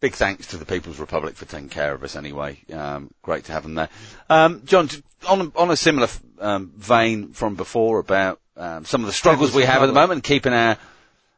big 0.00 0.14
thanks 0.14 0.46
to 0.48 0.56
the 0.56 0.64
People's 0.64 0.98
Republic 0.98 1.36
for 1.36 1.44
taking 1.44 1.68
care 1.68 1.92
of 1.92 2.02
us 2.02 2.16
anyway. 2.16 2.58
Um, 2.72 3.10
great 3.22 3.44
to 3.44 3.52
have 3.52 3.62
them 3.64 3.74
there. 3.74 3.88
Um, 4.30 4.62
John, 4.64 4.88
on 5.28 5.40
a, 5.42 5.58
on 5.58 5.70
a 5.70 5.76
similar 5.76 6.08
um, 6.40 6.72
vein 6.74 7.32
from 7.32 7.54
before 7.54 7.98
about 7.98 8.40
um, 8.56 8.84
some 8.86 9.02
of 9.02 9.06
the 9.06 9.12
struggles 9.12 9.54
we 9.54 9.64
have 9.64 9.82
at 9.82 9.86
the 9.86 9.92
moment, 9.92 10.24
keeping 10.24 10.54
our 10.54 10.78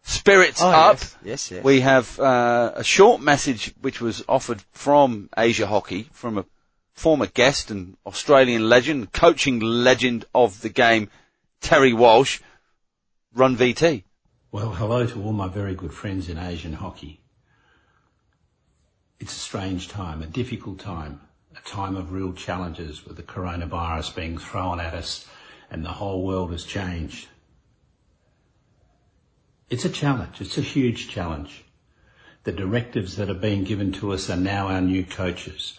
spirits 0.04 0.62
Oh, 0.62 0.70
up. 0.70 0.98
yes. 1.00 1.16
Yes, 1.24 1.50
yes. 1.50 1.64
We 1.64 1.80
have 1.80 2.18
uh, 2.20 2.72
a 2.76 2.84
short 2.84 3.20
message 3.20 3.74
which 3.80 4.00
was 4.00 4.22
offered 4.28 4.62
from 4.72 5.28
Asia 5.36 5.66
Hockey 5.66 6.08
from 6.12 6.38
a 6.38 6.44
former 6.94 7.26
guest 7.26 7.70
and 7.72 7.96
Australian 8.06 8.68
legend, 8.68 9.12
coaching 9.12 9.58
legend 9.60 10.24
of 10.34 10.60
the 10.60 10.68
game, 10.68 11.08
Terry 11.62 11.92
Walsh. 11.92 12.40
Run 13.34 13.56
VT. 13.56 14.02
Well, 14.50 14.72
hello 14.72 15.06
to 15.06 15.22
all 15.22 15.32
my 15.32 15.48
very 15.48 15.74
good 15.74 15.94
friends 15.94 16.28
in 16.28 16.36
Asian 16.36 16.74
hockey. 16.74 17.22
It's 19.20 19.34
a 19.34 19.38
strange 19.38 19.88
time, 19.88 20.22
a 20.22 20.26
difficult 20.26 20.80
time, 20.80 21.20
a 21.56 21.66
time 21.66 21.96
of 21.96 22.12
real 22.12 22.32
challenges 22.32 23.06
with 23.06 23.16
the 23.16 23.22
coronavirus 23.22 24.14
being 24.16 24.36
thrown 24.36 24.80
at 24.80 24.92
us 24.92 25.26
and 25.70 25.84
the 25.84 25.90
whole 25.90 26.26
world 26.26 26.50
has 26.50 26.64
changed. 26.64 27.28
It's 29.70 29.86
a 29.86 29.88
challenge. 29.88 30.40
It's 30.40 30.58
a 30.58 30.62
huge 30.62 31.08
challenge. 31.08 31.64
The 32.42 32.52
directives 32.52 33.16
that 33.16 33.30
are 33.30 33.34
being 33.34 33.62
given 33.62 33.92
to 33.92 34.12
us 34.12 34.28
are 34.28 34.36
now 34.36 34.66
our 34.66 34.80
new 34.82 35.06
coaches. 35.06 35.78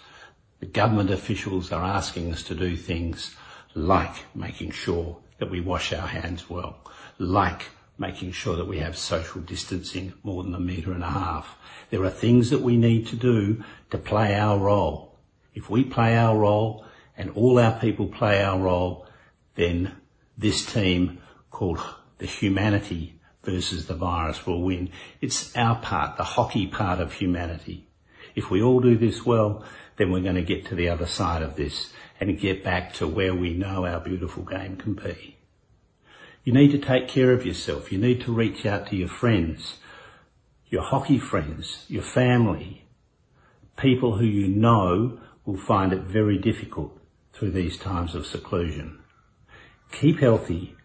The 0.62 0.66
government 0.66 1.12
officials 1.12 1.74
are 1.74 1.84
asking 1.84 2.32
us 2.32 2.42
to 2.44 2.56
do 2.56 2.78
things 2.78 3.36
like 3.76 4.16
making 4.34 4.72
sure 4.72 5.18
that 5.40 5.50
we 5.50 5.62
wash 5.62 5.94
our 5.94 6.08
hands 6.08 6.50
well, 6.50 6.78
like 7.18 7.64
making 7.98 8.32
sure 8.32 8.56
that 8.56 8.68
we 8.68 8.80
have 8.80 8.98
social 8.98 9.42
distancing 9.42 10.14
more 10.24 10.44
than 10.44 10.56
a 10.56 10.60
metre 10.60 10.92
and 10.92 11.04
a 11.04 11.10
half. 11.10 11.58
There 11.90 12.04
are 12.04 12.10
things 12.10 12.50
that 12.50 12.62
we 12.62 12.78
need 12.78 13.08
to 13.08 13.16
do 13.16 13.64
to 13.92 13.98
play 13.98 14.36
our 14.36 14.58
role. 14.58 15.16
If 15.54 15.70
we 15.70 15.84
play 15.84 16.18
our 16.18 16.38
role 16.38 16.86
and 17.18 17.30
all 17.32 17.60
our 17.60 17.80
people 17.80 18.08
play 18.08 18.44
our 18.44 18.60
role, 18.60 19.08
then 19.56 19.96
this 20.38 20.66
team 20.66 21.20
called 21.52 21.80
the 22.18 22.26
humanity 22.26 23.20
versus 23.44 23.86
the 23.86 23.94
virus 23.94 24.48
will 24.48 24.62
win. 24.62 24.90
It's 25.22 25.56
our 25.56 25.76
part, 25.76 26.18
the 26.18 26.24
hockey 26.24 26.68
part 26.68 27.00
of 27.00 27.14
humanity. 27.14 27.88
If 28.36 28.50
we 28.50 28.64
all 28.64 28.80
do 28.80 28.98
this 28.98 29.26
well, 29.26 29.64
then 29.98 30.12
we're 30.12 30.24
going 30.24 30.36
to 30.36 30.42
get 30.42 30.66
to 30.68 30.76
the 30.76 30.90
other 30.90 31.06
side 31.06 31.44
of 31.44 31.56
this 31.56 31.94
and 32.30 32.40
get 32.40 32.64
back 32.64 32.94
to 32.94 33.06
where 33.06 33.34
we 33.34 33.54
know 33.54 33.86
our 33.86 34.00
beautiful 34.00 34.44
game 34.44 34.78
can 34.78 34.94
be. 34.94 35.36
You 36.46 36.54
need 36.54 36.72
to 36.72 36.78
take 36.78 37.10
care 37.10 37.32
of 37.32 37.46
yourself. 37.46 37.92
You 37.92 37.98
need 37.98 38.22
to 38.22 38.34
reach 38.34 38.66
out 38.66 38.88
to 38.88 38.96
your 38.96 39.10
friends, 39.10 39.80
your 40.68 40.84
hockey 40.84 41.20
friends, 41.20 41.86
your 41.90 42.04
family, 42.04 42.86
people 43.78 44.18
who 44.18 44.26
you 44.26 44.48
know 44.48 45.20
will 45.46 45.58
find 45.58 45.92
it 45.92 46.04
very 46.04 46.38
difficult 46.38 46.98
through 47.34 47.52
these 47.52 47.78
times 47.78 48.16
of 48.16 48.26
seclusion. 48.26 49.00
Keep 49.92 50.20
healthy, 50.20 50.78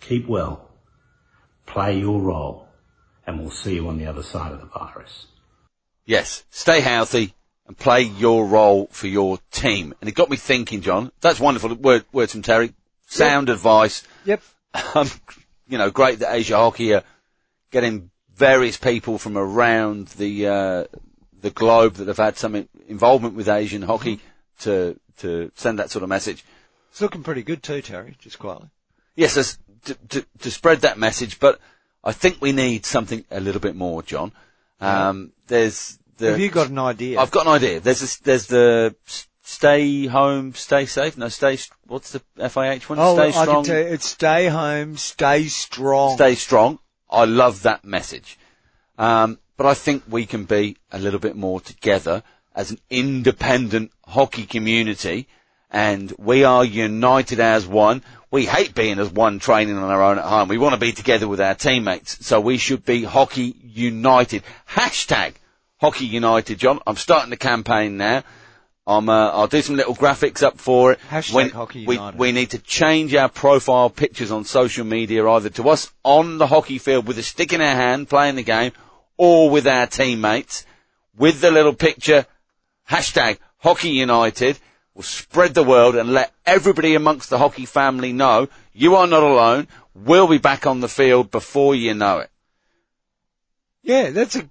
keep 0.00 0.28
well, 0.28 0.70
play 1.66 1.98
your 1.98 2.20
role, 2.20 2.68
and 3.26 3.40
we'll 3.40 3.50
see 3.50 3.74
you 3.74 3.88
on 3.88 3.98
the 3.98 4.06
other 4.06 4.22
side 4.22 4.52
of 4.52 4.60
the 4.60 4.66
virus. 4.66 5.26
Yes, 6.04 6.44
stay 6.50 6.80
healthy 6.80 7.34
and 7.66 7.76
play 7.76 8.02
your 8.02 8.46
role 8.46 8.88
for 8.90 9.06
your 9.06 9.38
team. 9.50 9.94
And 10.00 10.08
it 10.08 10.14
got 10.14 10.30
me 10.30 10.36
thinking, 10.36 10.80
John. 10.80 11.12
That's 11.20 11.40
wonderful. 11.40 11.74
Word, 11.74 12.04
words 12.12 12.32
from 12.32 12.42
Terry. 12.42 12.74
Sound 13.06 13.48
advice. 13.48 14.02
Yep. 14.24 14.42
Um, 14.96 15.08
you 15.68 15.78
know, 15.78 15.92
great 15.92 16.18
that 16.18 16.34
Asia 16.34 16.56
Hockey 16.56 16.94
are 16.94 17.04
getting 17.70 18.10
various 18.34 18.76
people 18.76 19.18
from 19.18 19.38
around 19.38 20.08
the 20.08 20.48
uh, 20.48 20.84
the 21.40 21.50
globe 21.50 21.94
that 21.94 22.08
have 22.08 22.16
had 22.16 22.36
some 22.36 22.68
involvement 22.88 23.36
with 23.36 23.48
Asian 23.48 23.82
hockey 23.82 24.18
to 24.60 24.98
to 25.18 25.52
send 25.54 25.78
that 25.78 25.90
sort 25.90 26.02
of 26.02 26.08
message. 26.08 26.44
It's 26.90 27.00
looking 27.00 27.22
pretty 27.22 27.42
good 27.42 27.62
too, 27.62 27.82
Terry, 27.82 28.16
just 28.18 28.38
quietly. 28.38 28.68
Yes, 29.14 29.58
to, 29.84 29.94
to, 29.94 30.26
to 30.40 30.50
spread 30.50 30.80
that 30.80 30.98
message, 30.98 31.38
but 31.38 31.60
I 32.02 32.12
think 32.12 32.40
we 32.40 32.52
need 32.52 32.84
something 32.84 33.24
a 33.30 33.40
little 33.40 33.60
bit 33.60 33.76
more, 33.76 34.02
John. 34.02 34.32
Um, 34.80 35.32
there's 35.46 35.98
the. 36.18 36.30
Have 36.30 36.40
you 36.40 36.50
got 36.50 36.68
an 36.68 36.78
idea? 36.78 37.20
I've 37.20 37.30
got 37.30 37.46
an 37.46 37.52
idea. 37.52 37.80
There's 37.80 38.00
this, 38.00 38.16
there's 38.18 38.46
the 38.46 38.94
stay 39.42 40.06
home, 40.06 40.54
stay 40.54 40.86
safe. 40.86 41.16
No, 41.16 41.28
stay. 41.28 41.58
What's 41.86 42.12
the 42.12 42.22
FIH 42.38 42.88
one? 42.88 42.98
oh, 42.98 43.14
stay 43.14 43.28
I 43.28 43.32
can 43.32 43.42
strong, 43.42 43.64
tell 43.64 43.78
you, 43.78 43.86
it's 43.86 44.06
stay 44.06 44.48
home, 44.48 44.96
stay 44.96 45.44
strong. 45.44 46.16
stay 46.16 46.34
strong. 46.34 46.78
I 47.10 47.24
love 47.26 47.62
that 47.62 47.84
message. 47.84 48.38
Um, 48.98 49.38
but 49.56 49.66
I 49.66 49.74
think 49.74 50.02
we 50.08 50.26
can 50.26 50.44
be 50.44 50.76
a 50.90 50.98
little 50.98 51.20
bit 51.20 51.36
more 51.36 51.60
together 51.60 52.22
as 52.54 52.70
an 52.70 52.78
independent 52.90 53.92
hockey 54.06 54.46
community, 54.46 55.28
and 55.70 56.12
we 56.18 56.44
are 56.44 56.64
united 56.64 57.40
as 57.40 57.66
one. 57.66 58.02
We 58.30 58.46
hate 58.46 58.74
being 58.74 58.98
as 58.98 59.10
one 59.10 59.38
training 59.38 59.76
on 59.76 59.90
our 59.90 60.02
own 60.02 60.18
at 60.18 60.24
home. 60.24 60.48
We 60.48 60.58
want 60.58 60.74
to 60.74 60.80
be 60.80 60.92
together 60.92 61.28
with 61.28 61.40
our 61.40 61.54
teammates, 61.54 62.26
so 62.26 62.40
we 62.40 62.58
should 62.58 62.84
be 62.84 63.04
hockey 63.04 63.54
united. 63.62 64.42
Hashtag 64.68 65.34
hockey 65.84 66.06
united, 66.06 66.58
John. 66.58 66.80
I'm 66.86 66.96
starting 66.96 67.28
the 67.28 67.36
campaign 67.36 67.98
now. 67.98 68.24
I'm, 68.86 69.10
uh, 69.10 69.30
I'll 69.30 69.48
do 69.48 69.60
some 69.60 69.76
little 69.76 69.94
graphics 69.94 70.42
up 70.42 70.58
for 70.58 70.92
it. 70.92 70.98
Hashtag 71.10 71.52
Hockey 71.52 71.86
we, 71.86 71.96
United. 71.96 72.18
we 72.18 72.32
need 72.32 72.50
to 72.50 72.58
change 72.58 73.14
our 73.14 73.28
profile 73.28 73.90
pictures 73.90 74.30
on 74.30 74.46
social 74.46 74.86
media 74.86 75.28
either 75.28 75.50
to 75.50 75.68
us 75.68 75.92
on 76.02 76.38
the 76.38 76.46
hockey 76.46 76.78
field 76.78 77.06
with 77.06 77.18
a 77.18 77.22
stick 77.22 77.52
in 77.52 77.60
our 77.60 77.74
hand 77.74 78.08
playing 78.08 78.36
the 78.36 78.42
game 78.42 78.72
or 79.18 79.50
with 79.50 79.66
our 79.66 79.86
teammates 79.86 80.64
with 81.18 81.42
the 81.42 81.50
little 81.50 81.74
picture 81.74 82.26
hashtag 82.90 83.38
hockey 83.58 83.90
united 83.90 84.58
will 84.94 85.02
spread 85.02 85.52
the 85.52 85.62
word 85.62 85.96
and 85.96 86.12
let 86.12 86.32
everybody 86.46 86.94
amongst 86.94 87.28
the 87.28 87.38
hockey 87.38 87.66
family 87.66 88.12
know 88.12 88.48
you 88.72 88.96
are 88.96 89.06
not 89.06 89.22
alone. 89.22 89.68
We'll 89.94 90.28
be 90.28 90.38
back 90.38 90.66
on 90.66 90.80
the 90.80 90.88
field 90.88 91.30
before 91.30 91.74
you 91.74 91.94
know 91.94 92.20
it. 92.20 92.30
Yeah, 93.82 94.10
that's 94.10 94.36
a, 94.36 94.48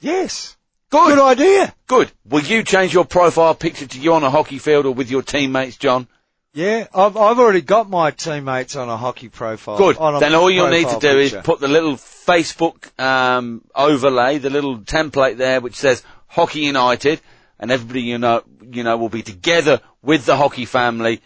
yes. 0.00 0.56
Good. 0.90 1.16
Good 1.16 1.22
idea. 1.22 1.74
Good. 1.86 2.10
Will 2.28 2.42
you 2.42 2.62
change 2.62 2.94
your 2.94 3.04
profile 3.04 3.54
picture 3.54 3.86
to 3.86 3.98
you 4.00 4.14
on 4.14 4.24
a 4.24 4.30
hockey 4.30 4.58
field 4.58 4.86
or 4.86 4.94
with 4.94 5.10
your 5.10 5.22
teammates, 5.22 5.76
John? 5.76 6.08
Yeah, 6.54 6.86
I've, 6.94 7.16
I've 7.16 7.38
already 7.38 7.60
got 7.60 7.90
my 7.90 8.10
teammates 8.10 8.74
on 8.74 8.88
a 8.88 8.96
hockey 8.96 9.28
profile. 9.28 9.76
Good. 9.76 9.96
Then 9.96 10.34
all 10.34 10.50
you'll 10.50 10.70
need 10.70 10.88
to 10.88 10.98
do 10.98 11.18
picture. 11.18 11.38
is 11.38 11.44
put 11.44 11.60
the 11.60 11.68
little 11.68 11.94
Facebook 11.94 12.98
um, 13.00 13.62
overlay, 13.74 14.38
the 14.38 14.50
little 14.50 14.78
template 14.78 15.36
there, 15.36 15.60
which 15.60 15.76
says 15.76 16.02
Hockey 16.26 16.60
United, 16.60 17.20
and 17.60 17.70
everybody 17.70 18.00
you 18.02 18.18
know, 18.18 18.42
you 18.70 18.82
know, 18.82 18.96
will 18.96 19.10
be 19.10 19.22
together 19.22 19.80
with 20.02 20.24
the 20.24 20.36
hockey 20.36 20.64
family, 20.64 21.20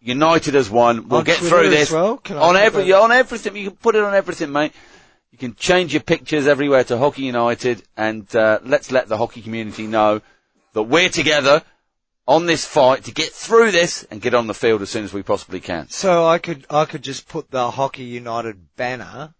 united 0.00 0.54
as 0.54 0.68
one. 0.70 1.08
We'll 1.08 1.20
On 1.20 1.24
get 1.24 1.38
Twitter 1.38 1.56
through 1.56 1.70
this 1.70 1.90
well? 1.90 2.18
Can 2.18 2.36
I 2.36 2.40
on 2.40 2.56
every 2.56 2.84
that- 2.84 3.00
on 3.00 3.12
everything. 3.12 3.56
You 3.56 3.70
can 3.70 3.76
put 3.78 3.94
it 3.94 4.04
on 4.04 4.14
everything, 4.14 4.52
mate. 4.52 4.72
You 5.36 5.48
can 5.50 5.54
change 5.56 5.92
your 5.92 6.02
pictures 6.02 6.46
everywhere 6.46 6.82
to 6.84 6.96
Hockey 6.96 7.24
United, 7.24 7.82
and 7.94 8.24
uh, 8.34 8.58
let's 8.64 8.90
let 8.90 9.06
the 9.08 9.18
hockey 9.18 9.42
community 9.42 9.86
know 9.86 10.22
that 10.72 10.84
we're 10.84 11.10
together 11.10 11.62
on 12.26 12.46
this 12.46 12.64
fight 12.64 13.04
to 13.04 13.12
get 13.12 13.32
through 13.34 13.70
this 13.70 14.02
and 14.04 14.22
get 14.22 14.32
on 14.32 14.46
the 14.46 14.54
field 14.54 14.80
as 14.80 14.88
soon 14.88 15.04
as 15.04 15.12
we 15.12 15.22
possibly 15.22 15.60
can. 15.60 15.90
So 15.90 16.26
I 16.26 16.38
could 16.38 16.64
I 16.70 16.86
could 16.86 17.02
just 17.02 17.28
put 17.28 17.50
the 17.50 17.70
Hockey 17.70 18.04
United 18.04 18.74
banner 18.76 19.34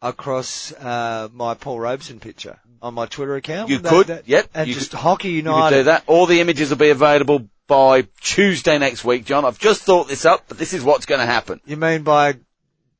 across 0.00 0.72
uh, 0.72 1.28
my 1.30 1.52
Paul 1.52 1.78
Robeson 1.78 2.20
picture 2.20 2.58
on 2.80 2.94
my 2.94 3.04
Twitter 3.04 3.36
account. 3.36 3.68
You 3.68 3.76
that- 3.80 3.90
could, 3.90 4.06
that- 4.06 4.26
yep, 4.26 4.48
and 4.54 4.66
you 4.66 4.72
just 4.72 4.92
could- 4.92 5.00
Hockey 5.00 5.28
You 5.32 5.36
United. 5.36 5.76
do 5.76 5.82
that. 5.84 6.04
All 6.06 6.24
the 6.24 6.40
images 6.40 6.70
will 6.70 6.78
be 6.78 6.88
available 6.88 7.50
by 7.66 8.08
Tuesday 8.22 8.78
next 8.78 9.04
week, 9.04 9.26
John. 9.26 9.44
I've 9.44 9.58
just 9.58 9.82
thought 9.82 10.08
this 10.08 10.24
up, 10.24 10.44
but 10.48 10.56
this 10.56 10.72
is 10.72 10.82
what's 10.82 11.04
going 11.04 11.20
to 11.20 11.26
happen. 11.26 11.60
You 11.66 11.76
mean 11.76 12.02
by 12.02 12.36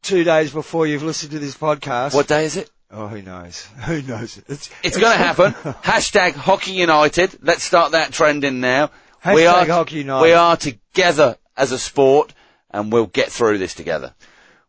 two 0.04 0.24
days 0.24 0.52
before 0.52 0.86
you've 0.86 1.02
listened 1.02 1.32
to 1.32 1.38
this 1.38 1.56
podcast? 1.56 2.14
What 2.14 2.28
day 2.28 2.44
is 2.44 2.56
it? 2.56 2.70
Oh, 2.90 3.08
who 3.08 3.22
knows? 3.22 3.64
Who 3.86 4.02
knows? 4.02 4.40
It's, 4.46 4.70
It's 4.84 4.96
going 4.96 5.12
to 5.18 5.24
happen. 5.24 5.52
Hashtag 5.82 6.32
Hockey 6.34 6.72
United. 6.72 7.38
Let's 7.42 7.64
start 7.64 7.92
that 7.92 8.12
trending 8.12 8.60
now. 8.60 8.90
we 9.24 9.32
Hashtag 9.42 9.62
are, 9.62 9.66
Hockey 9.66 9.96
United. 9.96 10.22
We 10.22 10.32
are 10.32 10.56
together 10.56 11.36
as 11.56 11.72
a 11.72 11.78
sport, 11.78 12.32
and 12.70 12.92
we'll 12.92 13.06
get 13.06 13.32
through 13.32 13.58
this 13.58 13.74
together. 13.74 14.14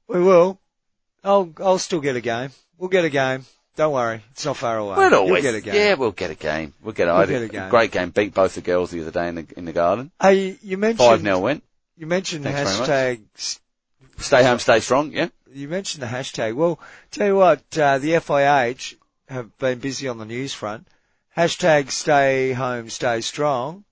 We 0.07 0.21
will. 0.23 0.59
I'll 1.23 1.51
I'll 1.59 1.77
still 1.79 1.99
get 2.01 2.15
a 2.15 2.21
game. 2.21 2.49
We'll 2.77 2.89
get 2.89 3.05
a 3.05 3.09
game. 3.09 3.45
Don't 3.75 3.93
worry. 3.93 4.21
It's 4.31 4.45
not 4.45 4.57
far 4.57 4.77
away. 4.77 4.95
We'll 4.95 5.09
You'll 5.09 5.19
always, 5.19 5.43
get 5.43 5.55
a 5.55 5.61
game. 5.61 5.75
yeah, 5.75 5.93
we'll 5.95 6.11
get 6.11 6.31
a 6.31 6.35
game. 6.35 6.73
We'll 6.81 6.93
get, 6.93 7.07
We'll 7.07 7.27
get 7.27 7.41
a 7.41 7.47
game. 7.49 7.69
great 7.69 7.91
game. 7.91 8.09
Beat 8.11 8.33
both 8.33 8.55
the 8.55 8.61
girls 8.61 8.91
the 8.91 9.01
other 9.01 9.11
day 9.11 9.27
in 9.27 9.35
the 9.35 9.45
in 9.57 9.65
the 9.65 9.73
garden. 9.73 10.11
Hey, 10.21 10.57
you 10.61 10.77
mentioned 10.77 10.99
Five 11.05 11.21
0 11.21 11.39
win. 11.39 11.61
You 11.97 12.07
mentioned 12.07 12.43
Thanks 12.45 12.79
hashtag. 12.79 13.59
Stay 14.17 14.43
home, 14.43 14.59
stay 14.59 14.79
strong. 14.79 15.11
Yeah. 15.11 15.29
You 15.53 15.67
mentioned 15.67 16.01
the 16.03 16.07
hashtag. 16.07 16.55
Well, 16.55 16.79
tell 17.11 17.27
you 17.27 17.35
what, 17.35 17.61
uh, 17.77 17.97
the 17.97 18.13
FIH 18.13 18.95
have 19.29 19.57
been 19.57 19.79
busy 19.79 20.07
on 20.07 20.17
the 20.17 20.25
news 20.25 20.53
front. 20.53 20.87
Hashtag 21.37 21.91
stay 21.91 22.53
home, 22.53 22.89
stay 22.89 23.21
strong. 23.21 23.83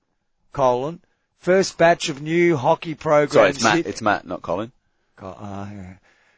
Colon. 0.51 1.01
First 1.39 1.78
batch 1.78 2.09
of 2.09 2.21
new 2.21 2.55
hockey 2.57 2.95
programs. 2.95 3.34
Sorry, 3.34 3.49
it's 3.49 3.63
Matt. 3.63 3.76
hit- 3.78 3.88
It's 3.88 4.01
Matt, 4.01 4.26
not 4.26 4.41
Colin. 4.41 4.71
Co- 5.15 5.28
uh, 5.28 5.67
yeah. 5.71 5.93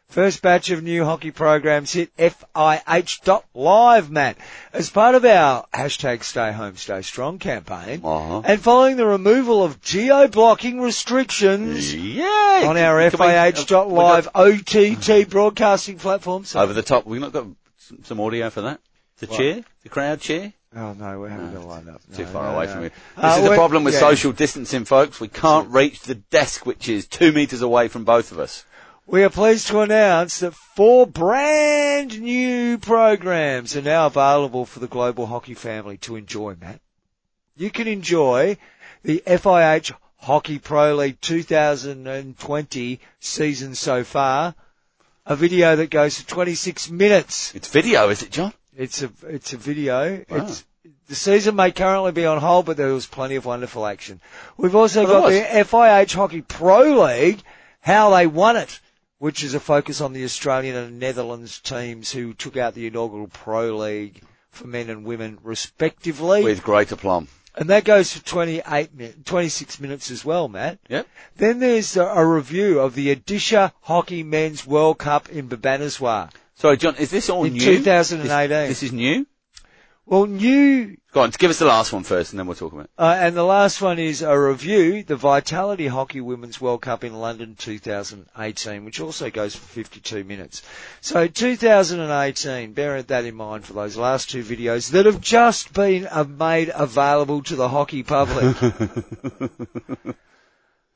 First 0.10 0.42
batch 0.42 0.70
of 0.70 0.82
new 0.84 1.04
hockey 1.04 1.32
programs 1.32 1.92
hit 1.94 2.16
FIH.live, 2.16 4.10
Matt, 4.12 4.38
as 4.72 4.90
part 4.90 5.16
of 5.16 5.26
our 5.26 5.66
hashtag 5.74 6.24
Stay 6.24 6.54
Home 6.54 6.78
Stay 6.78 7.02
Strong 7.02 7.40
campaign. 7.40 8.00
Uh-huh. 8.04 8.42
And 8.46 8.62
following 8.62 8.96
the 8.98 9.06
removal 9.08 9.62
of 9.64 9.82
geo-blocking 9.82 10.80
restrictions 10.80 11.94
Yeah. 11.94 12.64
on 12.68 12.78
our 12.78 13.02
FIH.live 13.02 14.30
OTT 14.36 15.30
broadcasting 15.30 15.98
platform. 15.98 16.46
So- 16.46 16.62
Over 16.62 16.72
the 16.74 16.84
top. 16.84 17.06
We've 17.06 17.20
not 17.20 17.34
got 17.34 17.48
some, 17.78 18.04
some 18.04 18.22
audio 18.22 18.50
for 18.50 18.62
that. 18.62 18.80
The 19.20 19.26
What? 19.28 19.38
cheer? 19.38 19.64
The 19.84 19.90
crowd 19.90 20.22
cheer? 20.22 20.54
Oh 20.78 20.94
no, 20.94 21.22
we 21.22 21.30
haven't 21.30 21.54
got 21.54 21.64
it 21.64 21.68
lined 21.68 21.90
up. 21.90 22.02
Too 22.14 22.26
far 22.26 22.52
no, 22.52 22.56
away 22.58 22.66
no. 22.68 22.72
from 22.74 22.84
you. 22.84 22.90
This 22.90 23.24
Uh, 23.24 23.38
is 23.42 23.50
the 23.50 23.56
problem 23.56 23.84
with 23.86 23.94
yeah. 23.94 24.02
social 24.02 24.34
distancing, 24.34 24.84
folks. 24.86 25.20
We 25.22 25.30
can't 25.30 25.70
reach 25.70 26.02
the 26.02 26.16
desk, 26.16 26.66
which 26.66 26.90
is 26.90 27.08
two 27.08 27.32
metres 27.32 27.62
away 27.62 27.88
from 27.88 28.04
both 28.04 28.34
of 28.34 28.40
us. 28.40 28.66
We 29.08 29.24
are 29.24 29.30
pleased 29.30 29.68
to 29.68 29.82
announce 29.82 30.40
that 30.40 30.56
four 30.56 31.06
brand 31.06 32.20
new 32.20 32.80
programs 32.80 33.76
are 33.76 33.84
now 33.84 34.08
available 34.08 34.66
for 34.66 34.80
the 34.80 34.88
global 34.88 35.28
hockey 35.28 35.54
family 35.54 35.98
to 36.00 36.16
enjoy, 36.16 36.56
Matt. 36.60 36.82
You 37.56 37.70
can 37.70 37.88
enjoy 37.88 38.58
the 39.04 39.22
FIH 39.28 39.92
Hockey 40.18 40.58
Pro 40.58 40.96
League 40.96 41.22
2020 41.22 43.00
season 43.20 43.76
so 43.76 44.04
far, 44.04 44.56
a 45.28 45.36
video 45.36 45.76
that 45.76 45.92
goes 45.92 46.20
for 46.20 46.28
26 46.28 46.90
minutes. 46.90 47.54
It's 47.54 47.68
video, 47.68 48.10
is 48.10 48.24
it, 48.24 48.32
John? 48.32 48.54
It's 48.76 49.04
a, 49.04 49.12
it's 49.28 49.54
a 49.54 49.58
video. 49.58 50.26
Wow. 50.28 50.38
It's, 50.38 50.66
the 51.08 51.16
season 51.16 51.56
may 51.56 51.72
currently 51.72 52.12
be 52.12 52.26
on 52.26 52.40
hold, 52.40 52.66
but 52.66 52.76
there 52.76 52.92
was 52.92 53.06
plenty 53.06 53.36
of 53.36 53.46
wonderful 53.46 53.86
action. 53.86 54.20
We've 54.58 54.76
also 54.76 55.06
got 55.06 55.30
the 55.30 55.42
FIH 55.42 56.16
Hockey 56.16 56.42
Pro 56.42 57.06
League, 57.06 57.44
how 57.82 58.10
they 58.10 58.26
won 58.26 58.58
it, 58.58 58.80
which 59.18 59.44
is 59.44 59.54
a 59.54 59.60
focus 59.60 60.02
on 60.02 60.14
the 60.14 60.24
Australian 60.24 60.76
and 60.76 61.00
Netherlands 61.00 61.60
teams 61.60 62.12
who 62.12 62.34
took 62.34 62.58
out 62.58 62.74
the 62.74 62.88
inaugural 62.88 63.28
Pro 63.28 63.76
League 63.78 64.22
for 64.50 64.68
men 64.68 64.90
and 64.90 65.06
women 65.06 65.38
respectively. 65.44 66.44
With 66.44 66.64
great 66.64 66.92
aplomb. 66.92 67.28
and 67.56 67.70
that 67.70 67.84
goes 67.86 68.14
for 68.14 68.24
28 68.26 68.94
min- 68.94 69.24
26 69.26 69.80
minutes 69.80 70.12
as 70.12 70.26
well, 70.26 70.48
Matt. 70.48 70.80
Yep. 70.90 71.08
Then 71.38 71.60
there's 71.60 71.96
a, 71.96 72.04
a 72.06 72.26
review 72.26 72.80
of 72.80 72.96
the 72.96 73.16
Odisha 73.16 73.72
Hockey 73.82 74.24
Men's 74.24 74.66
World 74.68 74.98
Cup 74.98 75.30
in 75.30 75.48
Bhubaneswar. 75.50 76.32
Sorry, 76.56 76.78
John, 76.78 76.96
is 76.96 77.12
this 77.12 77.30
all 77.30 77.44
In 77.46 77.54
new? 77.54 77.60
2018. 77.60 78.50
This, 78.50 78.70
this 78.70 78.84
is 78.84 78.94
new? 78.94 79.26
Well, 80.06 80.26
new 80.28 80.98
Go 81.16 81.22
on, 81.22 81.30
give 81.30 81.50
us 81.50 81.60
the 81.60 81.66
last 81.66 81.94
one 81.94 82.04
first 82.04 82.34
and 82.34 82.40
then 82.40 82.46
we'll 82.46 82.58
talk 82.58 82.74
about 82.74 82.88
it. 82.88 82.92
Uh, 82.98 83.16
and 83.18 83.38
the 83.38 83.46
last 83.46 83.82
one 83.82 84.00
is 84.00 84.22
a 84.22 84.38
review, 84.38 85.02
the 85.02 85.16
Vitality 85.16 85.88
Hockey 85.88 86.20
Women's 86.20 86.60
World 86.60 86.82
Cup 86.82 87.06
in 87.06 87.14
London 87.14 87.56
2018, 87.58 88.84
which 88.84 89.00
also 89.00 89.30
goes 89.30 89.56
for 89.56 89.66
52 89.66 90.26
minutes. 90.26 90.62
So 91.00 91.28
2018, 91.28 92.74
bear 92.74 93.02
that 93.02 93.24
in 93.24 93.34
mind 93.34 93.64
for 93.64 93.72
those 93.72 93.96
last 93.96 94.30
two 94.30 94.44
videos 94.44 94.92
that 94.92 95.06
have 95.06 95.22
just 95.22 95.72
been 95.72 96.06
uh, 96.12 96.26
made 96.26 96.70
available 96.76 97.42
to 97.44 97.56
the 97.56 97.70
hockey 97.70 98.04
public. 98.04 98.58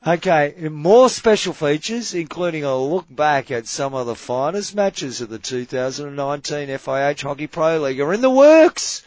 Okay, 0.07 0.55
more 0.71 1.09
special 1.09 1.51
features, 1.51 2.13
including 2.13 2.63
a 2.63 2.77
look 2.77 3.05
back 3.09 3.51
at 3.51 3.67
some 3.67 3.93
of 3.93 4.07
the 4.07 4.15
finest 4.15 4.73
matches 4.73 5.19
of 5.19 5.27
the 5.27 5.39
2019 5.39 6.69
FIH 6.69 7.21
Hockey 7.21 7.47
Pro 7.47 7.79
League 7.79 7.99
are 7.99 8.13
in 8.13 8.21
the 8.21 8.29
works. 8.29 9.03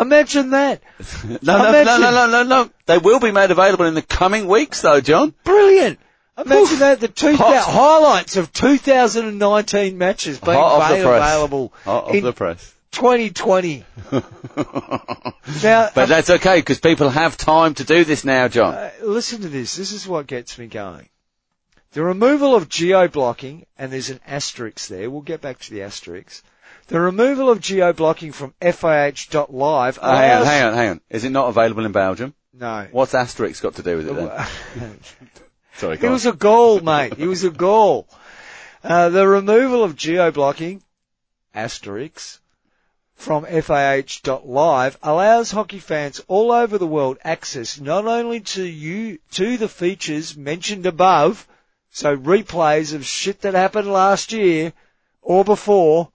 Imagine 0.00 0.50
that. 0.50 0.80
No, 1.24 1.38
no, 1.42 1.58
no, 1.58 1.68
Imagine- 1.70 2.00
no, 2.02 2.10
no, 2.10 2.26
no, 2.28 2.42
no. 2.44 2.70
They 2.86 2.98
will 2.98 3.18
be 3.18 3.32
made 3.32 3.50
available 3.50 3.86
in 3.86 3.94
the 3.94 4.02
coming 4.02 4.46
weeks 4.46 4.80
though, 4.80 5.00
John. 5.00 5.34
Brilliant. 5.42 5.98
Imagine 6.38 6.78
that, 6.78 7.00
the 7.00 7.08
two, 7.08 7.34
Hot. 7.34 7.64
highlights 7.64 8.36
of 8.36 8.52
2019 8.52 9.98
matches 9.98 10.38
being 10.38 10.56
Hot 10.56 10.80
off 10.82 10.88
the 10.88 10.94
made 10.98 11.04
press. 11.04 11.20
available 11.32 11.72
Hot 11.84 12.10
in 12.10 12.18
of 12.18 12.22
the 12.22 12.32
press. 12.32 12.74
2020. 12.92 13.84
now, 15.62 15.88
But 15.94 16.06
that's 16.08 16.30
okay 16.30 16.58
because 16.58 16.80
people 16.80 17.08
have 17.10 17.36
time 17.36 17.74
to 17.74 17.84
do 17.84 18.04
this 18.04 18.24
now, 18.24 18.48
John. 18.48 18.74
uh, 18.74 18.90
listen 19.02 19.42
to 19.42 19.48
this. 19.48 19.76
This 19.76 19.92
is 19.92 20.06
what 20.08 20.26
gets 20.26 20.58
me 20.58 20.66
going. 20.66 21.08
The 21.92 22.02
removal 22.02 22.54
of 22.54 22.68
geo-blocking, 22.68 23.64
and 23.78 23.90
there's 23.92 24.10
an 24.10 24.20
asterisk 24.26 24.88
there. 24.88 25.10
We'll 25.10 25.22
get 25.22 25.40
back 25.40 25.58
to 25.60 25.70
the 25.70 25.82
asterisk. 25.82 26.44
The 26.88 27.00
removal 27.00 27.50
of 27.50 27.60
geo-blocking 27.60 28.32
from 28.32 28.54
FIH.live 28.60 29.98
Uh, 30.00 30.16
hang 30.16 30.40
on, 30.40 30.46
hang 30.46 30.64
on, 30.64 30.74
hang 30.74 30.90
on. 30.90 31.00
Is 31.10 31.24
it 31.24 31.30
not 31.30 31.48
available 31.48 31.84
in 31.86 31.92
Belgium? 31.92 32.34
No. 32.52 32.86
What's 32.90 33.12
Asterix 33.14 33.62
got 33.62 33.74
to 33.76 33.82
do 33.82 33.96
with 33.98 34.08
it 34.08 34.14
then? 34.14 34.98
Sorry, 35.76 35.94
It 35.94 36.04
on. 36.04 36.12
was 36.12 36.26
a 36.26 36.32
goal, 36.32 36.80
mate. 36.80 37.14
It 37.18 37.26
was 37.26 37.44
a 37.44 37.50
goal. 37.50 38.06
Uh, 38.82 39.08
the 39.10 39.26
removal 39.26 39.82
of 39.84 39.96
geo-blocking, 39.96 40.82
asterisk, 41.54 42.40
from 43.18 43.44
FIH.live 43.44 44.96
allows 45.02 45.50
hockey 45.50 45.80
fans 45.80 46.20
all 46.28 46.52
over 46.52 46.78
the 46.78 46.86
world 46.86 47.18
access 47.24 47.80
not 47.80 48.06
only 48.06 48.38
to 48.38 48.62
you, 48.62 49.18
to 49.32 49.56
the 49.56 49.68
features 49.68 50.36
mentioned 50.36 50.86
above, 50.86 51.46
so 51.90 52.16
replays 52.16 52.94
of 52.94 53.04
shit 53.04 53.40
that 53.40 53.54
happened 53.54 53.92
last 53.92 54.32
year 54.32 54.72
or 55.20 55.44
before, 55.44 56.10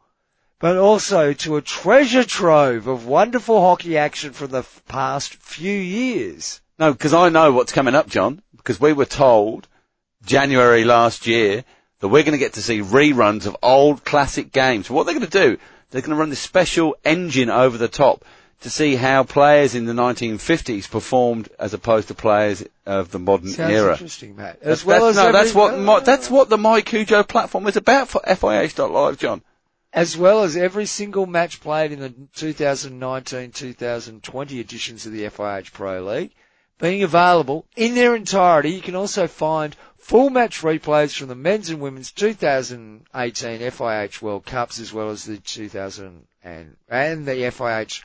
but 0.60 0.78
also 0.78 1.34
to 1.34 1.58
a 1.58 1.62
treasure 1.62 2.24
trove 2.24 2.88
of 2.88 3.06
wonderful 3.06 3.60
hockey 3.60 3.98
action 3.98 4.32
from 4.32 4.52
the 4.52 4.60
f- 4.60 4.82
past 4.88 5.36
few 5.36 5.78
years. 5.78 6.62
No, 6.80 6.94
because 6.94 7.14
I 7.14 7.28
know 7.28 7.52
what's 7.52 7.74
coming 7.74 7.96
up, 7.96 8.08
John. 8.08 8.42
Because 8.56 8.80
we 8.80 8.94
were 8.94 9.06
told 9.06 9.68
January 10.26 10.86
last 10.86 11.28
year 11.28 11.66
that 12.00 12.08
we're 12.08 12.24
going 12.24 12.32
to 12.32 12.38
get 12.38 12.54
to 12.54 12.62
see 12.62 12.80
reruns 12.80 13.46
of 13.46 13.58
old 13.62 14.06
classic 14.06 14.54
games. 14.54 14.90
What 14.90 15.06
they're 15.06 15.20
going 15.20 15.30
to 15.30 15.48
do, 15.48 15.58
they're 15.94 16.02
going 16.02 16.10
to 16.10 16.16
run 16.20 16.32
this 16.32 16.40
special 16.40 16.96
engine 17.06 17.52
over 17.52 17.78
the 17.78 17.88
top 17.88 18.26
to 18.62 18.70
see 18.72 18.96
how 18.96 19.22
players 19.24 19.76
in 19.76 19.86
the 19.86 19.94
1950s 19.94 20.90
performed 20.90 21.50
as 21.60 21.76
opposed 21.76 22.08
to 22.08 22.16
players 22.16 22.64
of 22.88 23.12
the 23.12 23.20
modern 23.20 23.50
Sounds 23.50 23.72
era. 23.72 23.92
interesting, 23.92 24.36
Matt. 24.36 24.60
That's, 24.62 24.82
As 24.82 24.86
well 24.86 25.06
that's, 25.06 25.18
as 25.20 25.24
no, 25.24 25.32
that's 25.32 25.54
what 25.54 25.78
my, 25.78 26.00
that's 26.00 26.32
what 26.32 26.50
the 26.50 26.58
Mycujoo 26.58 27.28
platform 27.28 27.68
is 27.68 27.78
about 27.78 28.08
for 28.08 28.22
FIH.live, 28.22 29.20
John. 29.20 29.44
as 29.94 30.18
well 30.18 30.42
as 30.42 30.58
every 30.58 30.88
single 30.88 31.28
match 31.28 31.62
played 31.62 31.92
in 31.92 32.00
the 32.00 32.10
2019-2020 32.10 34.60
editions 34.60 35.06
of 35.06 35.12
the 35.12 35.26
FIH 35.26 35.72
Pro 35.74 36.02
League 36.04 36.32
being 36.80 37.04
available 37.04 37.66
in 37.76 37.96
their 37.96 38.16
entirety. 38.16 38.72
You 38.72 38.82
can 38.82 38.96
also 38.96 39.28
find 39.28 39.76
full 39.98 40.30
match 40.30 40.62
replays 40.62 41.18
from 41.18 41.30
the 41.30 41.36
men's 41.36 41.70
and 41.70 41.80
women's 41.80 42.12
2018 42.12 43.60
FIH 43.60 44.22
World 44.22 44.46
Cups 44.46 44.80
as 44.80 44.94
well 44.94 45.10
as 45.10 45.24
the 45.24 45.38
2000 45.38 46.28
and, 46.44 46.76
and 46.90 47.26
the 47.26 47.32
FIH 47.34 48.04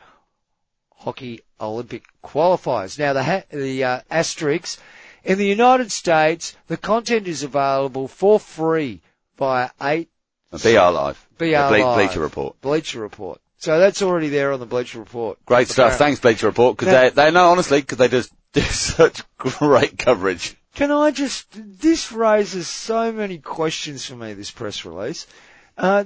Hockey 0.96 1.40
Olympic 1.60 2.04
qualifiers. 2.22 2.98
Now 2.98 3.12
the, 3.12 3.24
ha- 3.24 3.42
the 3.50 3.84
uh, 3.84 4.00
asterisks 4.10 4.78
in 5.24 5.38
the 5.38 5.46
United 5.46 5.90
States, 5.90 6.56
the 6.68 6.76
content 6.76 7.26
is 7.26 7.42
available 7.42 8.08
for 8.08 8.38
free 8.38 9.00
via 9.36 9.70
eight 9.82 10.08
BR 10.50 10.58
Live. 10.58 11.28
BR 11.36 11.44
Ble- 11.44 11.84
Live. 11.84 11.96
Bleacher 11.96 12.20
Report. 12.20 12.60
Bleacher 12.60 13.00
Report. 13.00 13.40
So 13.59 13.78
that's 13.78 14.02
already 14.02 14.28
there 14.28 14.52
on 14.52 14.61
the 14.61 14.66
Bleacher 14.66 15.00
Report. 15.00 15.44
Great 15.44 15.68
stuff. 15.68 15.94
Apparently. 15.94 15.98
Thanks, 16.06 16.20
Bleacher 16.20 16.46
Report, 16.46 16.76
because 16.76 16.92
they, 16.92 17.11
they 17.11 17.30
know, 17.32 17.50
honestly, 17.50 17.80
because 17.80 17.98
they 17.98 18.09
just 18.09 18.32
do 18.52 18.61
such 18.62 19.22
great 19.36 19.98
coverage. 19.98 20.56
Can 20.74 20.92
I 20.92 21.11
just, 21.11 21.48
this 21.52 22.12
raises 22.12 22.68
so 22.68 23.11
many 23.11 23.38
questions 23.38 24.06
for 24.06 24.14
me, 24.14 24.32
this 24.34 24.52
press 24.52 24.84
release. 24.84 25.26
Uh, 25.76 26.04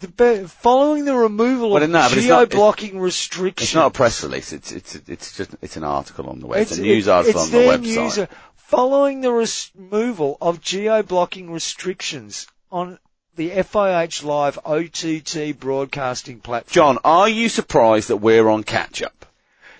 the, 0.00 0.48
following 0.48 1.04
the 1.04 1.14
removal 1.14 1.70
Well, 1.70 1.82
of 1.82 1.90
no, 1.90 2.06
it's 2.06 2.14
geo-blocking 2.14 2.98
restrictions. 2.98 3.68
It's 3.68 3.74
not 3.74 3.88
a 3.88 3.90
press 3.90 4.22
release. 4.22 4.52
It's 4.52 4.72
it's 4.72 4.96
it's 5.06 5.36
just 5.36 5.54
it's 5.62 5.76
an 5.76 5.84
article 5.84 6.28
on 6.28 6.40
the 6.40 6.46
web. 6.46 6.62
It's, 6.62 6.76
a 6.76 6.82
news 6.82 7.06
it- 7.06 7.10
article 7.10 7.42
it's 7.42 7.54
on 7.54 7.60
the 7.60 7.66
website. 7.66 7.80
news- 7.80 8.18
uh, 8.18 8.26
following 8.56 9.20
the 9.20 9.30
removal 9.32 10.36
of 10.40 10.60
geo-blocking 10.60 11.50
restrictions 11.50 12.46
on 12.72 12.98
the 13.36 13.50
FIH 13.50 14.22
Live 14.22 14.58
OTT 14.64 15.58
broadcasting 15.58 16.38
platform. 16.40 16.72
John, 16.72 16.98
are 17.04 17.28
you 17.28 17.48
surprised 17.48 18.08
that 18.08 18.18
we're 18.18 18.48
on 18.48 18.62
catch 18.62 19.02
up? 19.02 19.26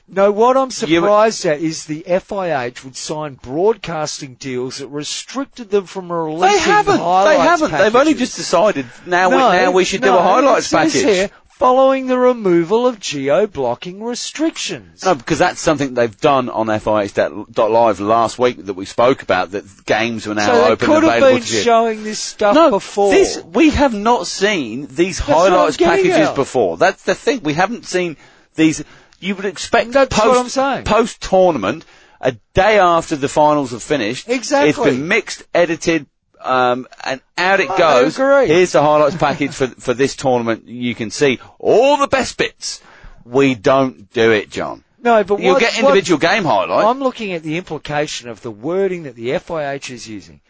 No, 0.07 0.31
what 0.33 0.57
I'm 0.57 0.71
surprised 0.71 1.47
at 1.47 1.61
is 1.61 1.87
the 1.87 2.03
FIH 2.07 2.85
would 2.85 2.97
sign 2.97 3.35
broadcasting 3.35 4.35
deals 4.35 4.79
that 4.79 4.89
restricted 4.89 5.71
them 5.71 5.87
from 5.87 6.13
releasing 6.13 6.41
They 6.41 6.59
haven't. 6.59 6.97
They 6.99 7.03
highlights 7.03 7.41
haven't. 7.41 7.71
They've 7.71 7.97
only 7.97 8.13
packages. 8.13 8.29
just 8.29 8.37
decided 8.37 8.87
now. 9.07 9.31
no, 9.31 9.37
we, 9.51 9.57
now 9.57 9.71
we 9.71 9.85
should 9.85 10.03
do 10.03 10.09
no, 10.09 10.19
a 10.19 10.23
highlights 10.23 10.67
it 10.67 10.69
says 10.69 10.93
package. 10.93 11.15
Here, 11.17 11.31
following 11.65 12.09
the 12.09 12.19
removal 12.19 12.87
of 12.87 13.01
geo-blocking 13.01 14.03
restrictions. 14.03 15.03
No, 15.03 15.15
because 15.15 15.39
that's 15.39 15.59
something 15.59 15.95
they've 15.95 16.21
done 16.21 16.51
on 16.51 16.67
FIH.live 16.67 18.01
last 18.01 18.39
week 18.39 18.67
that 18.67 18.75
we 18.75 18.85
spoke 18.85 19.23
about. 19.23 19.53
That 19.53 19.87
games 19.87 20.27
were 20.27 20.35
now 20.35 20.45
so 20.45 20.65
open 20.67 20.87
could 20.87 20.97
and 20.97 21.05
have 21.05 21.17
available 21.17 21.39
been 21.39 21.47
to 21.49 21.57
you. 21.57 21.63
showing 21.63 22.05
this 22.05 22.19
stuff 22.19 22.55
no, 22.55 22.69
before. 22.69 23.13
This, 23.13 23.43
we 23.43 23.71
have 23.71 23.95
not 23.95 24.27
seen 24.27 24.89
these 24.89 25.21
what 25.21 25.47
I'm 25.47 25.53
highlights 25.53 25.79
packages 25.79 26.29
at. 26.29 26.35
before. 26.35 26.77
That's 26.77 27.03
the 27.05 27.15
thing. 27.15 27.43
We 27.43 27.55
haven't 27.55 27.87
seen 27.87 28.19
these. 28.57 28.85
You 29.19 29.35
would 29.35 29.47
expect 29.47 29.93
That's 29.93 30.15
post, 30.15 30.29
what 30.29 30.37
I'm 30.37 30.49
saying. 30.51 30.85
post 30.85 31.23
tournament, 31.23 31.87
a 32.21 32.33
day 32.53 32.79
after 32.79 33.17
the 33.17 33.31
finals 33.31 33.71
have 33.71 33.83
finished. 33.83 34.29
Exactly. 34.29 34.69
It's 34.69 34.79
been 34.79 35.09
mixed, 35.09 35.45
edited, 35.55 36.09
Um, 36.45 36.87
and 37.03 37.21
out 37.39 37.61
it 37.61 37.69
goes. 37.69 38.17
Here's 38.17 38.73
the 38.73 38.83
highlights 38.83 39.17
package 39.17 39.53
for 39.53 39.67
for 39.69 39.95
this 39.95 40.15
tournament. 40.17 40.69
You 40.69 40.95
can 40.95 41.11
see 41.11 41.39
all 41.59 41.97
the 41.97 42.07
best 42.09 42.37
bits. 42.37 42.83
We 43.25 43.55
don't 43.55 44.11
do 44.13 44.31
it, 44.33 44.51
John. 44.51 44.85
No, 45.03 45.23
but 45.25 45.41
You'll 45.41 45.55
what- 45.55 45.61
get 45.61 45.73
what- 45.75 45.91
individual 45.91 46.19
game 46.19 46.45
highlights. 46.45 46.87
I'm 46.87 47.01
looking 47.01 47.33
at 47.33 47.43
the 47.43 47.57
implication 47.57 48.29
of 48.29 48.41
the 48.43 48.51
wording 48.51 49.03
that 49.05 49.17
the 49.17 49.31
FIH 49.33 49.91
is 49.91 50.09
using. 50.09 50.41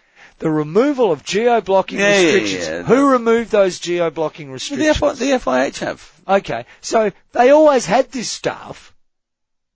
The 0.40 0.50
removal 0.50 1.12
of 1.12 1.24
geo-blocking 1.24 1.98
Yeah, 1.98 2.18
yeah, 2.18 2.32
restrictions. 2.32 2.66
yeah. 2.66 2.82
Who 2.82 3.08
removed 3.08 3.50
those 3.52 3.78
geo-blocking 3.78 4.48
the, 4.48 4.52
restrictions? 4.54 4.96
FI, 4.98 5.12
the 5.14 5.32
FIH 5.32 5.78
have. 5.78 6.12
Okay, 6.26 6.66
so 6.80 7.12
they 7.32 7.50
always 7.50 7.86
had 7.86 8.10
this 8.10 8.30
stuff. 8.30 8.93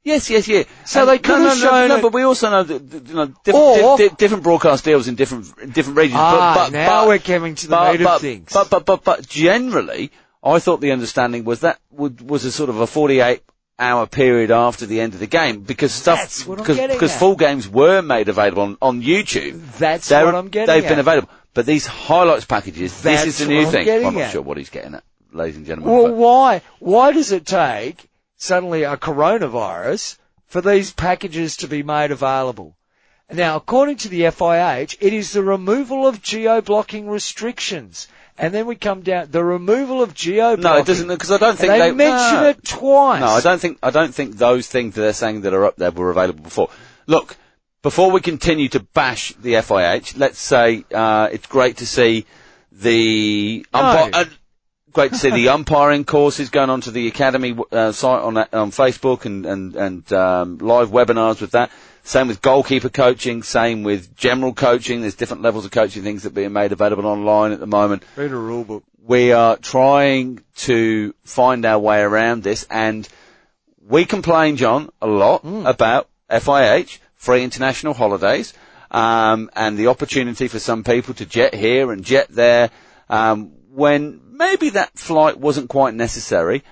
Yes, 0.08 0.30
yes, 0.30 0.48
yeah. 0.48 0.62
So 0.84 1.00
And- 1.00 1.08
they 1.10 1.18
could 1.18 1.38
no, 1.38 1.48
have 1.48 1.58
no, 1.58 1.64
no, 1.64 1.70
shown 1.70 1.88
no, 1.88 1.96
it- 1.96 2.02
but 2.02 2.12
we 2.12 2.22
also 2.22 2.50
know 2.50 2.62
that 2.62 2.90
that, 2.90 3.08
you 3.08 3.14
know 3.14 3.26
diff- 3.44 3.54
Or- 3.54 3.96
di- 3.98 4.08
di- 4.08 4.14
different 4.16 4.42
broadcast 4.42 4.84
deals 4.84 5.06
in 5.08 5.14
different 5.16 5.46
in 5.62 5.70
different 5.70 5.98
regions. 5.98 6.18
Ah, 6.20 6.54
but, 6.54 6.64
but, 6.66 6.72
now 6.72 7.00
but, 7.02 7.08
we're 7.08 7.18
coming 7.18 7.54
to 7.56 7.66
the 7.66 7.76
but, 7.76 7.98
meat 7.98 8.06
of 8.06 8.20
things. 8.20 8.50
But, 8.52 8.70
but 8.70 8.84
but 8.86 9.04
but 9.04 9.28
generally, 9.28 10.10
I 10.42 10.58
thought 10.60 10.80
the 10.80 10.92
understanding 10.92 11.44
was 11.44 11.60
that 11.60 11.78
would, 11.90 12.20
was 12.28 12.44
a 12.44 12.52
sort 12.52 12.70
of 12.70 12.80
a 12.80 12.86
48 12.86 13.42
hour 13.80 14.06
period 14.06 14.50
after 14.50 14.86
the 14.86 15.00
end 15.00 15.14
of 15.14 15.20
the 15.20 15.26
game 15.28 15.60
because 15.60 15.92
stuff 15.92 16.18
That's 16.20 16.46
what 16.46 16.58
I'm 16.58 16.64
because 16.64 16.90
because 16.90 17.14
full 17.16 17.36
games 17.36 17.68
were 17.68 18.02
made 18.02 18.28
available 18.28 18.62
on, 18.62 18.76
on 18.82 19.02
YouTube. 19.02 19.60
That's 19.78 20.08
They're- 20.08 20.24
what 20.24 20.34
I'm 20.34 20.48
getting 20.48 20.66
They've 20.74 20.84
at. 20.84 20.88
been 20.88 20.98
available, 20.98 21.28
but 21.54 21.66
these 21.66 21.86
highlights 21.86 22.44
packages. 22.44 23.00
That's 23.02 23.24
this 23.24 23.40
is 23.40 23.46
the 23.46 23.52
new 23.54 23.66
I'm 23.66 23.70
thing. 23.72 23.88
I'm 24.06 24.14
not 24.14 24.22
at. 24.24 24.32
sure 24.32 24.42
what 24.42 24.56
he's 24.56 24.70
getting 24.70 24.94
at, 24.94 25.04
ladies 25.32 25.56
and 25.56 25.66
gentlemen. 25.66 25.92
Well, 25.94 26.12
why? 26.14 26.62
Why 26.80 27.12
does 27.12 27.30
it 27.32 27.46
take 27.46 28.08
suddenly 28.38 28.84
a 28.84 28.96
coronavirus 28.96 30.16
for 30.46 30.62
these 30.62 30.92
packages 30.92 31.56
to 31.58 31.68
be 31.68 31.82
made 31.82 32.10
available? 32.10 32.76
Now, 33.30 33.56
according 33.56 33.98
to 33.98 34.08
the 34.08 34.22
FIH, 34.22 34.96
it 35.00 35.12
is 35.12 35.32
the 35.32 35.42
removal 35.42 36.06
of 36.06 36.22
geo-blocking 36.22 37.10
restrictions. 37.10 38.08
And 38.38 38.54
then 38.54 38.66
we 38.66 38.76
come 38.76 39.02
down, 39.02 39.30
the 39.30 39.44
removal 39.44 40.00
of 40.02 40.14
geo-blocking. 40.14 40.62
no, 40.62 40.76
it 40.78 40.86
doesn't 40.86 41.08
because 41.08 41.32
I 41.32 41.36
don't 41.36 41.58
think 41.58 41.72
they, 41.72 41.78
they 41.78 41.92
mention 41.92 42.40
no. 42.40 42.48
it 42.48 42.64
twice. 42.64 43.20
No, 43.20 43.26
I 43.26 43.40
don't 43.42 43.60
think 43.60 43.78
I 43.82 43.90
don't 43.90 44.14
think 44.14 44.36
those 44.36 44.66
things 44.66 44.94
that 44.94 45.02
they're 45.02 45.12
saying 45.12 45.42
that 45.42 45.52
are 45.52 45.66
up 45.66 45.76
there 45.76 45.90
were 45.90 46.10
available 46.10 46.44
before. 46.44 46.70
Look, 47.06 47.36
before 47.82 48.10
we 48.10 48.20
continue 48.20 48.68
to 48.70 48.80
bash 48.80 49.32
the 49.34 49.54
FIH, 49.54 50.16
let's 50.16 50.38
say 50.38 50.84
uh, 50.94 51.28
it's 51.32 51.46
great 51.46 51.78
to 51.78 51.86
see 51.86 52.24
the 52.72 53.66
No. 53.74 53.80
uh, 53.80 54.24
great 54.92 55.12
to 55.12 55.18
see 55.18 55.30
the 55.30 55.48
umpiring 55.50 56.04
courses 56.04 56.50
going 56.50 56.70
on 56.70 56.80
to 56.82 56.90
the 56.90 57.06
academy 57.08 57.56
uh, 57.72 57.92
site 57.92 58.22
on 58.22 58.36
on 58.36 58.70
Facebook 58.70 59.24
and 59.24 59.46
and 59.46 59.76
and 59.76 60.12
um, 60.12 60.58
live 60.58 60.90
webinars 60.90 61.40
with 61.40 61.52
that. 61.52 61.70
Same 62.04 62.28
with 62.28 62.40
goalkeeper 62.40 62.88
coaching. 62.88 63.42
Same 63.42 63.82
with 63.82 64.16
general 64.16 64.54
coaching. 64.54 65.02
There's 65.02 65.14
different 65.14 65.42
levels 65.42 65.64
of 65.66 65.70
coaching 65.70 66.02
things 66.02 66.22
that 66.22 66.30
are 66.30 66.34
being 66.34 66.52
made 66.52 66.72
available 66.72 67.06
online 67.06 67.52
at 67.52 67.60
the 67.60 67.66
moment 67.66 68.02
Read 68.16 68.32
a 68.32 68.36
rule 68.36 68.64
book. 68.64 68.84
we 69.04 69.32
are 69.32 69.56
trying 69.58 70.42
to 70.56 71.14
find 71.24 71.66
our 71.66 71.78
way 71.78 72.00
around 72.00 72.42
this 72.42 72.66
and 72.70 73.06
we 73.88 74.04
complain, 74.04 74.56
John, 74.56 74.90
a 75.00 75.06
lot 75.06 75.42
about 75.44 76.08
FIH, 76.30 76.98
free 77.14 77.42
international 77.42 77.94
holidays, 77.94 78.52
um, 78.90 79.50
and 79.54 79.78
the 79.78 79.86
opportunity 79.86 80.46
for 80.48 80.58
some 80.58 80.84
people 80.84 81.14
to 81.14 81.26
jet 81.26 81.54
here 81.54 81.90
and 81.90 82.04
jet 82.04 82.28
there, 82.28 82.70
um, 83.08 83.52
when 83.70 84.20
maybe 84.38 84.70
that 84.70 84.98
flight 84.98 85.38
wasn't 85.38 85.68
quite 85.68 85.94
necessary. 85.94 86.62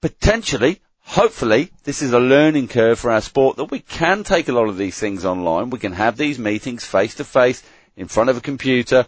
Potentially, 0.00 0.80
hopefully, 1.00 1.72
this 1.84 2.00
is 2.00 2.12
a 2.12 2.20
learning 2.20 2.68
curve 2.68 2.98
for 2.98 3.10
our 3.10 3.20
sport 3.20 3.56
that 3.56 3.70
we 3.70 3.80
can 3.80 4.24
take 4.24 4.48
a 4.48 4.52
lot 4.52 4.68
of 4.68 4.78
these 4.78 4.98
things 4.98 5.24
online. 5.24 5.70
We 5.70 5.78
can 5.78 5.92
have 5.92 6.16
these 6.16 6.38
meetings 6.38 6.84
face 6.84 7.16
to 7.16 7.24
face 7.24 7.62
in 7.96 8.08
front 8.08 8.30
of 8.30 8.36
a 8.36 8.40
computer 8.40 9.06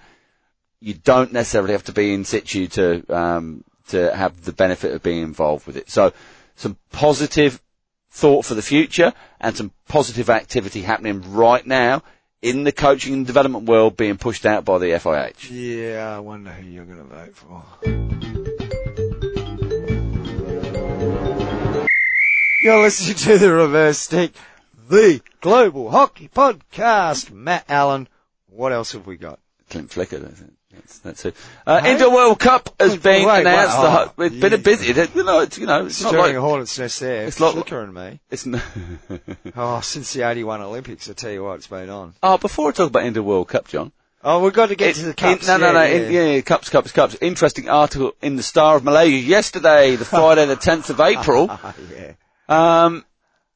you 0.80 0.94
don't 0.94 1.32
necessarily 1.32 1.72
have 1.72 1.84
to 1.84 1.92
be 1.92 2.14
in 2.14 2.24
situ 2.24 2.68
to 2.68 3.04
um, 3.14 3.64
to 3.88 4.14
have 4.14 4.44
the 4.44 4.52
benefit 4.52 4.92
of 4.92 5.02
being 5.02 5.22
involved 5.22 5.66
with 5.66 5.76
it. 5.76 5.90
So, 5.90 6.12
some 6.56 6.76
positive 6.92 7.60
thought 8.10 8.44
for 8.44 8.54
the 8.54 8.62
future 8.62 9.12
and 9.40 9.56
some 9.56 9.72
positive 9.88 10.30
activity 10.30 10.82
happening 10.82 11.34
right 11.34 11.66
now 11.66 12.02
in 12.40 12.64
the 12.64 12.72
coaching 12.72 13.14
and 13.14 13.26
development 13.26 13.66
world 13.66 13.96
being 13.96 14.16
pushed 14.16 14.46
out 14.46 14.64
by 14.64 14.78
the 14.78 14.86
FIH. 14.86 15.50
Yeah, 15.50 16.16
I 16.16 16.20
wonder 16.20 16.50
who 16.50 16.68
you're 16.68 16.84
going 16.84 16.98
to 16.98 17.04
vote 17.04 17.36
for. 17.36 17.64
You're 22.62 22.82
listening 22.82 23.16
to 23.16 23.38
the 23.38 23.52
Reverse 23.52 23.98
Stick, 23.98 24.32
the 24.88 25.20
Global 25.40 25.90
Hockey 25.90 26.28
Podcast. 26.28 27.30
Matt 27.30 27.64
Allen, 27.68 28.08
what 28.48 28.72
else 28.72 28.92
have 28.92 29.06
we 29.06 29.16
got? 29.16 29.38
Clint 29.70 29.90
Flicker, 29.90 30.18
I 30.18 30.48
it. 30.48 30.57
That's, 30.78 30.98
that's 31.00 31.24
it. 31.26 31.36
Uh, 31.66 31.80
Hey? 31.80 32.06
World 32.06 32.38
Cup 32.38 32.74
has 32.80 32.92
Wait, 32.92 33.02
been 33.02 33.26
wait, 33.28 33.40
announced. 33.40 33.76
oh, 33.78 33.82
the 33.82 33.90
ho- 33.90 34.12
it's 34.24 34.36
been 34.36 34.52
a 34.52 34.58
busy. 34.58 34.90
It, 34.92 35.14
you 35.14 35.24
know, 35.24 35.40
it's 35.40 35.58
you 35.58 35.66
know, 35.66 35.86
it's 35.86 36.00
not 36.02 36.08
Stirring 36.10 36.26
like 36.26 36.34
a 36.36 36.40
hornet's 36.40 36.78
nest 36.78 37.00
there. 37.00 37.22
It's 37.24 37.36
It's 37.36 37.40
not- 37.40 37.52
Flicker 37.54 37.82
and 37.82 37.94
me. 37.94 38.20
it's. 38.30 38.46
N- 38.46 38.62
Oh, 39.56 39.80
since 39.80 40.12
the 40.12 40.22
81 40.22 40.60
Olympics, 40.62 41.08
I 41.10 41.12
tell 41.14 41.30
you 41.30 41.44
what, 41.44 41.54
it's 41.56 41.66
been 41.66 41.90
on. 41.90 42.14
oh, 42.22 42.38
before 42.38 42.68
I 42.68 42.72
talk 42.72 42.88
about 42.88 43.04
Indoor 43.04 43.24
World 43.24 43.48
Cup, 43.48 43.68
John. 43.68 43.92
Oh, 44.24 44.42
we've 44.42 44.52
got 44.52 44.68
to 44.70 44.74
get 44.76 44.90
It- 44.90 44.94
to 44.96 45.02
the 45.02 45.08
in- 45.10 45.14
cups. 45.14 45.46
no, 45.46 45.56
no, 45.58 45.72
no. 45.72 45.82
yeah, 45.82 45.86
in- 45.88 46.12
Yeah, 46.12 46.24
yeah, 46.34 46.40
cups, 46.40 46.68
cups, 46.70 46.92
cups. 46.92 47.16
Interesting 47.20 47.68
article 47.68 48.14
in 48.22 48.36
the 48.36 48.42
Star 48.42 48.76
of 48.76 48.84
Malaysia 48.84 49.16
yesterday, 49.16 49.96
the 49.96 50.04
Friday, 50.16 50.44
the 50.46 50.56
10th 50.56 50.90
of 50.90 51.00
April. 51.00 51.46
Ah, 51.50 51.74
yeah. 51.96 52.84
Um, 52.84 53.04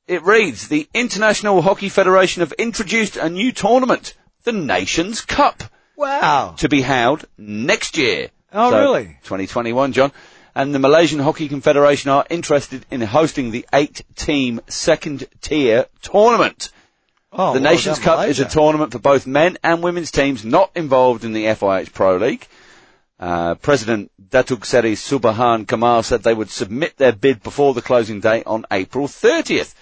it 0.06 0.22
reads, 0.24 0.68
the 0.68 0.88
International 0.94 1.62
Hockey 1.62 1.88
Federation 1.88 2.40
have 2.40 2.52
introduced 2.52 3.16
a 3.16 3.28
new 3.28 3.50
tournament, 3.52 4.14
the 4.44 4.52
Nations 4.52 5.20
Cup, 5.20 5.62
Wow. 6.02 6.54
to 6.58 6.68
be 6.68 6.80
held 6.80 7.24
next 7.38 7.96
year. 7.96 8.30
Oh, 8.52 8.70
So, 8.70 8.80
really? 8.80 9.04
2021, 9.24 9.92
John. 9.92 10.12
And 10.54 10.74
the 10.74 10.78
Malaysian 10.78 11.20
Hockey 11.20 11.48
Confederation 11.48 12.10
are 12.10 12.26
interested 12.28 12.84
in 12.90 13.00
hosting 13.00 13.50
the 13.50 13.64
eight-team 13.72 14.60
second-tier 14.68 15.86
tournament. 16.02 16.70
Oh, 17.32 17.54
The 17.54 17.60
well 17.60 17.72
Nations 17.72 17.98
Cup 17.98 18.28
is 18.28 18.40
a 18.40 18.44
tournament 18.44 18.92
for 18.92 18.98
both 18.98 19.26
men 19.26 19.56
and 19.64 19.82
women's 19.82 20.10
teams 20.10 20.44
not 20.44 20.70
involved 20.74 21.24
in 21.24 21.32
the 21.32 21.46
FIH 21.46 21.92
Pro 21.94 22.16
League. 22.18 22.46
Uh, 23.18 23.54
President 23.54 24.10
Datuk 24.30 24.66
Seri 24.66 24.94
Subhan 24.94 25.66
Kamal 25.66 26.02
said 26.02 26.22
they 26.22 26.34
would 26.34 26.50
submit 26.50 26.96
their 26.96 27.12
bid 27.12 27.42
before 27.42 27.72
the 27.72 27.80
closing 27.80 28.20
date 28.20 28.42
on 28.46 28.66
April 28.70 29.06
30th. 29.06 29.74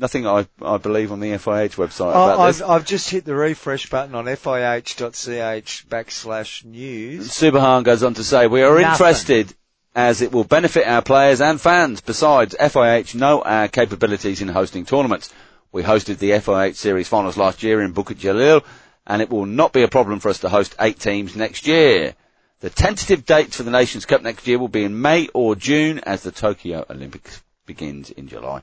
Nothing 0.00 0.26
I, 0.26 0.46
I 0.62 0.78
believe 0.78 1.12
on 1.12 1.20
the 1.20 1.32
FIH 1.32 1.76
website 1.76 2.06
Oh, 2.14 2.24
about 2.24 2.40
I've, 2.40 2.54
this. 2.54 2.62
I've 2.62 2.86
just 2.86 3.10
hit 3.10 3.26
the 3.26 3.34
refresh 3.34 3.90
button 3.90 4.14
on 4.14 4.24
fih.ch 4.24 5.88
backslash 5.90 6.64
news. 6.64 7.28
Subhan 7.28 7.84
goes 7.84 8.02
on 8.02 8.14
to 8.14 8.24
say, 8.24 8.46
we 8.46 8.62
are 8.62 8.80
Nothing. 8.80 8.90
interested 8.92 9.54
as 9.94 10.22
it 10.22 10.32
will 10.32 10.44
benefit 10.44 10.86
our 10.86 11.02
players 11.02 11.42
and 11.42 11.60
fans. 11.60 12.00
Besides, 12.00 12.56
FIH 12.58 13.14
know 13.14 13.42
our 13.42 13.68
capabilities 13.68 14.40
in 14.40 14.48
hosting 14.48 14.86
tournaments. 14.86 15.34
We 15.70 15.82
hosted 15.82 16.16
the 16.18 16.30
FIH 16.30 16.76
Series 16.76 17.06
finals 17.08 17.36
last 17.36 17.62
year 17.62 17.82
in 17.82 17.92
Bukit 17.92 18.16
Jalil, 18.16 18.64
and 19.06 19.20
it 19.20 19.28
will 19.28 19.44
not 19.44 19.74
be 19.74 19.82
a 19.82 19.88
problem 19.88 20.18
for 20.18 20.30
us 20.30 20.38
to 20.38 20.48
host 20.48 20.74
eight 20.80 20.98
teams 20.98 21.36
next 21.36 21.66
year. 21.66 22.14
The 22.60 22.70
tentative 22.70 23.26
date 23.26 23.52
for 23.52 23.64
the 23.64 23.70
Nations 23.70 24.06
Cup 24.06 24.22
next 24.22 24.46
year 24.46 24.58
will 24.58 24.68
be 24.68 24.84
in 24.84 25.00
May 25.02 25.28
or 25.34 25.56
June 25.56 25.98
as 26.00 26.22
the 26.22 26.32
Tokyo 26.32 26.86
Olympics 26.88 27.42
begins 27.66 28.10
in 28.10 28.28
July. 28.28 28.62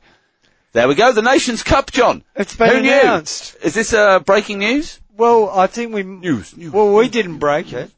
There 0.78 0.88
we 0.88 0.93
go, 0.93 1.11
the 1.11 1.23
Nations 1.23 1.63
Cup, 1.63 1.91
John. 1.91 2.23
It's 2.36 2.55
been 2.55 2.69
Who 2.69 2.82
knew? 2.84 2.91
announced. 2.93 3.55
Is 3.63 3.73
this 3.73 3.93
uh, 3.93 4.19
breaking 4.19 4.59
news? 4.59 4.99
Well, 5.17 5.49
I 5.49 5.65
think 5.65 5.91
we 5.91 6.03
News, 6.03 6.55
news. 6.55 6.71
Well, 6.71 6.93
we 6.93 7.09
didn't 7.09 7.39
break 7.39 7.73
it. 7.73 7.89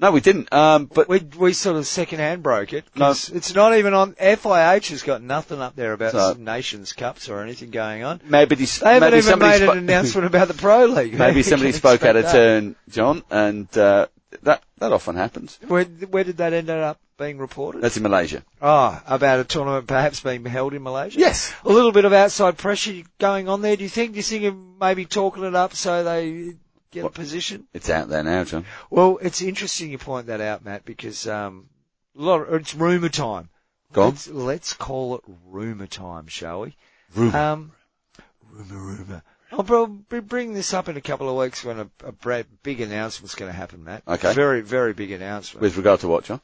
No, 0.00 0.10
we 0.10 0.20
didn't. 0.20 0.52
Um, 0.52 0.86
but 0.86 1.08
We 1.08 1.20
we 1.38 1.52
sort 1.52 1.76
of 1.76 1.86
second 1.86 2.18
hand 2.18 2.42
broke 2.42 2.72
it. 2.72 2.84
'cause 2.92 3.30
It's 3.30 3.54
not 3.54 3.76
even 3.78 3.94
on. 3.94 4.14
FIH 4.14 4.88
has 4.90 5.04
got 5.04 5.22
nothing 5.22 5.60
up 5.60 5.76
there 5.76 5.92
about 5.92 6.10
So- 6.10 6.34
Nations 6.36 6.92
Cups 6.92 7.28
or 7.28 7.40
anything 7.40 7.70
going 7.70 8.02
on. 8.02 8.20
maybe, 8.24 8.56
this, 8.56 8.78
They 8.80 8.94
haven't 8.94 9.10
maybe 9.12 9.18
even 9.18 9.30
somebody 9.30 9.60
made 9.60 9.68
spo- 9.68 9.72
an 9.72 9.78
announcement 9.78 10.26
about 10.26 10.48
the 10.48 10.54
Pro 10.54 10.86
League. 10.86 11.16
Maybe 11.18 11.42
somebody 11.52 11.70
spoke 11.70 12.02
out 12.02 12.16
of 12.16 12.24
that. 12.24 12.32
turn, 12.32 12.74
John, 12.90 13.22
and 13.30 13.68
uh, 13.78 14.06
that 14.42 14.62
that 14.78 14.92
often 14.92 15.16
happens. 15.16 15.58
Where, 15.66 15.84
where 15.84 16.24
did 16.24 16.38
that 16.38 16.52
end 16.52 16.70
up 16.70 17.00
being 17.16 17.38
reported? 17.38 17.82
That's 17.82 17.96
in 17.96 18.02
Malaysia. 18.02 18.44
Oh, 18.60 19.00
about 19.06 19.40
a 19.40 19.44
tournament 19.44 19.86
perhaps 19.86 20.20
being 20.20 20.44
held 20.44 20.74
in 20.74 20.82
Malaysia? 20.82 21.18
Yes. 21.18 21.52
A 21.64 21.68
little 21.68 21.92
bit 21.92 22.04
of 22.04 22.12
outside 22.12 22.58
pressure 22.58 23.02
going 23.18 23.48
on 23.48 23.62
there, 23.62 23.76
do 23.76 23.82
you 23.82 23.88
think? 23.88 24.12
Do 24.12 24.16
you 24.18 24.22
think 24.22 24.44
of 24.44 24.56
maybe 24.80 25.04
talking 25.04 25.44
it 25.44 25.54
up 25.54 25.74
so 25.74 26.04
they 26.04 26.54
get 26.90 27.04
a 27.04 27.10
position? 27.10 27.66
It's 27.72 27.90
out 27.90 28.08
there 28.08 28.22
now, 28.22 28.44
John. 28.44 28.66
Well, 28.90 29.18
it's 29.20 29.42
interesting 29.42 29.90
you 29.90 29.98
point 29.98 30.26
that 30.26 30.40
out, 30.40 30.64
Matt, 30.64 30.84
because 30.84 31.26
um, 31.26 31.68
a 32.16 32.22
lot 32.22 32.42
of, 32.42 32.54
it's 32.54 32.74
rumour 32.74 33.08
time. 33.08 33.48
Go 33.92 34.02
on. 34.02 34.08
Let's, 34.10 34.28
let's 34.28 34.74
call 34.74 35.16
it 35.16 35.22
rumour 35.46 35.86
time, 35.86 36.26
shall 36.26 36.60
we? 36.60 36.76
Rumour. 37.14 37.38
Um, 37.38 37.72
rumour, 38.52 38.78
rumour. 38.78 39.22
I'll 39.50 39.64
probably 39.64 40.20
bring 40.20 40.52
this 40.54 40.74
up 40.74 40.88
in 40.88 40.96
a 40.96 41.00
couple 41.00 41.28
of 41.28 41.36
weeks 41.36 41.64
when 41.64 41.80
a, 41.80 41.90
a 42.04 42.44
big 42.62 42.80
announcement's 42.80 43.34
going 43.34 43.50
to 43.50 43.56
happen, 43.56 43.82
Matt. 43.84 44.02
Okay. 44.06 44.34
Very, 44.34 44.60
very 44.60 44.92
big 44.92 45.10
announcement. 45.10 45.62
With 45.62 45.76
regard 45.76 46.00
to 46.00 46.08
what, 46.08 46.24
John? 46.24 46.40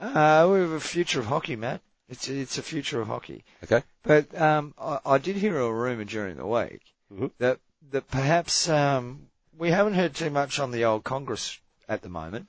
Uh, 0.00 0.48
we 0.52 0.60
have 0.60 0.72
a 0.72 0.80
future 0.80 1.20
of 1.20 1.26
hockey, 1.26 1.56
Matt. 1.56 1.80
It's 2.08 2.28
it's 2.28 2.56
a 2.56 2.62
future 2.62 3.00
of 3.00 3.08
hockey. 3.08 3.44
Okay. 3.62 3.82
But 4.02 4.34
um, 4.40 4.74
I, 4.78 4.98
I 5.04 5.18
did 5.18 5.36
hear 5.36 5.58
a 5.60 5.72
rumor 5.72 6.04
during 6.04 6.36
the 6.36 6.46
week 6.46 6.80
Mhm. 7.12 7.30
that 7.38 7.60
that 7.90 8.08
perhaps 8.10 8.68
um, 8.68 9.28
we 9.56 9.70
haven't 9.70 9.94
heard 9.94 10.14
too 10.14 10.30
much 10.30 10.58
on 10.58 10.70
the 10.70 10.84
old 10.84 11.04
Congress 11.04 11.60
at 11.88 12.02
the 12.02 12.08
moment. 12.08 12.48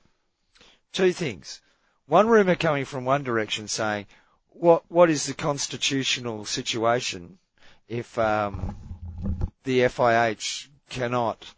Two 0.92 1.12
things. 1.12 1.60
One 2.06 2.26
rumour 2.28 2.56
coming 2.56 2.84
from 2.84 3.04
one 3.04 3.22
direction 3.22 3.68
saying, 3.68 4.06
what 4.48 4.84
what 4.90 5.10
is 5.10 5.26
the 5.26 5.34
constitutional 5.34 6.44
situation 6.44 7.38
if 7.88 8.18
um, 8.18 8.76
the 9.64 9.80
FIH 9.80 10.68
cannot 10.88 11.54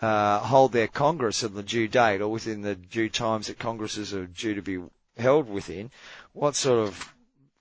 uh, 0.00 0.38
hold 0.40 0.72
their 0.72 0.88
Congress 0.88 1.44
on 1.44 1.54
the 1.54 1.62
due 1.62 1.88
date 1.88 2.20
or 2.20 2.28
within 2.28 2.62
the 2.62 2.74
due 2.74 3.08
times 3.08 3.46
that 3.46 3.58
Congresses 3.58 4.14
are 4.14 4.26
due 4.26 4.54
to 4.54 4.62
be 4.62 4.78
held 5.16 5.48
within? 5.48 5.90
What 6.32 6.56
sort 6.56 6.86
of 6.88 7.12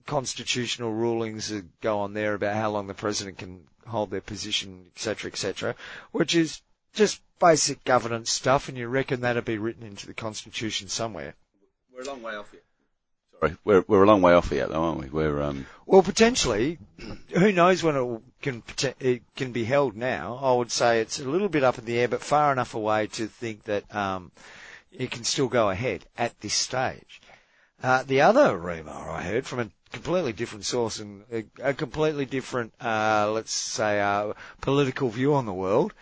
constitutional 0.05 0.91
rulings 0.91 1.51
go 1.81 1.99
on 1.99 2.13
there 2.13 2.33
about 2.33 2.55
how 2.55 2.71
long 2.71 2.87
the 2.87 2.93
president 2.93 3.37
can 3.37 3.65
hold 3.87 4.09
their 4.09 4.21
position, 4.21 4.85
etc., 4.95 5.29
etc., 5.31 5.75
which 6.11 6.35
is 6.35 6.61
just 6.93 7.21
basic 7.39 7.83
governance 7.83 8.29
stuff, 8.31 8.69
and 8.69 8.77
you 8.77 8.87
reckon 8.87 9.21
that'll 9.21 9.41
be 9.41 9.57
written 9.57 9.83
into 9.83 10.07
the 10.07 10.13
constitution 10.13 10.87
somewhere. 10.87 11.35
We're 11.93 12.01
a 12.01 12.05
long 12.05 12.21
way 12.21 12.35
off 12.35 12.49
yet. 12.53 12.63
We're 13.63 13.85
we're 13.87 14.03
a 14.03 14.07
long 14.07 14.21
way 14.21 14.33
off 14.33 14.51
yet, 14.51 14.69
though, 14.69 14.83
aren't 14.83 15.01
we? 15.01 15.09
We're 15.09 15.41
um. 15.41 15.65
Well, 15.85 16.03
potentially, 16.03 16.77
who 17.29 17.51
knows 17.51 17.81
when 17.81 17.95
it 17.95 18.21
can 18.41 18.63
it 18.99 19.23
can 19.35 19.51
be 19.51 19.63
held 19.63 19.95
now? 19.95 20.39
I 20.41 20.53
would 20.53 20.71
say 20.71 21.01
it's 21.01 21.19
a 21.19 21.27
little 21.27 21.49
bit 21.49 21.63
up 21.63 21.77
in 21.77 21.85
the 21.85 21.97
air, 21.99 22.07
but 22.07 22.21
far 22.21 22.51
enough 22.51 22.73
away 22.73 23.07
to 23.07 23.27
think 23.27 23.63
that 23.63 23.93
um, 23.95 24.31
it 24.91 25.11
can 25.11 25.23
still 25.23 25.47
go 25.47 25.69
ahead 25.69 26.05
at 26.17 26.39
this 26.41 26.53
stage. 26.53 27.21
Uh, 27.81 28.03
the 28.03 28.21
other 28.21 28.57
rumour 28.57 28.91
I 28.91 29.23
heard 29.23 29.47
from 29.47 29.59
a 29.59 29.69
completely 29.91 30.33
different 30.33 30.65
source 30.65 30.99
and 30.99 31.23
a, 31.31 31.45
a 31.63 31.73
completely 31.73 32.25
different, 32.25 32.73
uh, 32.81 33.31
let's 33.31 33.53
say, 33.53 34.01
uh, 34.01 34.33
political 34.61 35.09
view 35.09 35.33
on 35.33 35.45
the 35.45 35.53
world, 35.53 35.93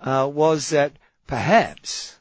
uh, 0.00 0.28
was 0.32 0.70
that 0.70 0.92
perhaps 1.26 2.16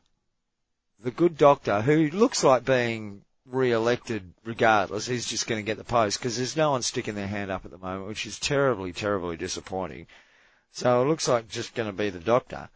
the 1.03 1.11
good 1.11 1.37
doctor, 1.37 1.81
who 1.81 2.09
looks 2.09 2.43
like 2.43 2.65
being 2.65 3.21
re-elected 3.49 4.33
regardless, 4.43 5.05
he's 5.05 5.25
just 5.25 5.47
going 5.47 5.59
to 5.59 5.65
get 5.65 5.77
the 5.77 5.83
post 5.83 6.19
because 6.19 6.37
there's 6.37 6.57
no 6.57 6.71
one 6.71 6.81
sticking 6.81 7.15
their 7.15 7.27
hand 7.27 7.51
up 7.51 7.65
at 7.65 7.71
the 7.71 7.77
moment, 7.77 8.07
which 8.07 8.25
is 8.25 8.39
terribly, 8.39 8.91
terribly 8.91 9.37
disappointing. 9.37 10.07
So 10.71 11.01
it 11.01 11.05
looks 11.05 11.27
like 11.27 11.47
just 11.47 11.75
going 11.75 11.87
to 11.89 11.93
be 11.93 12.09
the 12.09 12.19
doctor. 12.19 12.69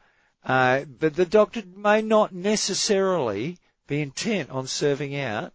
Uh, 0.45 0.81
but 0.85 1.15
the 1.15 1.25
doctor 1.25 1.63
may 1.75 2.01
not 2.01 2.33
necessarily 2.33 3.57
be 3.87 4.01
intent 4.01 4.49
on 4.51 4.67
serving 4.67 5.15
out 5.19 5.53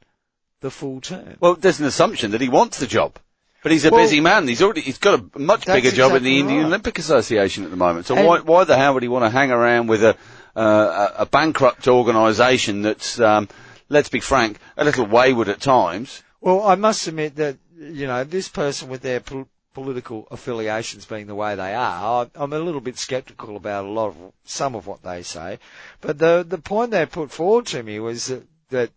the 0.60 0.70
full 0.70 1.00
term. 1.00 1.36
Well, 1.40 1.54
there's 1.54 1.80
an 1.80 1.86
assumption 1.86 2.32
that 2.32 2.40
he 2.40 2.48
wants 2.48 2.78
the 2.78 2.86
job. 2.86 3.16
But 3.62 3.72
he's 3.72 3.86
a 3.86 3.90
Well, 3.90 4.02
busy 4.02 4.20
man. 4.20 4.46
He's 4.46 4.60
already 4.60 4.82
he's 4.82 4.98
got 4.98 5.18
a 5.34 5.38
much 5.38 5.64
bigger 5.64 5.90
job 5.90 6.12
in 6.12 6.22
the 6.22 6.38
Indian 6.38 6.60
right. 6.60 6.66
Olympic 6.66 6.98
Association 6.98 7.64
at 7.64 7.70
the 7.70 7.78
moment. 7.78 8.04
So 8.04 8.14
And- 8.14 8.26
why 8.26 8.40
why 8.40 8.64
the 8.64 8.76
hell 8.76 8.92
would 8.92 9.02
he 9.02 9.08
want 9.08 9.24
to 9.24 9.30
hang 9.30 9.50
around 9.50 9.86
with 9.86 10.04
a 10.04 10.16
uh, 10.54 11.12
a 11.16 11.22
a 11.22 11.26
bankrupt 11.26 11.88
organisation 11.88 12.82
that's 12.82 13.18
um, 13.20 13.48
let's 13.88 14.08
be 14.08 14.20
frank 14.20 14.58
a 14.76 14.84
little 14.84 15.06
wayward 15.06 15.48
at 15.48 15.60
times? 15.60 16.22
Well, 16.40 16.62
I 16.62 16.74
must 16.74 17.06
admit 17.06 17.36
that, 17.36 17.56
you 17.78 18.06
know, 18.06 18.24
this 18.24 18.48
person 18.48 18.88
with 18.88 19.02
their 19.02 19.20
pol- 19.20 19.48
political 19.72 20.28
affiliations 20.30 21.04
being 21.04 21.26
the 21.26 21.34
way 21.34 21.54
they 21.54 21.74
are, 21.74 22.28
I'm 22.34 22.52
a 22.52 22.58
little 22.58 22.80
bit 22.80 22.98
sceptical 22.98 23.56
about 23.56 23.84
a 23.84 23.88
lot 23.88 24.08
of, 24.08 24.32
some 24.44 24.74
of 24.74 24.86
what 24.86 25.02
they 25.02 25.22
say. 25.22 25.58
But 26.00 26.18
the, 26.18 26.44
the 26.46 26.58
point 26.58 26.92
they 26.92 27.06
put 27.06 27.30
forward 27.30 27.66
to 27.66 27.82
me 27.82 27.98
was 27.98 28.26
that, 28.26 28.46
that 28.70 28.90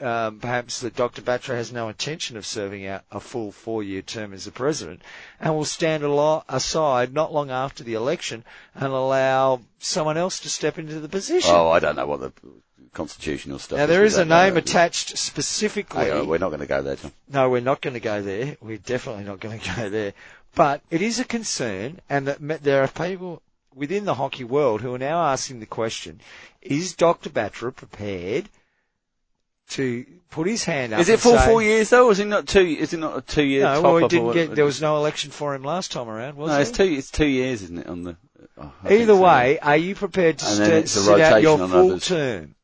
um, 0.00 0.40
perhaps 0.40 0.80
that 0.80 0.94
Dr. 0.94 1.22
Batra 1.22 1.54
has 1.54 1.72
no 1.72 1.88
intention 1.88 2.36
of 2.36 2.44
serving 2.44 2.86
out 2.86 3.02
a 3.10 3.20
full 3.20 3.50
four-year 3.50 4.02
term 4.02 4.32
as 4.32 4.44
the 4.44 4.50
president, 4.50 5.00
and 5.40 5.54
will 5.54 5.64
stand 5.64 6.02
a 6.02 6.12
lo- 6.12 6.44
aside 6.48 7.14
not 7.14 7.32
long 7.32 7.50
after 7.50 7.82
the 7.82 7.94
election 7.94 8.44
and 8.74 8.92
allow 8.92 9.60
someone 9.78 10.16
else 10.16 10.40
to 10.40 10.50
step 10.50 10.78
into 10.78 11.00
the 11.00 11.08
position. 11.08 11.54
Oh, 11.54 11.70
I 11.70 11.78
don't 11.78 11.96
know 11.96 12.06
what 12.06 12.20
the 12.20 12.32
constitutional 12.96 13.58
stuff. 13.58 13.78
now 13.78 13.86
there 13.86 14.04
is 14.04 14.16
a 14.16 14.24
know 14.24 14.44
name 14.44 14.56
attached 14.56 15.16
specifically. 15.18 16.10
On, 16.10 16.18
oh, 16.18 16.24
we're 16.24 16.38
not 16.38 16.48
going 16.48 16.60
to 16.60 16.66
go 16.66 16.82
there, 16.82 16.96
John. 16.96 17.12
No, 17.28 17.48
we're 17.50 17.60
not 17.60 17.80
going 17.80 17.94
to 17.94 18.00
go 18.00 18.22
there. 18.22 18.56
We're 18.60 18.78
definitely 18.78 19.24
not 19.24 19.38
going 19.40 19.60
to 19.60 19.76
go 19.76 19.88
there. 19.90 20.14
But 20.54 20.80
it 20.90 21.02
is 21.02 21.20
a 21.20 21.24
concern, 21.24 22.00
and 22.08 22.26
that 22.26 22.62
there 22.62 22.82
are 22.82 22.88
people 22.88 23.42
within 23.74 24.06
the 24.06 24.14
hockey 24.14 24.44
world 24.44 24.80
who 24.80 24.94
are 24.94 24.98
now 24.98 25.22
asking 25.26 25.60
the 25.60 25.66
question: 25.66 26.20
Is 26.62 26.94
Dr. 26.94 27.28
Batra 27.30 27.76
prepared 27.76 28.48
to 29.70 30.06
put 30.30 30.46
his 30.46 30.64
hand 30.64 30.94
up? 30.94 31.00
Is 31.00 31.08
it 31.10 31.20
full 31.20 31.36
say, 31.36 31.46
four 31.46 31.62
years 31.62 31.90
though? 31.90 32.06
Or 32.08 32.12
is 32.12 32.20
it 32.20 32.26
not 32.26 32.46
two? 32.48 32.60
Is 32.60 32.94
it 32.94 32.98
not 32.98 33.18
a 33.18 33.20
two 33.20 33.44
year? 33.44 33.64
No, 33.64 33.82
well, 33.82 33.96
he 33.98 34.08
didn't 34.08 34.32
get. 34.32 34.54
There 34.54 34.64
was 34.64 34.80
no 34.80 34.96
election 34.96 35.30
for 35.30 35.54
him 35.54 35.62
last 35.62 35.92
time 35.92 36.08
around, 36.08 36.36
was 36.36 36.48
No, 36.48 36.54
there? 36.54 36.62
it's 36.62 36.70
two. 36.70 36.84
It's 36.84 37.10
two 37.10 37.26
years, 37.26 37.62
isn't 37.62 37.78
it? 37.78 37.86
On 37.86 38.02
the 38.02 38.16
oh, 38.58 38.72
Either 38.84 39.06
so. 39.06 39.20
way, 39.20 39.58
are 39.58 39.76
you 39.76 39.94
prepared 39.94 40.38
to 40.38 40.46
And 40.46 40.58
then 40.58 40.66
sta- 40.66 40.76
it's 40.78 40.92
sit 40.92 41.20
out 41.20 41.42
your 41.42 41.58
full 41.58 41.90
others. 41.92 42.06
term? 42.06 42.54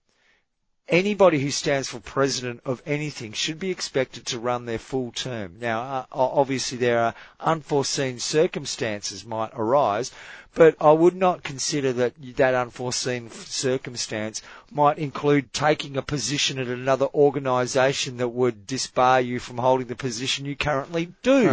Anybody 0.89 1.39
who 1.39 1.51
stands 1.51 1.89
for 1.89 2.01
president 2.01 2.61
of 2.65 2.83
anything 2.85 3.33
should 3.33 3.59
be 3.59 3.71
expected 3.71 4.27
to 4.27 4.39
run 4.39 4.67
their 4.67 4.79
full 4.79 5.13
term. 5.13 5.57
Now, 5.61 5.81
uh, 5.81 6.05
obviously 6.11 6.77
there 6.77 6.99
are 6.99 7.15
unforeseen 7.41 8.19
circumstances 8.19 9.25
might 9.25 9.53
arise, 9.55 10.11
but 10.55 10.77
I 10.81 10.91
would 10.93 11.15
not 11.15 11.45
consider 11.45 11.93
that 11.95 12.15
that 12.37 12.55
unforeseen 12.55 13.31
circumstance 13.31 14.43
might 14.73 14.99
include 14.99 15.53
taking 15.53 15.97
a 15.97 16.03
position 16.03 16.59
at 16.59 16.67
another 16.67 17.07
organisation 17.15 18.17
that 18.17 18.29
would 18.29 18.67
disbar 18.67 19.25
you 19.25 19.39
from 19.39 19.59
holding 19.59 19.87
the 19.87 19.97
position 19.97 20.45
you 20.45 20.57
currently 20.57 21.13
do. 21.23 21.49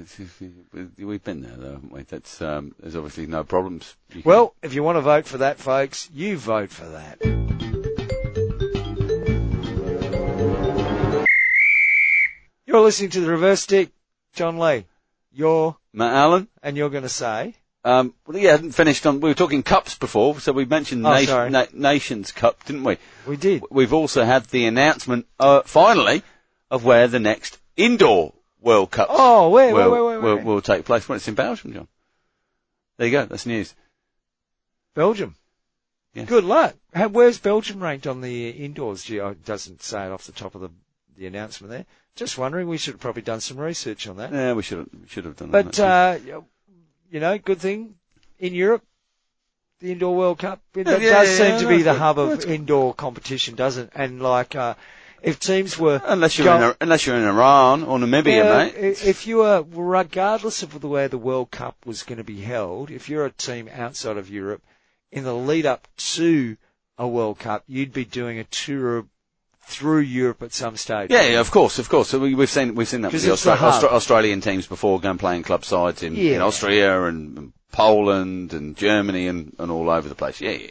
It's- 0.00 0.20
we've 0.98 1.24
been 1.24 1.40
there 1.40 1.56
though, 1.56 1.72
haven't 1.72 1.92
we? 1.92 2.02
That's 2.02 2.42
um, 2.42 2.74
there's 2.78 2.94
obviously 2.94 3.26
no 3.26 3.42
problems. 3.42 3.96
Well, 4.22 4.54
if 4.62 4.74
you 4.74 4.82
want 4.82 4.96
to 4.96 5.00
vote 5.00 5.26
for 5.26 5.38
that, 5.38 5.58
folks, 5.58 6.10
you 6.12 6.36
vote 6.36 6.70
for 6.70 6.86
that. 6.88 7.73
You're 12.74 12.82
listening 12.82 13.10
to 13.10 13.20
the 13.20 13.30
reverse 13.30 13.60
stick, 13.60 13.90
John 14.32 14.58
Lee. 14.58 14.84
You're, 15.32 15.76
Matt 15.92 16.12
Allen. 16.12 16.48
and 16.60 16.76
you're 16.76 16.90
going 16.90 17.04
to 17.04 17.08
say, 17.08 17.54
Um, 17.84 18.14
well, 18.26 18.36
yeah, 18.36 18.48
I 18.48 18.52
hadn't 18.54 18.72
finished 18.72 19.06
on. 19.06 19.20
We 19.20 19.30
were 19.30 19.34
talking 19.34 19.62
cups 19.62 19.96
before, 19.96 20.40
so 20.40 20.50
we 20.50 20.64
mentioned 20.64 21.06
Oh, 21.06 21.22
sorry. 21.22 21.50
Na- 21.50 21.66
Nations 21.72 22.32
Cup, 22.32 22.64
didn't 22.64 22.82
we? 22.82 22.98
we 23.28 23.36
did. 23.36 23.62
We've 23.70 23.92
also 23.92 24.24
had 24.24 24.46
the 24.46 24.66
announcement, 24.66 25.28
uh, 25.38 25.62
finally, 25.62 26.24
of 26.68 26.84
where 26.84 27.06
the 27.06 27.20
next 27.20 27.60
indoor 27.76 28.34
World 28.60 28.90
Cup 28.90 29.06
Oh, 29.08 29.50
where, 29.50 29.72
will, 29.72 29.90
where, 29.92 30.04
where, 30.04 30.20
will, 30.20 30.38
will 30.42 30.60
take 30.60 30.84
place. 30.84 31.08
Well, 31.08 31.14
it's 31.14 31.28
in 31.28 31.34
Belgium, 31.36 31.74
John. 31.74 31.86
There 32.96 33.06
you 33.06 33.12
go. 33.12 33.24
That's 33.26 33.46
news. 33.46 33.72
Belgium. 34.94 35.36
Yes. 36.12 36.28
Good 36.28 36.42
luck. 36.42 36.74
Where's 36.92 37.38
Belgium 37.38 37.80
ranked 37.80 38.08
on 38.08 38.20
the 38.20 38.50
indoors? 38.50 39.04
Gee, 39.04 39.18
it 39.18 39.44
doesn't 39.44 39.80
say 39.84 40.06
it 40.06 40.10
off 40.10 40.26
the 40.26 40.32
top 40.32 40.56
of 40.56 40.60
the, 40.60 40.70
the 41.16 41.26
announcement 41.28 41.70
there. 41.70 41.86
Just 42.16 42.38
wondering, 42.38 42.68
we 42.68 42.78
should 42.78 42.94
have 42.94 43.00
probably 43.00 43.22
done 43.22 43.40
some 43.40 43.56
research 43.58 44.06
on 44.06 44.16
that. 44.18 44.32
Yeah, 44.32 44.52
we 44.52 44.62
should 44.62 44.78
have, 44.78 44.88
should 45.08 45.24
have 45.24 45.36
done 45.36 45.50
But, 45.50 45.72
that. 45.72 46.22
But, 46.24 46.32
uh, 46.32 46.40
you 47.10 47.20
know, 47.20 47.36
good 47.38 47.58
thing 47.58 47.96
in 48.38 48.54
Europe, 48.54 48.84
the 49.80 49.92
indoor 49.92 50.14
World 50.16 50.38
Cup, 50.38 50.60
it 50.74 50.86
Yeah, 50.86 50.96
yeah, 50.98 51.10
does 51.10 51.38
yeah, 51.38 51.58
seem 51.58 51.60
to 51.62 51.68
be 51.68 51.82
the 51.82 51.94
hub 51.94 52.18
of 52.18 52.44
indoor 52.44 52.94
competition, 52.94 53.56
doesn't 53.56 53.86
it? 53.86 53.92
And 53.96 54.22
like, 54.22 54.54
uh, 54.54 54.74
if 55.22 55.40
teams 55.40 55.76
were, 55.78 56.00
unless 56.04 56.38
you're 56.38 56.44
go- 56.46 56.70
in, 56.70 56.76
unless 56.82 57.06
you're 57.06 57.16
in 57.16 57.24
Iran 57.24 57.82
or 57.82 57.98
Namibia, 57.98 58.26
Yeah, 58.44 58.56
mate. 58.58 58.74
If 59.04 59.26
you 59.26 59.38
were, 59.38 59.64
regardless 59.68 60.62
of 60.62 60.80
the 60.80 60.88
way 60.88 61.06
the 61.08 61.18
World 61.18 61.50
Cup 61.50 61.76
was 61.84 62.02
going 62.04 62.18
to 62.18 62.24
be 62.24 62.42
held, 62.42 62.90
if 62.90 63.08
you're 63.08 63.24
a 63.26 63.30
team 63.30 63.68
outside 63.72 64.18
of 64.18 64.30
Europe, 64.30 64.62
in 65.10 65.24
the 65.24 65.34
lead 65.34 65.66
up 65.66 65.88
to 65.96 66.56
a 66.98 67.08
World 67.08 67.38
Cup, 67.40 67.64
you'd 67.66 67.92
be 67.92 68.04
doing 68.04 68.38
a 68.38 68.44
tour 68.44 69.06
through 69.66 70.00
Europe 70.00 70.42
at 70.42 70.52
some 70.52 70.76
stage. 70.76 71.10
Yeah, 71.10 71.22
yeah, 71.22 71.40
of 71.40 71.50
course, 71.50 71.78
of 71.78 71.88
course. 71.88 72.08
So 72.08 72.18
we, 72.18 72.34
we've 72.34 72.50
seen 72.50 72.74
we've 72.74 72.88
seen 72.88 73.02
that 73.02 73.12
with 73.12 73.22
the, 73.22 73.30
Austra- 73.30 73.56
Austra- 73.56 73.92
Australian 73.92 74.40
teams 74.40 74.66
before, 74.66 75.00
going 75.00 75.18
playing 75.18 75.42
club 75.42 75.64
sides 75.64 76.02
in, 76.02 76.16
in 76.16 76.40
Austria 76.40 77.04
and, 77.04 77.38
and 77.38 77.52
Poland 77.72 78.52
and 78.52 78.76
Germany 78.76 79.26
and, 79.26 79.54
and 79.58 79.70
all 79.70 79.90
over 79.90 80.08
the 80.08 80.14
place. 80.14 80.40
Yeah, 80.40 80.50
yeah. 80.52 80.70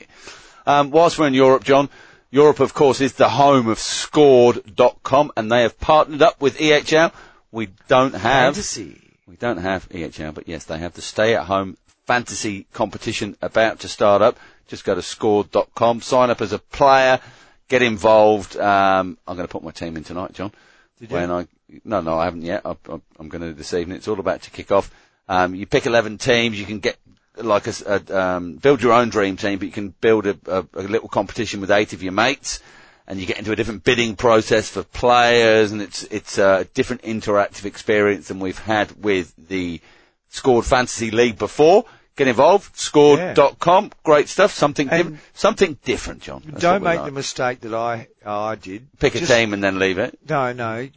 Um, 0.66 0.92
whilst 0.92 1.20
we're 1.20 1.28
in 1.28 1.34
Europe, 1.34 1.64
John, 1.64 1.90
Europe, 2.32 2.60
of 2.62 2.74
course, 2.74 3.02
is 3.02 3.14
the 3.14 3.30
home 3.30 3.68
of 3.68 3.78
Scored.com, 3.80 5.32
and 5.36 5.52
they 5.52 5.64
have 5.64 5.80
partnered 5.80 6.22
up 6.22 6.42
with 6.42 6.58
EHL. 6.58 7.12
We 7.52 7.68
don't 7.88 8.14
have 8.16 8.56
Fantasy. 8.56 9.02
we 9.28 9.36
don't 9.36 9.58
have 9.58 9.88
EHL, 9.90 10.34
but 10.34 10.48
yes, 10.48 10.64
they 10.66 10.78
have 10.80 10.94
the 10.94 11.02
stay-at-home 11.02 11.78
fantasy 12.08 12.66
competition 12.74 13.36
about 13.42 13.80
to 13.82 13.88
start 13.90 14.22
up. 14.22 14.38
Just 14.68 14.86
go 14.86 14.96
to 14.96 15.02
scored.com, 15.02 16.02
sign 16.02 16.30
up 16.30 16.42
as 16.42 16.54
a 16.54 16.60
player, 16.60 17.20
get 17.68 17.82
involved. 17.82 18.58
Um, 18.58 19.18
I'm 19.28 19.36
going 19.36 19.48
to 19.48 19.52
put 19.52 19.64
my 19.64 19.72
team 19.72 19.98
in 19.98 20.04
tonight, 20.04 20.34
John. 20.34 20.52
Did 21.00 21.10
you? 21.12 21.16
When 21.16 21.32
I 21.32 21.48
no, 21.84 22.02
no, 22.02 22.18
I 22.18 22.26
haven't 22.26 22.44
yet. 22.44 22.62
I, 22.66 22.76
I'm 23.20 23.30
going 23.30 23.42
to 23.42 23.54
this 23.54 23.74
evening. 23.74 23.98
It's 23.98 24.08
all 24.08 24.20
about 24.20 24.44
to 24.44 24.52
kick 24.52 24.72
off. 24.72 24.92
Um, 25.28 25.56
you 25.56 25.66
pick 25.66 25.86
11 25.86 26.18
teams. 26.18 26.60
You 26.60 26.66
can 26.66 26.80
get 26.80 26.98
like 27.38 27.66
a 27.68 28.20
um, 28.20 28.56
build 28.56 28.82
your 28.82 28.94
own 28.94 29.10
dream 29.10 29.38
team, 29.38 29.58
but 29.58 29.66
you 29.66 29.72
can 29.72 29.90
build 29.90 30.28
a, 30.28 30.38
a, 30.46 30.66
a 30.76 30.84
little 30.84 31.10
competition 31.10 31.62
with 31.62 31.72
eight 31.72 31.94
of 31.94 32.04
your 32.04 32.12
mates, 32.12 32.60
and 33.08 33.20
you 33.20 33.26
get 33.26 33.40
into 33.40 33.52
a 33.52 33.56
different 33.56 33.84
bidding 33.84 34.16
process 34.16 34.70
for 34.70 34.84
players, 34.84 35.72
and 35.72 35.82
it's 35.82 36.04
it's 36.04 36.38
a 36.38 36.68
different 36.74 37.02
interactive 37.02 37.66
experience 37.66 38.28
than 38.28 38.40
we've 38.40 38.60
had 38.60 39.04
with 39.04 39.34
the 39.48 39.82
scored 40.30 40.66
fantasy 40.66 41.10
league 41.10 41.38
before. 41.38 41.86
Get 42.16 42.28
involved. 42.28 42.76
Scored.com. 42.78 43.92
Great 44.04 44.30
stuff. 44.30 44.52
Something, 44.52 44.88
different. 44.88 45.20
something 45.34 45.78
different, 45.84 46.22
John. 46.22 46.44
That's 46.46 46.62
Don't 46.62 46.84
make 46.84 46.98
like. 46.98 47.06
the 47.06 47.12
mistake 47.12 47.62
that 47.62 47.74
I 47.74 48.08
I 48.26 48.56
did. 48.56 48.88
Pick 49.00 49.16
a 49.16 49.20
team 49.20 49.54
and 49.54 49.64
then 49.64 49.80
leave 49.80 49.98
it. 49.98 50.18
No, 50.28 50.54
no. 50.54 50.88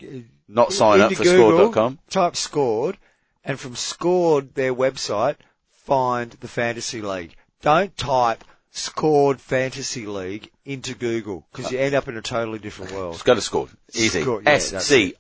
Not 0.49 0.73
sign 0.73 1.01
up 1.01 1.13
for 1.13 1.25
Google, 1.25 1.51
scored.com. 1.51 1.99
Type 2.09 2.37
scored, 2.37 2.99
and 3.45 3.59
from 3.59 3.75
scored 3.75 4.55
their 4.55 4.73
website, 4.75 5.37
find 5.85 6.31
the 6.31 6.49
fantasy 6.49 7.03
league. 7.03 7.35
Don't 7.63 7.97
type 7.97 8.45
scored 8.71 9.41
fantasy 9.41 10.07
league 10.07 10.51
into 10.65 10.95
Google 10.95 11.47
because 11.51 11.73
you 11.73 11.79
end 11.79 11.95
up 11.95 12.07
in 12.09 12.17
a 12.17 12.23
totally 12.23 12.59
different 12.59 12.93
world. 12.93 13.15
Just 13.15 13.25
go 13.25 13.35
to 13.35 13.41
scored. 13.41 13.71
Easy. 13.95 14.23
Scored, 14.23 14.47
S-C-O-R-R-D 14.47 15.15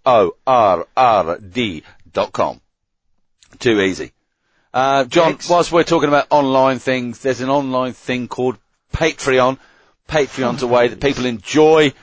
dot 2.12 2.32
com. 2.32 2.60
Too 3.58 3.80
easy. 3.80 4.12
Uh, 4.76 5.04
John, 5.04 5.28
Thanks. 5.28 5.48
whilst 5.48 5.72
we're 5.72 5.84
talking 5.84 6.10
about 6.10 6.26
online 6.28 6.80
things, 6.80 7.20
there's 7.20 7.40
an 7.40 7.48
online 7.48 7.94
thing 7.94 8.28
called 8.28 8.58
Patreon. 8.92 9.56
Patreon's 10.06 10.62
a 10.62 10.66
way 10.66 10.88
that 10.88 11.00
people 11.00 11.24
enjoy 11.24 11.94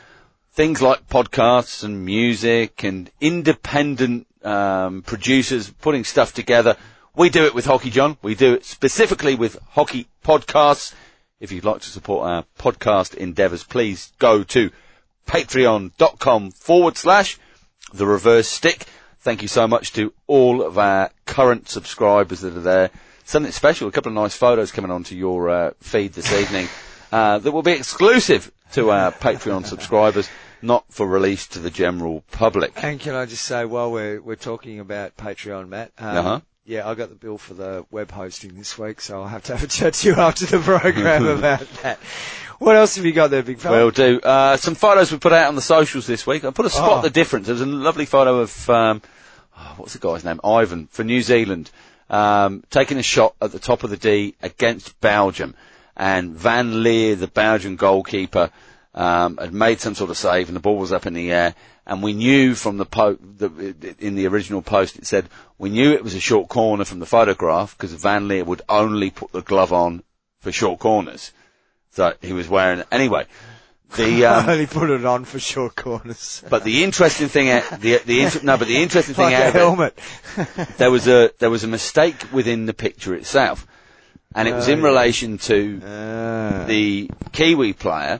things 0.53 0.81
like 0.81 1.07
podcasts 1.07 1.83
and 1.83 2.03
music 2.03 2.83
and 2.83 3.11
independent 3.21 4.25
um, 4.43 5.03
producers 5.03 5.69
putting 5.81 6.03
stuff 6.03 6.33
together. 6.33 6.75
We 7.15 7.29
do 7.29 7.45
it 7.45 7.53
with 7.53 7.65
Hockey 7.65 7.91
John. 7.91 8.17
We 8.23 8.33
do 8.33 8.55
it 8.55 8.65
specifically 8.65 9.35
with 9.35 9.55
hockey 9.69 10.07
podcasts. 10.25 10.95
If 11.39 11.51
you'd 11.51 11.65
like 11.65 11.81
to 11.81 11.89
support 11.89 12.27
our 12.27 12.43
podcast 12.57 13.13
endeavours, 13.13 13.63
please 13.63 14.13
go 14.17 14.43
to 14.45 14.71
patreon.com 15.27 16.49
forward 16.49 16.97
slash 16.97 17.37
the 17.93 18.07
reverse 18.07 18.47
stick. 18.47 18.87
Thank 19.23 19.41
you 19.41 19.47
so 19.47 19.67
much 19.69 19.93
to 19.93 20.11
all 20.27 20.61
of 20.61 20.77
our 20.77 21.09
current 21.25 21.69
subscribers 21.69 22.41
that 22.41 22.57
are 22.57 22.61
there. 22.61 22.89
Something 23.23 23.53
special, 23.53 23.87
a 23.87 23.91
couple 23.91 24.09
of 24.09 24.15
nice 24.15 24.35
photos 24.35 24.73
coming 24.73 24.91
onto 24.91 25.15
your 25.15 25.49
uh, 25.49 25.71
feed 25.79 26.11
this 26.11 26.33
evening 26.33 26.67
uh, 27.09 27.37
that 27.37 27.51
will 27.53 27.61
be 27.63 27.71
exclusive 27.71 28.51
to 28.73 28.91
our 28.91 29.11
Patreon 29.25 29.65
subscribers, 29.65 30.27
not 30.61 30.83
for 30.89 31.07
release 31.07 31.47
to 31.47 31.59
the 31.59 31.69
general 31.69 32.25
public. 32.33 32.73
And 32.83 32.99
can 32.99 33.15
I 33.15 33.25
just 33.25 33.45
say, 33.45 33.63
while 33.63 33.91
we're 33.93 34.21
we're 34.21 34.35
talking 34.35 34.81
about 34.81 35.15
Patreon, 35.15 35.69
Matt? 35.69 35.91
Um, 35.97 36.17
Uh-huh. 36.17 36.41
Yeah, 36.65 36.87
I 36.89 36.93
got 36.95 37.07
the 37.09 37.15
bill 37.15 37.37
for 37.37 37.53
the 37.53 37.85
web 37.91 38.09
hosting 38.11 38.55
this 38.57 38.77
week, 38.77 38.99
so 39.01 39.21
I'll 39.21 39.27
have 39.27 39.43
to 39.45 39.53
have 39.53 39.63
a 39.63 39.67
chat 39.67 39.93
to 39.95 40.07
you 40.09 40.15
after 40.15 40.45
the 40.45 40.59
program 40.59 41.25
about 41.37 41.67
that. 41.81 41.97
What 42.59 42.75
else 42.77 42.95
have 42.95 43.05
you 43.05 43.11
got 43.11 43.31
there, 43.31 43.43
big 43.43 43.59
fella? 43.59 43.77
We'll 43.77 43.91
do. 43.91 44.19
Uh, 44.21 44.55
some 44.57 44.75
photos 44.75 45.11
we 45.11 45.17
put 45.17 45.33
out 45.33 45.47
on 45.47 45.55
the 45.55 45.61
socials 45.61 46.07
this 46.07 46.25
week. 46.27 46.43
I 46.45 46.51
put 46.51 46.65
a 46.65 46.69
spot 46.69 46.99
Oh. 46.99 47.01
the 47.01 47.09
difference. 47.09 47.47
There 47.47 47.53
was 47.53 47.61
a 47.61 47.65
lovely 47.65 48.05
photo 48.05 48.39
of 48.39 48.69
um, 48.69 49.01
oh, 49.63 49.73
what's 49.77 49.93
the 49.93 49.99
guy's 49.99 50.23
name? 50.23 50.39
Ivan 50.43 50.87
for 50.87 51.03
New 51.03 51.21
Zealand, 51.21 51.71
um, 52.09 52.63
taking 52.69 52.97
a 52.97 53.03
shot 53.03 53.35
at 53.41 53.51
the 53.51 53.59
top 53.59 53.83
of 53.83 53.89
the 53.89 53.97
D 53.97 54.35
against 54.41 54.99
Belgium, 55.01 55.55
and 55.95 56.35
Van 56.35 56.83
Leer, 56.83 57.15
the 57.15 57.27
Belgian 57.27 57.75
goalkeeper, 57.75 58.51
um, 58.93 59.37
had 59.37 59.53
made 59.53 59.79
some 59.79 59.95
sort 59.95 60.09
of 60.09 60.17
save, 60.17 60.47
and 60.49 60.55
the 60.55 60.61
ball 60.61 60.77
was 60.77 60.91
up 60.91 61.05
in 61.05 61.13
the 61.13 61.31
air. 61.31 61.55
And 61.85 62.01
we 62.01 62.13
knew 62.13 62.55
from 62.55 62.77
the, 62.77 62.85
po- 62.85 63.15
the 63.15 63.95
in 63.99 64.15
the 64.15 64.27
original 64.27 64.61
post 64.61 64.97
it 64.97 65.05
said 65.05 65.27
we 65.57 65.69
knew 65.69 65.91
it 65.91 66.03
was 66.03 66.15
a 66.15 66.19
short 66.19 66.47
corner 66.47 66.85
from 66.85 66.99
the 66.99 67.05
photograph 67.05 67.77
because 67.77 67.91
Van 67.93 68.29
Leer 68.29 68.45
would 68.45 68.61
only 68.69 69.09
put 69.09 69.33
the 69.33 69.41
glove 69.41 69.73
on 69.73 70.01
for 70.39 70.51
short 70.51 70.79
corners. 70.79 71.33
So 71.91 72.13
he 72.21 72.31
was 72.31 72.47
wearing 72.47 72.79
it 72.79 72.87
anyway. 72.89 73.25
The 73.95 74.25
um, 74.25 74.49
I 74.49 74.51
only 74.53 74.65
put 74.67 74.89
it 74.89 75.05
on 75.05 75.23
for 75.25 75.39
short 75.39 75.75
corners. 75.75 76.43
but 76.49 76.63
the 76.63 76.83
interesting 76.83 77.27
thing, 77.27 77.47
the 77.79 78.01
the 78.05 78.21
inter- 78.21 78.39
no, 78.43 78.57
but 78.57 78.67
the 78.67 78.77
interesting 78.81 79.13
thing 79.15 79.25
like 79.25 79.35
out 79.35 79.49
of 79.49 79.55
it, 79.55 79.59
helmet. 79.59 79.99
there 80.77 80.89
was 80.91 81.07
a 81.07 81.31
there 81.39 81.49
was 81.51 81.63
a 81.63 81.67
mistake 81.67 82.15
within 82.33 82.65
the 82.65 82.73
picture 82.73 83.13
itself, 83.13 83.67
and 84.33 84.47
it 84.47 84.53
was 84.53 84.67
Oh, 84.67 84.71
in 84.73 84.79
yeah. 84.79 84.85
relation 84.85 85.37
to 85.39 85.81
Ah. 85.85 86.65
the 86.65 87.09
Kiwi 87.33 87.73
player, 87.73 88.19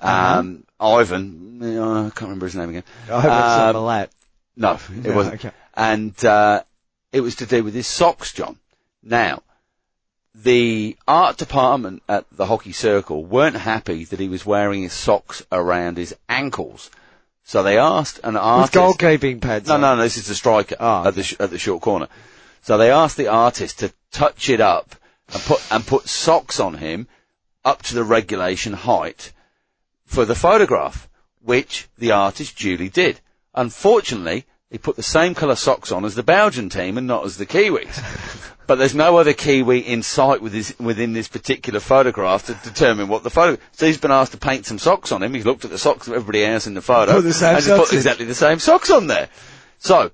um, 0.00 0.64
Ivan. 0.80 1.60
uh, 1.62 2.06
I 2.06 2.10
can't 2.10 2.22
remember 2.22 2.46
his 2.46 2.56
name 2.56 2.70
again. 2.70 2.84
I 3.08 3.20
hope 3.20 3.24
it's 3.24 3.26
Um, 3.26 3.72
not 3.72 3.74
Malat. 3.76 4.08
No, 4.56 4.72
it 4.98 5.08
No, 5.08 5.14
wasn't. 5.16 5.34
okay. 5.36 5.50
And 5.74 6.24
uh, 6.24 6.62
it 7.12 7.20
was 7.20 7.36
to 7.36 7.46
do 7.46 7.62
with 7.62 7.74
his 7.74 7.86
socks, 7.86 8.32
John. 8.32 8.58
Now, 9.02 9.42
the 10.34 10.96
art 11.06 11.36
department 11.36 12.02
at 12.08 12.24
the 12.32 12.46
hockey 12.46 12.72
circle 12.72 13.24
weren't 13.24 13.56
happy 13.56 14.04
that 14.04 14.18
he 14.18 14.28
was 14.28 14.44
wearing 14.44 14.82
his 14.82 14.92
socks 14.92 15.44
around 15.52 15.96
his 15.96 16.14
ankles. 16.28 16.90
So 17.44 17.62
they 17.62 17.78
asked 17.78 18.20
an 18.24 18.36
artist. 18.36 18.74
With 18.74 18.98
goalkeeping 18.98 19.40
pads. 19.40 19.68
No, 19.68 19.76
no, 19.76 19.96
no, 19.96 20.02
this 20.02 20.16
is 20.16 20.26
the 20.26 20.34
striker 20.34 20.76
Oh, 20.80 21.06
at 21.08 21.14
the 21.14 21.22
sh- 21.22 21.36
at 21.38 21.50
the 21.50 21.58
short 21.58 21.82
corner. 21.82 22.08
So 22.62 22.78
they 22.78 22.90
asked 22.90 23.16
the 23.16 23.28
artist 23.28 23.78
to 23.80 23.92
touch 24.10 24.48
it 24.48 24.60
up 24.60 24.96
and 25.32 25.42
put 25.42 25.60
and 25.70 25.86
put 25.86 26.08
socks 26.08 26.58
on 26.58 26.74
him 26.74 27.06
up 27.64 27.82
to 27.82 27.94
the 27.94 28.04
regulation 28.04 28.72
height 28.72 29.32
for 30.06 30.24
the 30.24 30.34
photograph, 30.34 31.08
which 31.42 31.88
the 31.98 32.12
artist 32.12 32.56
duly 32.58 32.88
did. 32.88 33.20
Unfortunately, 33.54 34.46
he 34.70 34.78
put 34.78 34.96
the 34.96 35.02
same 35.02 35.34
colour 35.34 35.56
socks 35.56 35.92
on 35.92 36.04
as 36.04 36.14
the 36.14 36.22
Belgian 36.22 36.68
team 36.68 36.98
and 36.98 37.06
not 37.06 37.24
as 37.24 37.36
the 37.36 37.46
Kiwis. 37.46 38.52
but 38.66 38.76
there's 38.76 38.94
no 38.94 39.16
other 39.18 39.32
Kiwi 39.32 39.80
in 39.80 40.02
sight 40.02 40.40
with 40.40 40.52
his, 40.52 40.74
within 40.78 41.12
this 41.12 41.28
particular 41.28 41.80
photograph 41.80 42.46
to 42.46 42.54
determine 42.64 43.08
what 43.08 43.22
the 43.22 43.30
photo. 43.30 43.60
So 43.72 43.86
he's 43.86 43.98
been 43.98 44.10
asked 44.10 44.32
to 44.32 44.38
paint 44.38 44.66
some 44.66 44.78
socks 44.78 45.12
on 45.12 45.22
him. 45.22 45.34
He's 45.34 45.44
looked 45.46 45.64
at 45.64 45.70
the 45.70 45.78
socks 45.78 46.08
of 46.08 46.14
everybody 46.14 46.44
else 46.44 46.66
in 46.66 46.74
the 46.74 46.82
photo 46.82 47.20
the 47.20 47.46
and 47.46 47.56
he's 47.56 47.68
put 47.68 47.92
exactly 47.92 48.24
the 48.26 48.34
same 48.34 48.58
socks 48.58 48.90
on 48.90 49.06
there. 49.06 49.28
So 49.78 50.10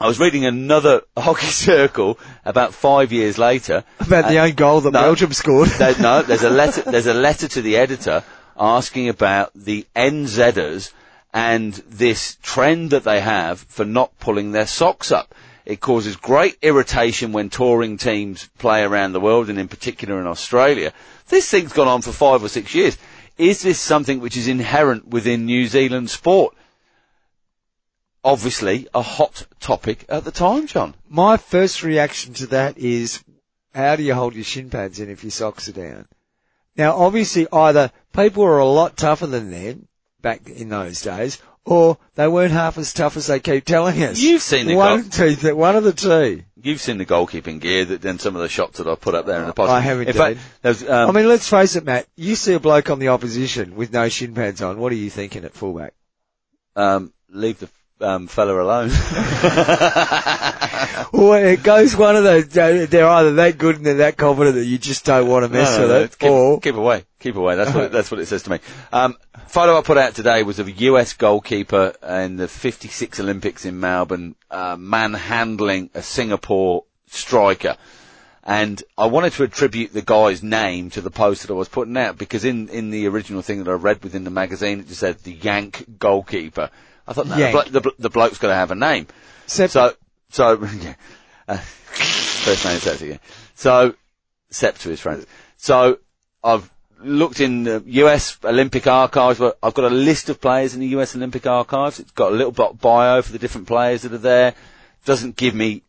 I 0.00 0.06
was 0.08 0.18
reading 0.18 0.44
another 0.44 1.02
hockey 1.16 1.46
circle 1.46 2.18
about 2.44 2.74
five 2.74 3.12
years 3.12 3.38
later. 3.38 3.84
About 4.00 4.28
the 4.28 4.38
own 4.38 4.54
goal 4.54 4.80
that 4.82 4.92
No. 4.92 5.00
Belgium 5.00 5.32
scored. 5.32 5.68
there- 5.68 5.98
no, 6.00 6.22
there's 6.22 6.42
a 6.42 6.50
letter. 6.50 6.82
There's 6.90 7.06
a 7.06 7.14
letter 7.14 7.46
to 7.48 7.62
the 7.62 7.76
editor 7.76 8.24
asking 8.58 9.08
about 9.08 9.52
the 9.54 9.86
NZers 9.94 10.92
and 11.32 11.72
this 11.88 12.36
trend 12.42 12.90
that 12.90 13.04
they 13.04 13.20
have 13.20 13.60
for 13.60 13.84
not 13.84 14.18
pulling 14.18 14.52
their 14.52 14.66
socks 14.66 15.10
up. 15.10 15.34
It 15.64 15.80
causes 15.80 16.16
great 16.16 16.58
irritation 16.60 17.32
when 17.32 17.48
touring 17.48 17.96
teams 17.96 18.48
play 18.58 18.82
around 18.82 19.12
the 19.12 19.20
world, 19.20 19.48
and 19.48 19.58
in 19.58 19.68
particular 19.68 20.20
in 20.20 20.26
Australia. 20.26 20.92
This 21.28 21.48
thing's 21.48 21.72
gone 21.72 21.88
on 21.88 22.02
for 22.02 22.12
five 22.12 22.42
or 22.42 22.48
six 22.48 22.74
years. 22.74 22.98
Is 23.38 23.62
this 23.62 23.78
something 23.78 24.20
which 24.20 24.36
is 24.36 24.48
inherent 24.48 25.08
within 25.08 25.46
New 25.46 25.66
Zealand 25.66 26.10
sport? 26.10 26.54
Obviously, 28.24 28.88
a 28.94 29.02
hot 29.02 29.46
topic 29.58 30.04
at 30.08 30.24
the 30.24 30.30
time, 30.30 30.66
John. 30.66 30.94
My 31.08 31.36
first 31.36 31.82
reaction 31.82 32.34
to 32.34 32.46
that 32.48 32.76
is, 32.76 33.24
how 33.74 33.96
do 33.96 34.02
you 34.02 34.14
hold 34.14 34.34
your 34.34 34.44
shin 34.44 34.68
pads 34.68 35.00
in 35.00 35.08
if 35.08 35.24
your 35.24 35.30
socks 35.30 35.68
are 35.68 35.72
down? 35.72 36.06
Now, 36.76 36.96
obviously, 36.96 37.46
either 37.52 37.90
people 38.12 38.44
are 38.44 38.58
a 38.58 38.66
lot 38.66 38.96
tougher 38.96 39.26
than 39.26 39.50
them 39.50 39.88
back 40.22 40.48
in 40.48 40.68
those 40.68 41.02
days, 41.02 41.38
or 41.64 41.98
they 42.14 42.26
weren't 42.28 42.52
half 42.52 42.78
as 42.78 42.92
tough 42.92 43.16
as 43.16 43.26
they 43.26 43.40
keep 43.40 43.64
telling 43.64 44.02
us. 44.02 44.20
You've 44.20 44.42
seen 44.42 44.66
the 44.66 44.76
one, 44.76 45.02
goal- 45.02 45.10
two, 45.34 45.56
one 45.56 45.76
of 45.76 45.84
the 45.84 45.92
two. 45.92 46.42
You've 46.62 46.80
seen 46.80 46.98
the 46.98 47.06
goalkeeping 47.06 47.60
gear 47.60 47.84
that 47.84 48.00
then 48.02 48.18
some 48.18 48.36
of 48.36 48.42
the 48.42 48.48
shots 48.48 48.78
that 48.78 48.86
I 48.86 48.94
put 48.94 49.14
up 49.14 49.26
there 49.26 49.40
in 49.40 49.46
the 49.46 49.52
post. 49.52 49.70
I 49.70 49.80
have 49.80 50.00
In 50.00 50.12
fact, 50.12 50.38
there's, 50.62 50.88
um, 50.88 51.10
I 51.10 51.12
mean, 51.12 51.28
let's 51.28 51.48
face 51.48 51.74
it, 51.76 51.84
Matt. 51.84 52.06
You 52.16 52.36
see 52.36 52.54
a 52.54 52.60
bloke 52.60 52.88
on 52.88 53.00
the 53.00 53.08
opposition 53.08 53.74
with 53.74 53.92
no 53.92 54.08
shin 54.08 54.34
pads 54.34 54.62
on. 54.62 54.78
What 54.78 54.92
are 54.92 54.96
you 54.96 55.10
thinking 55.10 55.44
at 55.44 55.54
fullback? 55.54 55.94
um, 56.76 57.12
leave 57.28 57.58
the 57.58 57.68
um, 58.02 58.26
fella 58.26 58.60
alone. 58.60 58.90
Well, 61.12 61.44
it 61.44 61.62
goes 61.62 61.94
one 61.94 62.16
of 62.16 62.24
those. 62.24 62.48
They're 62.48 63.06
either 63.06 63.34
that 63.34 63.58
good 63.58 63.76
and 63.76 63.84
they're 63.84 63.94
that 63.96 64.16
confident 64.16 64.56
that 64.56 64.64
you 64.64 64.78
just 64.78 65.04
don't 65.04 65.28
want 65.28 65.44
to 65.44 65.48
mess 65.50 65.76
No, 65.76 65.86
no, 65.86 65.94
with 65.94 66.12
it, 66.12 66.18
keep, 66.18 66.30
or 66.30 66.60
keep 66.60 66.74
away, 66.74 67.04
keep 67.20 67.36
away. 67.36 67.54
That's 67.54 67.74
what 67.74 67.84
it, 67.84 67.92
that's 67.96 68.10
what 68.10 68.18
it 68.18 68.26
says 68.26 68.42
to 68.44 68.50
me. 68.50 68.60
Um, 68.92 69.16
photo 69.46 69.78
I 69.78 69.82
put 69.82 69.98
out 69.98 70.14
today 70.14 70.42
was 70.42 70.58
of 70.58 70.68
a 70.68 70.72
US 70.72 71.12
goalkeeper 71.12 71.94
in 72.02 72.36
the 72.36 72.48
'56 72.48 73.20
Olympics 73.20 73.66
in 73.66 73.78
Melbourne, 73.78 74.36
uh, 74.50 74.76
manhandling 74.78 75.90
a 75.94 76.02
Singapore 76.02 76.84
striker. 77.08 77.76
And 78.44 78.82
I 78.98 79.06
wanted 79.06 79.34
to 79.34 79.44
attribute 79.44 79.92
the 79.92 80.02
guy's 80.02 80.42
name 80.42 80.90
to 80.90 81.00
the 81.00 81.10
post 81.10 81.42
that 81.42 81.52
I 81.52 81.56
was 81.56 81.68
putting 81.68 81.96
out 81.96 82.18
because 82.18 82.44
in, 82.44 82.68
in 82.70 82.90
the 82.90 83.06
original 83.06 83.42
thing 83.42 83.62
that 83.62 83.70
I 83.70 83.74
read 83.74 84.02
within 84.02 84.24
the 84.24 84.30
magazine, 84.30 84.80
it 84.80 84.88
just 84.88 84.98
said 84.98 85.18
the 85.18 85.32
Yank 85.32 85.98
goalkeeper. 85.98 86.70
I 87.06 87.12
thought, 87.12 87.26
no, 87.26 87.36
the, 87.52 87.52
blo- 87.70 87.80
the, 87.80 87.92
the 87.98 88.10
bloke's 88.10 88.38
got 88.38 88.48
to 88.48 88.54
have 88.54 88.70
a 88.70 88.74
name. 88.74 89.06
Sep- 89.46 89.70
So, 89.70 89.94
so, 90.30 90.62
yeah. 90.80 90.94
Uh, 91.48 91.56
first 91.56 92.64
name 92.64 92.78
Sept 92.78 93.02
again. 93.02 93.20
So, 93.54 93.94
Sept 94.50 94.78
to 94.80 94.88
his 94.90 95.00
friends. 95.00 95.26
So, 95.56 95.98
I've 96.44 96.70
looked 97.00 97.40
in 97.40 97.64
the 97.64 97.82
US 97.86 98.38
Olympic 98.44 98.86
archives, 98.86 99.38
but 99.38 99.58
I've 99.62 99.74
got 99.74 99.90
a 99.90 99.94
list 99.94 100.28
of 100.28 100.40
players 100.40 100.74
in 100.74 100.80
the 100.80 100.86
US 100.98 101.16
Olympic 101.16 101.46
archives. 101.46 101.98
It's 102.00 102.12
got 102.12 102.32
a 102.32 102.34
little 102.36 102.52
bio 102.72 103.22
for 103.22 103.32
the 103.32 103.38
different 103.38 103.66
players 103.66 104.02
that 104.02 104.12
are 104.12 104.18
there. 104.18 104.54
Doesn't 105.04 105.36
give 105.36 105.54
me, 105.54 105.82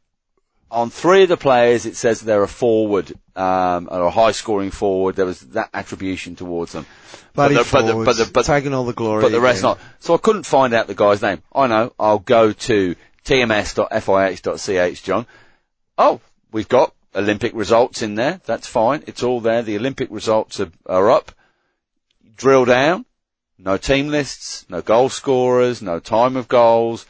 on 0.74 0.90
three 0.90 1.24
of 1.24 1.30
the 1.30 1.38
players, 1.38 1.86
it 1.86 1.96
says 1.96 2.20
they're 2.20 2.44
a 2.44 2.48
forward, 2.48 3.14
um, 3.36 3.88
or 3.92 4.02
a 4.02 4.10
high 4.10 4.32
scoring 4.32 4.72
forward. 4.72 5.16
There 5.16 5.26
was 5.26 5.40
that 5.40 5.70
attribution 5.74 6.36
towards 6.36 6.72
them. 6.72 6.86
bloody 7.34 7.56
but 7.56 7.66
the, 7.66 7.72
but 7.72 7.82
the, 7.86 7.92
forwards, 7.92 8.06
but 8.18 8.26
the, 8.26 8.32
but 8.32 8.46
taking 8.46 8.74
all 8.74 8.84
the 8.84 8.94
glory. 8.94 9.22
but 9.22 9.32
the 9.32 9.40
rest 9.40 9.60
again. 9.60 9.72
not. 9.72 9.80
So 10.00 10.16
I 10.16 10.18
couldn't 10.18 10.44
find 10.44 10.74
out 10.74 10.88
the 10.88 10.96
guy's 10.96 11.22
name. 11.22 11.44
I 11.54 11.68
know. 11.68 11.94
I'll 12.00 12.20
go 12.20 12.52
to 12.52 12.96
tms.fih.ch, 13.24 15.04
John. 15.04 15.28
Oh, 15.98 16.20
we've 16.52 16.68
got 16.68 16.94
Olympic 17.16 17.54
results 17.54 18.02
in 18.02 18.16
there. 18.16 18.42
That's 18.46 18.68
fine. 18.68 19.04
It's 19.06 19.24
all 19.24 19.40
there. 19.40 19.62
The 19.62 19.78
Olympic 19.78 20.10
results 20.12 20.60
are, 20.60 20.72
are 20.88 21.12
up. 21.12 21.32
Drill 22.36 22.66
down. 22.66 23.06
No 23.60 23.78
team 23.78 24.08
lists, 24.10 24.66
no 24.68 24.82
goal 24.82 25.10
scorers, 25.10 25.82
no 25.82 26.00
time 26.00 26.36
of 26.36 26.48
goals. 26.48 27.06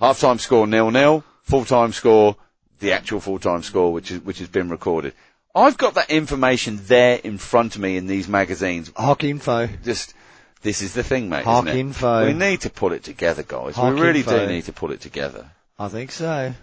Half 0.00 0.20
time 0.20 0.38
score 0.38 0.66
nil 0.66 0.90
nil. 0.90 1.22
Full 1.42 1.66
time 1.66 1.92
score, 1.92 2.36
the 2.84 2.92
actual 2.92 3.20
full 3.20 3.38
time 3.38 3.62
score, 3.62 3.92
which 3.92 4.10
is, 4.10 4.20
which 4.20 4.38
has 4.38 4.48
been 4.48 4.68
recorded. 4.68 5.14
I've 5.54 5.76
got 5.76 5.94
that 5.94 6.10
information 6.10 6.80
there 6.84 7.20
in 7.22 7.38
front 7.38 7.76
of 7.76 7.80
me 7.80 7.96
in 7.96 8.06
these 8.06 8.28
magazines. 8.28 8.90
Hockey 8.96 9.30
info. 9.30 9.68
Just, 9.84 10.14
this 10.62 10.82
is 10.82 10.94
the 10.94 11.04
thing, 11.04 11.28
mate. 11.28 11.46
It? 11.46 11.76
info. 11.76 12.26
We 12.26 12.32
need 12.32 12.62
to 12.62 12.70
put 12.70 12.92
it 12.92 13.04
together, 13.04 13.42
guys. 13.42 13.76
Hawk 13.76 13.94
we 13.94 14.00
really 14.00 14.20
info. 14.20 14.46
do 14.46 14.52
need 14.52 14.64
to 14.64 14.72
put 14.72 14.90
it 14.90 15.00
together. 15.00 15.50
I 15.78 15.88
think 15.88 16.10
so. 16.10 16.54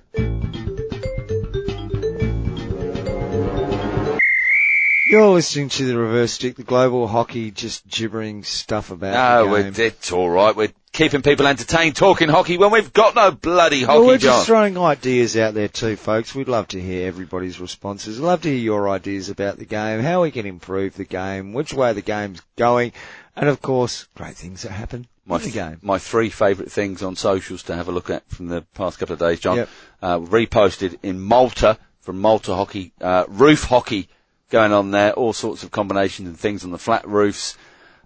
You're 5.11 5.27
listening 5.27 5.67
to 5.67 5.83
the 5.85 5.97
reverse 5.97 6.31
stick, 6.31 6.55
the 6.55 6.63
global 6.63 7.05
hockey 7.05 7.51
just 7.51 7.85
gibbering 7.85 8.45
stuff 8.45 8.91
about 8.91 9.13
No, 9.13 9.43
the 9.45 9.51
we're, 9.51 9.63
game. 9.69 9.85
it's 9.87 10.09
all 10.13 10.29
right. 10.29 10.55
We're 10.55 10.71
keeping 10.93 11.21
people 11.21 11.47
entertained 11.47 11.97
talking 11.97 12.29
hockey 12.29 12.57
when 12.57 12.71
we've 12.71 12.93
got 12.93 13.13
no 13.13 13.29
bloody 13.29 13.81
hockey, 13.83 13.97
well, 13.99 14.07
we're 14.07 14.17
John. 14.17 14.35
just 14.37 14.45
throwing 14.45 14.77
ideas 14.77 15.35
out 15.35 15.53
there 15.53 15.67
too, 15.67 15.97
folks. 15.97 16.33
We'd 16.33 16.47
love 16.47 16.69
to 16.69 16.79
hear 16.79 17.09
everybody's 17.09 17.59
responses. 17.59 18.21
We'd 18.21 18.25
love 18.25 18.43
to 18.43 18.49
hear 18.49 18.57
your 18.57 18.87
ideas 18.87 19.27
about 19.27 19.57
the 19.57 19.65
game, 19.65 19.99
how 19.99 20.21
we 20.21 20.31
can 20.31 20.45
improve 20.45 20.95
the 20.95 21.03
game, 21.03 21.51
which 21.51 21.73
way 21.73 21.91
the 21.91 22.01
game's 22.01 22.39
going, 22.55 22.93
and 23.35 23.49
of 23.49 23.61
course, 23.61 24.07
great 24.15 24.35
things 24.37 24.61
that 24.61 24.71
happen 24.71 25.07
my, 25.25 25.35
in 25.35 25.41
the 25.43 25.51
game. 25.51 25.77
my 25.81 25.97
three 25.97 26.29
favourite 26.29 26.71
things 26.71 27.03
on 27.03 27.17
socials 27.17 27.63
to 27.63 27.75
have 27.75 27.89
a 27.89 27.91
look 27.91 28.09
at 28.09 28.25
from 28.29 28.47
the 28.47 28.61
past 28.75 28.97
couple 28.97 29.11
of 29.11 29.19
days, 29.19 29.41
John. 29.41 29.57
Yep. 29.57 29.69
Uh, 30.01 30.19
reposted 30.19 30.99
in 31.03 31.19
Malta 31.19 31.77
from 31.99 32.21
Malta 32.21 32.55
Hockey, 32.55 32.93
uh, 33.01 33.25
roof 33.27 33.65
hockey 33.65 34.07
going 34.51 34.71
on 34.73 34.91
there, 34.91 35.13
all 35.13 35.33
sorts 35.33 35.63
of 35.63 35.71
combinations 35.71 36.27
and 36.27 36.37
things 36.39 36.63
on 36.63 36.69
the 36.71 36.77
flat 36.77 37.07
roofs 37.07 37.57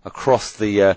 across 0.06 0.54
the, 0.54 0.82
uh, 0.82 0.93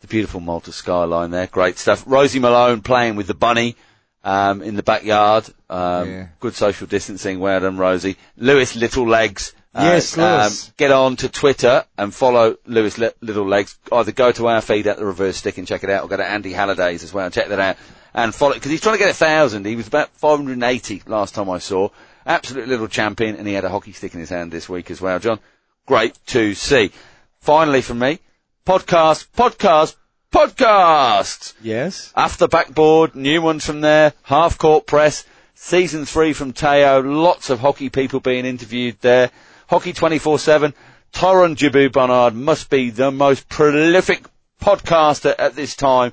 the 0.00 0.06
beautiful 0.06 0.40
Malta 0.40 0.72
skyline 0.72 1.30
there. 1.30 1.46
Great 1.46 1.78
stuff. 1.78 2.04
Rosie 2.06 2.38
Malone 2.38 2.80
playing 2.80 3.16
with 3.16 3.26
the 3.26 3.34
bunny, 3.34 3.76
um, 4.24 4.62
in 4.62 4.76
the 4.76 4.82
backyard. 4.82 5.44
Um, 5.68 6.08
Yeah. 6.10 6.26
good 6.40 6.54
social 6.54 6.86
distancing. 6.86 7.40
Well 7.40 7.60
done, 7.60 7.76
Rosie. 7.76 8.16
Lewis 8.36 8.74
Little 8.76 9.06
Legs. 9.08 9.52
uh, 9.74 9.82
Yes, 9.84 10.16
Lewis. 10.16 10.68
Um, 10.68 10.74
get 10.76 10.92
on 10.92 11.16
to 11.16 11.28
Twitter 11.28 11.84
and 11.98 12.14
follow 12.14 12.56
Lewis 12.66 12.98
Li- 12.98 13.10
Little 13.22 13.48
Legs. 13.48 13.76
Either 13.90 14.12
go 14.12 14.30
to 14.32 14.46
our 14.48 14.60
feed 14.60 14.86
at 14.86 14.98
the 14.98 15.06
reverse 15.06 15.38
stick 15.38 15.56
and 15.58 15.66
check 15.66 15.82
it 15.82 15.90
out, 15.90 16.04
or 16.04 16.08
go 16.08 16.18
to 16.18 16.28
Andy 16.28 16.52
Halliday's 16.52 17.02
as 17.02 17.12
well 17.12 17.24
and 17.24 17.32
check 17.34 17.48
that 17.48 17.58
out 17.58 17.76
and 18.14 18.34
follow 18.34 18.52
because 18.54 18.70
he's 18.70 18.82
trying 18.82 18.96
to 18.96 18.98
get 18.98 19.10
a 19.10 19.14
thousand. 19.14 19.64
He 19.64 19.74
was 19.74 19.86
about 19.88 20.10
580 20.10 21.02
last 21.06 21.34
time 21.34 21.48
I 21.48 21.58
saw. 21.58 21.88
Absolute 22.24 22.68
little 22.68 22.88
champion, 22.88 23.36
and 23.36 23.46
he 23.46 23.54
had 23.54 23.64
a 23.64 23.68
hockey 23.68 23.92
stick 23.92 24.14
in 24.14 24.20
his 24.20 24.30
hand 24.30 24.50
this 24.50 24.68
week 24.68 24.90
as 24.90 25.00
well. 25.00 25.18
John, 25.18 25.40
great 25.86 26.18
to 26.26 26.54
see. 26.54 26.92
Finally, 27.40 27.82
from 27.82 27.98
me, 27.98 28.20
podcast, 28.64 29.26
podcast, 29.36 29.96
podcast. 30.32 31.54
Yes? 31.62 32.12
Off 32.14 32.38
the 32.38 32.48
backboard, 32.48 33.14
new 33.14 33.42
ones 33.42 33.66
from 33.66 33.80
there, 33.80 34.12
half 34.22 34.58
court 34.58 34.86
press, 34.86 35.24
season 35.54 36.04
three 36.04 36.32
from 36.32 36.52
Teo, 36.52 37.00
lots 37.00 37.50
of 37.50 37.60
hockey 37.60 37.90
people 37.90 38.20
being 38.20 38.46
interviewed 38.46 38.96
there. 39.00 39.30
Hockey 39.68 39.92
24-7, 39.92 40.74
Tyron 41.12 41.56
Jibu 41.56 41.92
Bonnard 41.92 42.34
must 42.34 42.70
be 42.70 42.90
the 42.90 43.10
most 43.10 43.48
prolific 43.48 44.24
podcaster 44.60 45.34
at 45.38 45.54
this 45.56 45.74
time. 45.74 46.12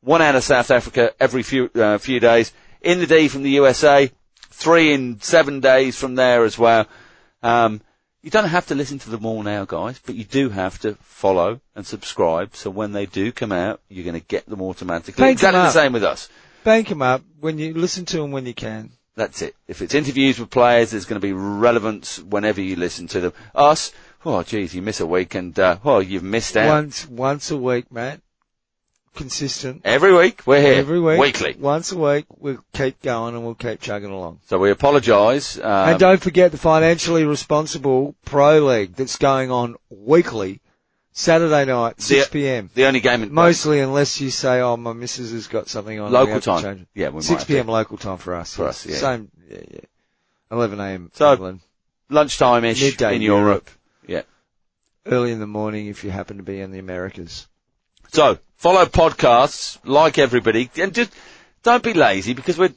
One 0.00 0.22
out 0.22 0.36
of 0.36 0.44
South 0.44 0.70
Africa 0.70 1.12
every 1.18 1.42
few, 1.42 1.70
uh, 1.74 1.98
few 1.98 2.20
days. 2.20 2.52
In 2.80 3.00
the 3.00 3.06
D 3.06 3.28
from 3.28 3.42
the 3.42 3.50
USA, 3.50 4.10
three 4.56 4.94
in 4.94 5.20
seven 5.20 5.60
days 5.60 5.96
from 5.96 6.14
there 6.14 6.44
as 6.44 6.58
well. 6.58 6.86
Um, 7.42 7.82
you 8.22 8.30
don't 8.30 8.48
have 8.48 8.66
to 8.68 8.74
listen 8.74 8.98
to 9.00 9.10
them 9.10 9.26
all 9.26 9.42
now, 9.42 9.66
guys, 9.66 10.00
but 10.04 10.14
you 10.14 10.24
do 10.24 10.48
have 10.48 10.80
to 10.80 10.94
follow 11.02 11.60
and 11.76 11.86
subscribe. 11.86 12.56
So 12.56 12.70
when 12.70 12.92
they 12.92 13.06
do 13.06 13.30
come 13.30 13.52
out, 13.52 13.80
you're 13.88 14.04
going 14.04 14.20
to 14.20 14.26
get 14.26 14.46
them 14.46 14.62
automatically. 14.62 15.22
Bank 15.22 15.34
exactly 15.34 15.58
them 15.58 15.66
the 15.66 15.72
same 15.72 15.92
with 15.92 16.02
us. 16.02 16.28
Bank 16.64 16.88
them 16.88 17.02
up 17.02 17.22
when 17.38 17.58
you 17.58 17.74
listen 17.74 18.04
to 18.06 18.16
them 18.16 18.32
when 18.32 18.46
you 18.46 18.54
can. 18.54 18.90
That's 19.14 19.42
it. 19.42 19.54
If 19.68 19.82
it's 19.82 19.94
interviews 19.94 20.40
with 20.40 20.50
players, 20.50 20.90
there's 20.90 21.04
going 21.04 21.20
to 21.20 21.26
be 21.26 21.32
relevance 21.32 22.18
whenever 22.18 22.60
you 22.60 22.76
listen 22.76 23.06
to 23.08 23.20
them. 23.20 23.32
Us, 23.54 23.92
oh 24.24 24.42
geez, 24.42 24.74
you 24.74 24.82
miss 24.82 25.00
a 25.00 25.06
week 25.06 25.34
and, 25.34 25.56
uh, 25.58 25.78
oh, 25.84 26.00
you've 26.00 26.22
missed 26.22 26.56
out. 26.56 26.68
Once, 26.68 27.06
once 27.06 27.50
a 27.50 27.56
week, 27.56 27.92
Matt. 27.92 28.20
Consistent. 29.16 29.80
Every 29.84 30.14
week, 30.14 30.42
we're 30.46 30.60
here. 30.60 30.74
Every 30.74 31.00
week. 31.00 31.18
Weekly. 31.18 31.56
Once 31.58 31.90
a 31.90 31.98
week, 31.98 32.26
we'll 32.38 32.62
keep 32.74 33.00
going 33.00 33.34
and 33.34 33.44
we'll 33.44 33.54
keep 33.54 33.80
chugging 33.80 34.10
along. 34.10 34.40
So 34.46 34.58
we 34.58 34.70
apologise. 34.70 35.56
Um, 35.58 35.64
and 35.64 35.98
don't 35.98 36.20
forget 36.20 36.52
the 36.52 36.58
financially 36.58 37.24
responsible 37.24 38.14
Pro 38.26 38.60
League 38.60 38.94
that's 38.94 39.16
going 39.16 39.50
on 39.50 39.76
weekly, 39.88 40.60
Saturday 41.12 41.64
night, 41.64 42.00
6 42.00 42.28
p.m. 42.28 42.68
the 42.74 42.84
only 42.84 43.00
game 43.00 43.22
in 43.22 43.32
Mostly 43.32 43.80
unless 43.80 44.20
you 44.20 44.30
say, 44.30 44.60
oh, 44.60 44.76
my 44.76 44.92
missus 44.92 45.32
has 45.32 45.46
got 45.46 45.68
something 45.68 45.98
on. 45.98 46.12
Local 46.12 46.26
we 46.26 46.32
have 46.32 46.42
to 46.42 46.50
time. 46.50 46.62
change. 46.62 46.86
Yeah, 46.94 47.08
we 47.08 47.22
6 47.22 47.44
p.m. 47.44 47.68
local 47.68 47.96
time 47.96 48.18
for 48.18 48.34
us. 48.34 48.54
For 48.54 48.66
yes. 48.66 48.84
us, 48.84 48.92
yeah. 48.92 48.96
Same, 48.98 49.30
yeah, 49.50 49.58
yeah. 49.70 49.80
11 50.50 50.78
a.m. 50.78 51.10
So- 51.14 51.32
England. 51.32 51.60
lunchtime-ish 52.10 52.82
Midday 52.82 53.16
in 53.16 53.22
Europe. 53.22 53.70
Yeah. 54.06 54.22
Early 55.06 55.32
in 55.32 55.40
the 55.40 55.46
morning 55.46 55.86
if 55.86 56.04
you 56.04 56.10
happen 56.10 56.36
to 56.36 56.42
be 56.42 56.60
in 56.60 56.70
the 56.70 56.78
Americas. 56.80 57.48
So 58.12 58.38
follow 58.56 58.84
podcasts 58.86 59.78
like 59.84 60.18
everybody, 60.18 60.70
and 60.76 60.94
just 60.94 61.12
don't 61.62 61.82
be 61.82 61.94
lazy 61.94 62.34
because 62.34 62.58
we're 62.58 62.74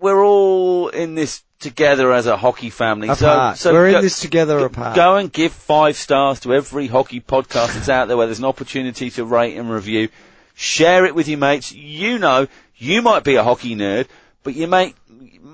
we're 0.00 0.24
all 0.24 0.88
in 0.88 1.14
this 1.14 1.42
together 1.62 2.12
as 2.12 2.26
a 2.26 2.36
hockey 2.36 2.70
family. 2.70 3.08
Apart. 3.08 3.56
So, 3.56 3.70
so 3.70 3.72
We're 3.72 3.92
go, 3.92 3.98
in 3.98 4.04
this 4.04 4.20
together 4.20 4.58
go- 4.58 4.64
apart. 4.66 4.96
Go 4.96 5.16
and 5.16 5.32
give 5.32 5.52
five 5.52 5.96
stars 5.96 6.40
to 6.40 6.52
every 6.52 6.88
hockey 6.88 7.20
podcast 7.20 7.74
that's 7.74 7.88
out 7.88 8.08
there 8.08 8.16
where 8.16 8.26
there's 8.26 8.40
an 8.40 8.44
opportunity 8.44 9.10
to 9.10 9.24
rate 9.24 9.56
and 9.56 9.70
review. 9.70 10.08
Share 10.54 11.06
it 11.06 11.14
with 11.14 11.28
your 11.28 11.38
mates. 11.38 11.72
You 11.72 12.18
know, 12.18 12.48
you 12.76 13.00
might 13.00 13.24
be 13.24 13.36
a 13.36 13.44
hockey 13.44 13.74
nerd, 13.76 14.08
but 14.42 14.54
you 14.54 14.66
may 14.66 14.94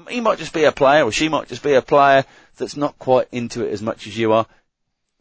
he 0.08 0.20
might 0.20 0.38
just 0.38 0.54
be 0.54 0.64
a 0.64 0.72
player 0.72 1.04
or 1.04 1.12
she 1.12 1.28
might 1.28 1.48
just 1.48 1.62
be 1.62 1.74
a 1.74 1.82
player 1.82 2.24
that's 2.56 2.76
not 2.76 2.98
quite 2.98 3.28
into 3.30 3.64
it 3.64 3.72
as 3.72 3.82
much 3.82 4.06
as 4.06 4.16
you 4.16 4.32
are. 4.32 4.46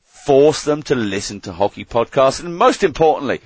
Force 0.04 0.64
them 0.64 0.84
to 0.84 0.96
listen 0.96 1.42
to 1.42 1.54
hockey 1.54 1.86
podcasts, 1.86 2.44
and 2.44 2.58
most 2.58 2.84
importantly, 2.84 3.42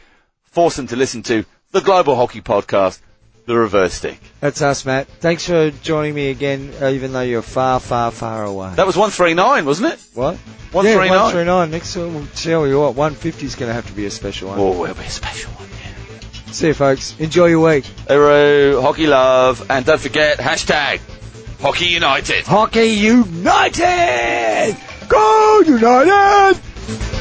force 0.52 0.76
them 0.76 0.88
to 0.88 0.96
listen 0.96 1.24
to 1.24 1.46
the 1.72 1.82
Global 1.82 2.16
Hockey 2.16 2.42
Podcast, 2.42 3.00
The 3.46 3.56
Reverse 3.56 3.94
Stick. 3.94 4.20
That's 4.42 4.62
us, 4.62 4.86
Matt. 4.86 5.08
Thanks 5.08 5.48
for 5.48 5.72
joining 5.72 6.14
me 6.14 6.30
again, 6.30 6.74
even 6.82 7.14
though 7.14 7.22
you're 7.22 7.42
far, 7.42 7.80
far, 7.80 8.12
far 8.12 8.44
away. 8.44 8.74
That 8.76 8.86
was 8.86 8.98
139, 8.98 9.66
wasn't 9.66 9.94
it? 9.94 10.00
what? 10.14 10.36
139. 10.74 11.08
Yeah, 11.08 11.24
139. 11.24 11.72
Next 11.72 11.96
one, 11.96 12.14
we'll 12.14 12.28
tell 12.36 12.68
you 12.68 12.80
what, 12.80 12.96
150 12.96 13.46
is 13.46 13.56
going 13.56 13.70
to 13.70 13.74
have 13.74 13.88
to 13.88 13.94
be 13.94 14.06
a 14.06 14.12
special 14.12 14.50
one. 14.50 14.60
Oh, 14.60 14.84
it'll 14.84 14.96
be 14.96 15.04
a 15.04 15.10
special 15.10 15.52
one, 15.54 15.68
yeah. 15.70 16.52
See 16.52 16.68
you, 16.68 16.74
folks. 16.74 17.18
Enjoy 17.20 17.48
your 17.48 17.66
week. 17.66 17.86
Hooroo, 18.08 18.82
hockey 18.82 19.08
love, 19.08 19.66
and 19.70 19.86
don't 19.86 20.00
forget, 20.00 20.38
hashtag 20.38 21.00
Hockey 21.62 21.86
United. 21.86 22.46
Hockey 22.46 22.88
United! 22.88 24.78
Go 25.08 25.62
United! 25.66 27.21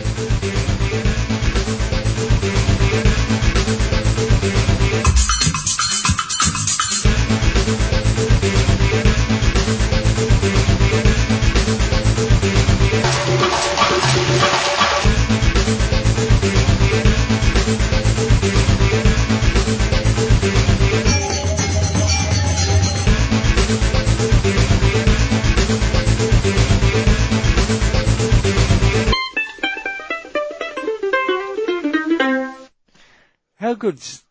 Good's 33.80 34.22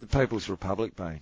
the 0.00 0.06
People's 0.06 0.48
Republic 0.48 0.96
been 0.96 1.20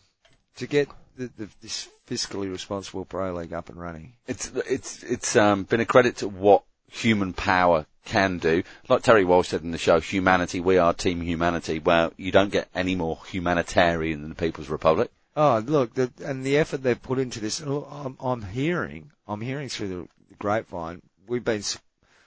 to 0.57 0.67
get 0.69 0.89
the, 1.17 1.31
the, 1.37 1.49
this 1.61 1.89
fiscally 2.07 2.51
responsible 2.51 3.05
pro 3.05 3.33
league 3.35 3.53
up 3.53 3.69
and 3.69 3.81
running? 3.81 4.13
It's 4.29 4.53
it's 4.55 5.03
it's 5.03 5.35
um, 5.35 5.65
been 5.65 5.81
a 5.81 5.87
credit 5.87 6.19
to 6.19 6.29
what 6.29 6.63
human 6.89 7.33
power 7.33 7.87
can 8.05 8.39
do. 8.39 8.63
Like 8.89 9.03
Terry 9.03 9.25
Walsh 9.25 9.49
said 9.49 9.63
in 9.63 9.73
the 9.73 9.79
show, 9.79 9.99
humanity, 9.99 10.61
we 10.61 10.79
are 10.79 10.93
team 10.93 11.23
humanity. 11.23 11.79
Well, 11.79 12.13
you 12.17 12.31
don't 12.31 12.53
get 12.53 12.69
any 12.75 12.95
more 12.95 13.19
humanitarian 13.31 14.21
than 14.21 14.29
the 14.29 14.37
People's 14.37 14.69
Republic. 14.69 15.11
Oh, 15.37 15.63
look, 15.67 15.95
the, 15.95 16.13
and 16.25 16.45
the 16.45 16.59
effort 16.59 16.83
they've 16.83 17.03
put 17.03 17.19
into 17.19 17.41
this. 17.41 17.61
I'm, 17.61 18.17
I'm 18.21 18.43
hearing, 18.43 19.11
I'm 19.27 19.41
hearing 19.41 19.69
through 19.69 19.89
the, 19.89 20.09
the 20.29 20.37
grapevine. 20.39 21.03
We've 21.27 21.45
been 21.45 21.65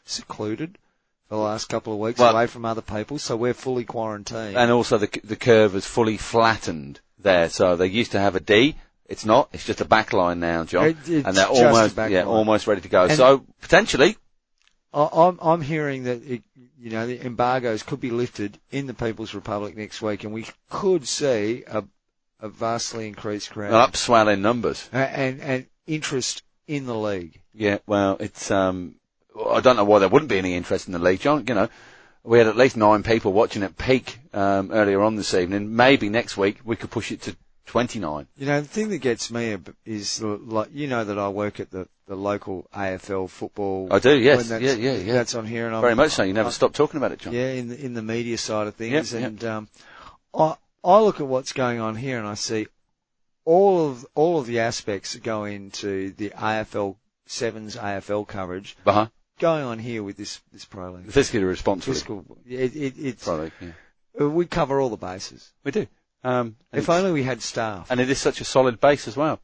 secluded 0.03 0.77
for 1.27 1.35
the 1.35 1.41
last 1.41 1.69
couple 1.69 1.93
of 1.93 1.99
weeks 1.99 2.19
Well- 2.19 2.33
away 2.33 2.47
from 2.47 2.65
other 2.65 2.81
people, 2.81 3.19
so 3.19 3.35
we're 3.35 3.53
fully 3.53 3.83
quarantined. 3.85 4.57
And 4.57 4.71
also 4.71 4.97
the 4.97 5.09
the 5.23 5.35
curve 5.35 5.75
is 5.75 5.85
fully 5.85 6.17
flattened 6.17 6.99
there. 7.19 7.49
So 7.49 7.75
they 7.75 7.87
used 7.87 8.11
to 8.13 8.19
have 8.19 8.35
a 8.35 8.39
D. 8.39 8.75
It's 9.07 9.23
not. 9.25 9.49
It's 9.53 9.63
just 9.65 9.79
a 9.81 9.85
back 9.85 10.11
line 10.13 10.39
now, 10.41 10.63
John. 10.65 10.85
It- 11.07 11.25
and 11.25 11.35
they're 11.37 11.47
almost, 11.47 11.95
back 11.95 12.11
yeah, 12.11 12.23
line. 12.23 12.37
almost 12.37 12.67
ready 12.67 12.81
to 12.81 12.89
go. 12.89 13.03
And- 13.03 13.13
so 13.13 13.45
potentially, 13.61 14.17
I'm, 14.93 15.37
I'm 15.41 15.61
hearing 15.61 16.03
that, 16.03 16.23
it, 16.23 16.43
you 16.79 16.89
know, 16.91 17.05
the 17.07 17.23
embargoes 17.25 17.83
could 17.83 18.01
be 18.01 18.09
lifted 18.09 18.57
in 18.71 18.87
the 18.87 18.93
People's 18.93 19.33
Republic 19.33 19.77
next 19.77 20.01
week 20.01 20.23
and 20.23 20.33
we 20.33 20.45
could 20.69 21.07
see 21.07 21.63
a, 21.67 21.83
a 22.39 22.49
vastly 22.49 23.07
increased 23.07 23.51
crowd. 23.51 23.73
an 23.73 23.91
upswell 23.91 24.31
in 24.33 24.41
numbers. 24.41 24.89
A- 24.93 24.97
and, 24.97 25.41
and 25.41 25.65
interest 25.85 26.43
in 26.67 26.85
the 26.85 26.95
league. 26.95 27.39
Yeah, 27.53 27.77
well, 27.85 28.17
it's, 28.19 28.49
um, 28.51 28.95
I 29.45 29.59
don't 29.59 29.75
know 29.75 29.85
why 29.85 29.99
there 29.99 30.09
wouldn't 30.09 30.29
be 30.29 30.37
any 30.37 30.55
interest 30.55 30.87
in 30.87 30.93
the 30.93 30.99
league, 30.99 31.19
John. 31.19 31.45
You 31.47 31.55
know, 31.55 31.69
we 32.23 32.37
had 32.39 32.47
at 32.47 32.57
least 32.57 32.77
nine 32.77 33.03
people 33.03 33.33
watching 33.33 33.63
at 33.63 33.77
peak, 33.77 34.19
um, 34.33 34.71
earlier 34.71 35.01
on 35.01 35.15
this 35.15 35.33
evening. 35.33 35.75
Maybe 35.75 36.09
next 36.09 36.37
week 36.37 36.59
we 36.63 36.75
could 36.75 36.91
push 36.91 37.11
it 37.11 37.21
to 37.23 37.35
29. 37.67 38.27
You 38.37 38.45
know, 38.45 38.61
the 38.61 38.67
thing 38.67 38.89
that 38.89 38.99
gets 38.99 39.29
me 39.29 39.57
is 39.85 40.21
like, 40.21 40.69
you 40.73 40.87
know 40.87 41.03
that 41.03 41.19
I 41.19 41.29
work 41.29 41.59
at 41.59 41.69
the, 41.69 41.87
the 42.07 42.15
local 42.15 42.67
AFL 42.73 43.29
football. 43.29 43.89
I 43.91 43.99
do, 43.99 44.17
yes. 44.17 44.49
Yeah, 44.49 44.57
yeah, 44.57 44.93
yeah. 44.93 45.13
That's 45.13 45.35
on 45.35 45.45
here 45.45 45.67
and 45.67 45.75
I'm 45.75 45.81
Very 45.81 45.95
much 45.95 46.11
so. 46.11 46.23
You 46.23 46.33
never 46.33 46.49
I- 46.49 46.51
stop 46.51 46.73
talking 46.73 46.97
about 46.97 47.11
it, 47.11 47.19
John. 47.19 47.33
Yeah, 47.33 47.51
in 47.51 47.69
the, 47.69 47.85
in 47.85 47.93
the 47.93 48.01
media 48.01 48.37
side 48.37 48.67
of 48.67 48.75
things. 48.75 49.13
Yep, 49.13 49.21
yep. 49.21 49.29
and, 49.29 49.43
um, 49.43 49.67
I, 50.33 50.55
I 50.83 51.01
look 51.01 51.19
at 51.19 51.27
what's 51.27 51.53
going 51.53 51.79
on 51.79 51.95
here 51.95 52.17
and 52.17 52.27
I 52.27 52.35
see 52.35 52.67
all 53.45 53.89
of, 53.89 54.05
all 54.15 54.39
of 54.39 54.47
the 54.47 54.59
aspects 54.59 55.13
that 55.13 55.23
go 55.23 55.43
into 55.45 56.11
the 56.11 56.29
AFL 56.31 56.95
sevens 57.25 57.75
AFL 57.75 58.25
coverage 58.27 58.77
Uh-huh. 58.85 59.07
Going 59.39 59.63
on 59.63 59.79
here 59.79 60.03
with 60.03 60.17
this, 60.17 60.41
this 60.51 60.65
pro 60.65 60.91
league. 60.91 61.07
Fiscally 61.07 61.47
responsible. 61.47 61.93
Fiscal, 61.93 62.25
it, 62.47 62.75
it, 62.75 62.93
it's, 62.97 63.23
Pro 63.23 63.37
league, 63.37 63.51
yeah. 63.61 63.71
uh, 64.21 64.29
we 64.29 64.45
cover 64.45 64.79
all 64.79 64.89
the 64.89 64.97
bases. 64.97 65.51
We 65.63 65.71
do. 65.71 65.87
Um, 66.23 66.55
If 66.73 66.89
only 66.89 67.11
we 67.11 67.23
had 67.23 67.41
staff. 67.41 67.89
and 67.91 67.99
it 67.99 68.09
is 68.09 68.19
such 68.19 68.41
a 68.41 68.43
solid 68.43 68.79
base 68.79 69.07
as 69.07 69.15
well. 69.15 69.39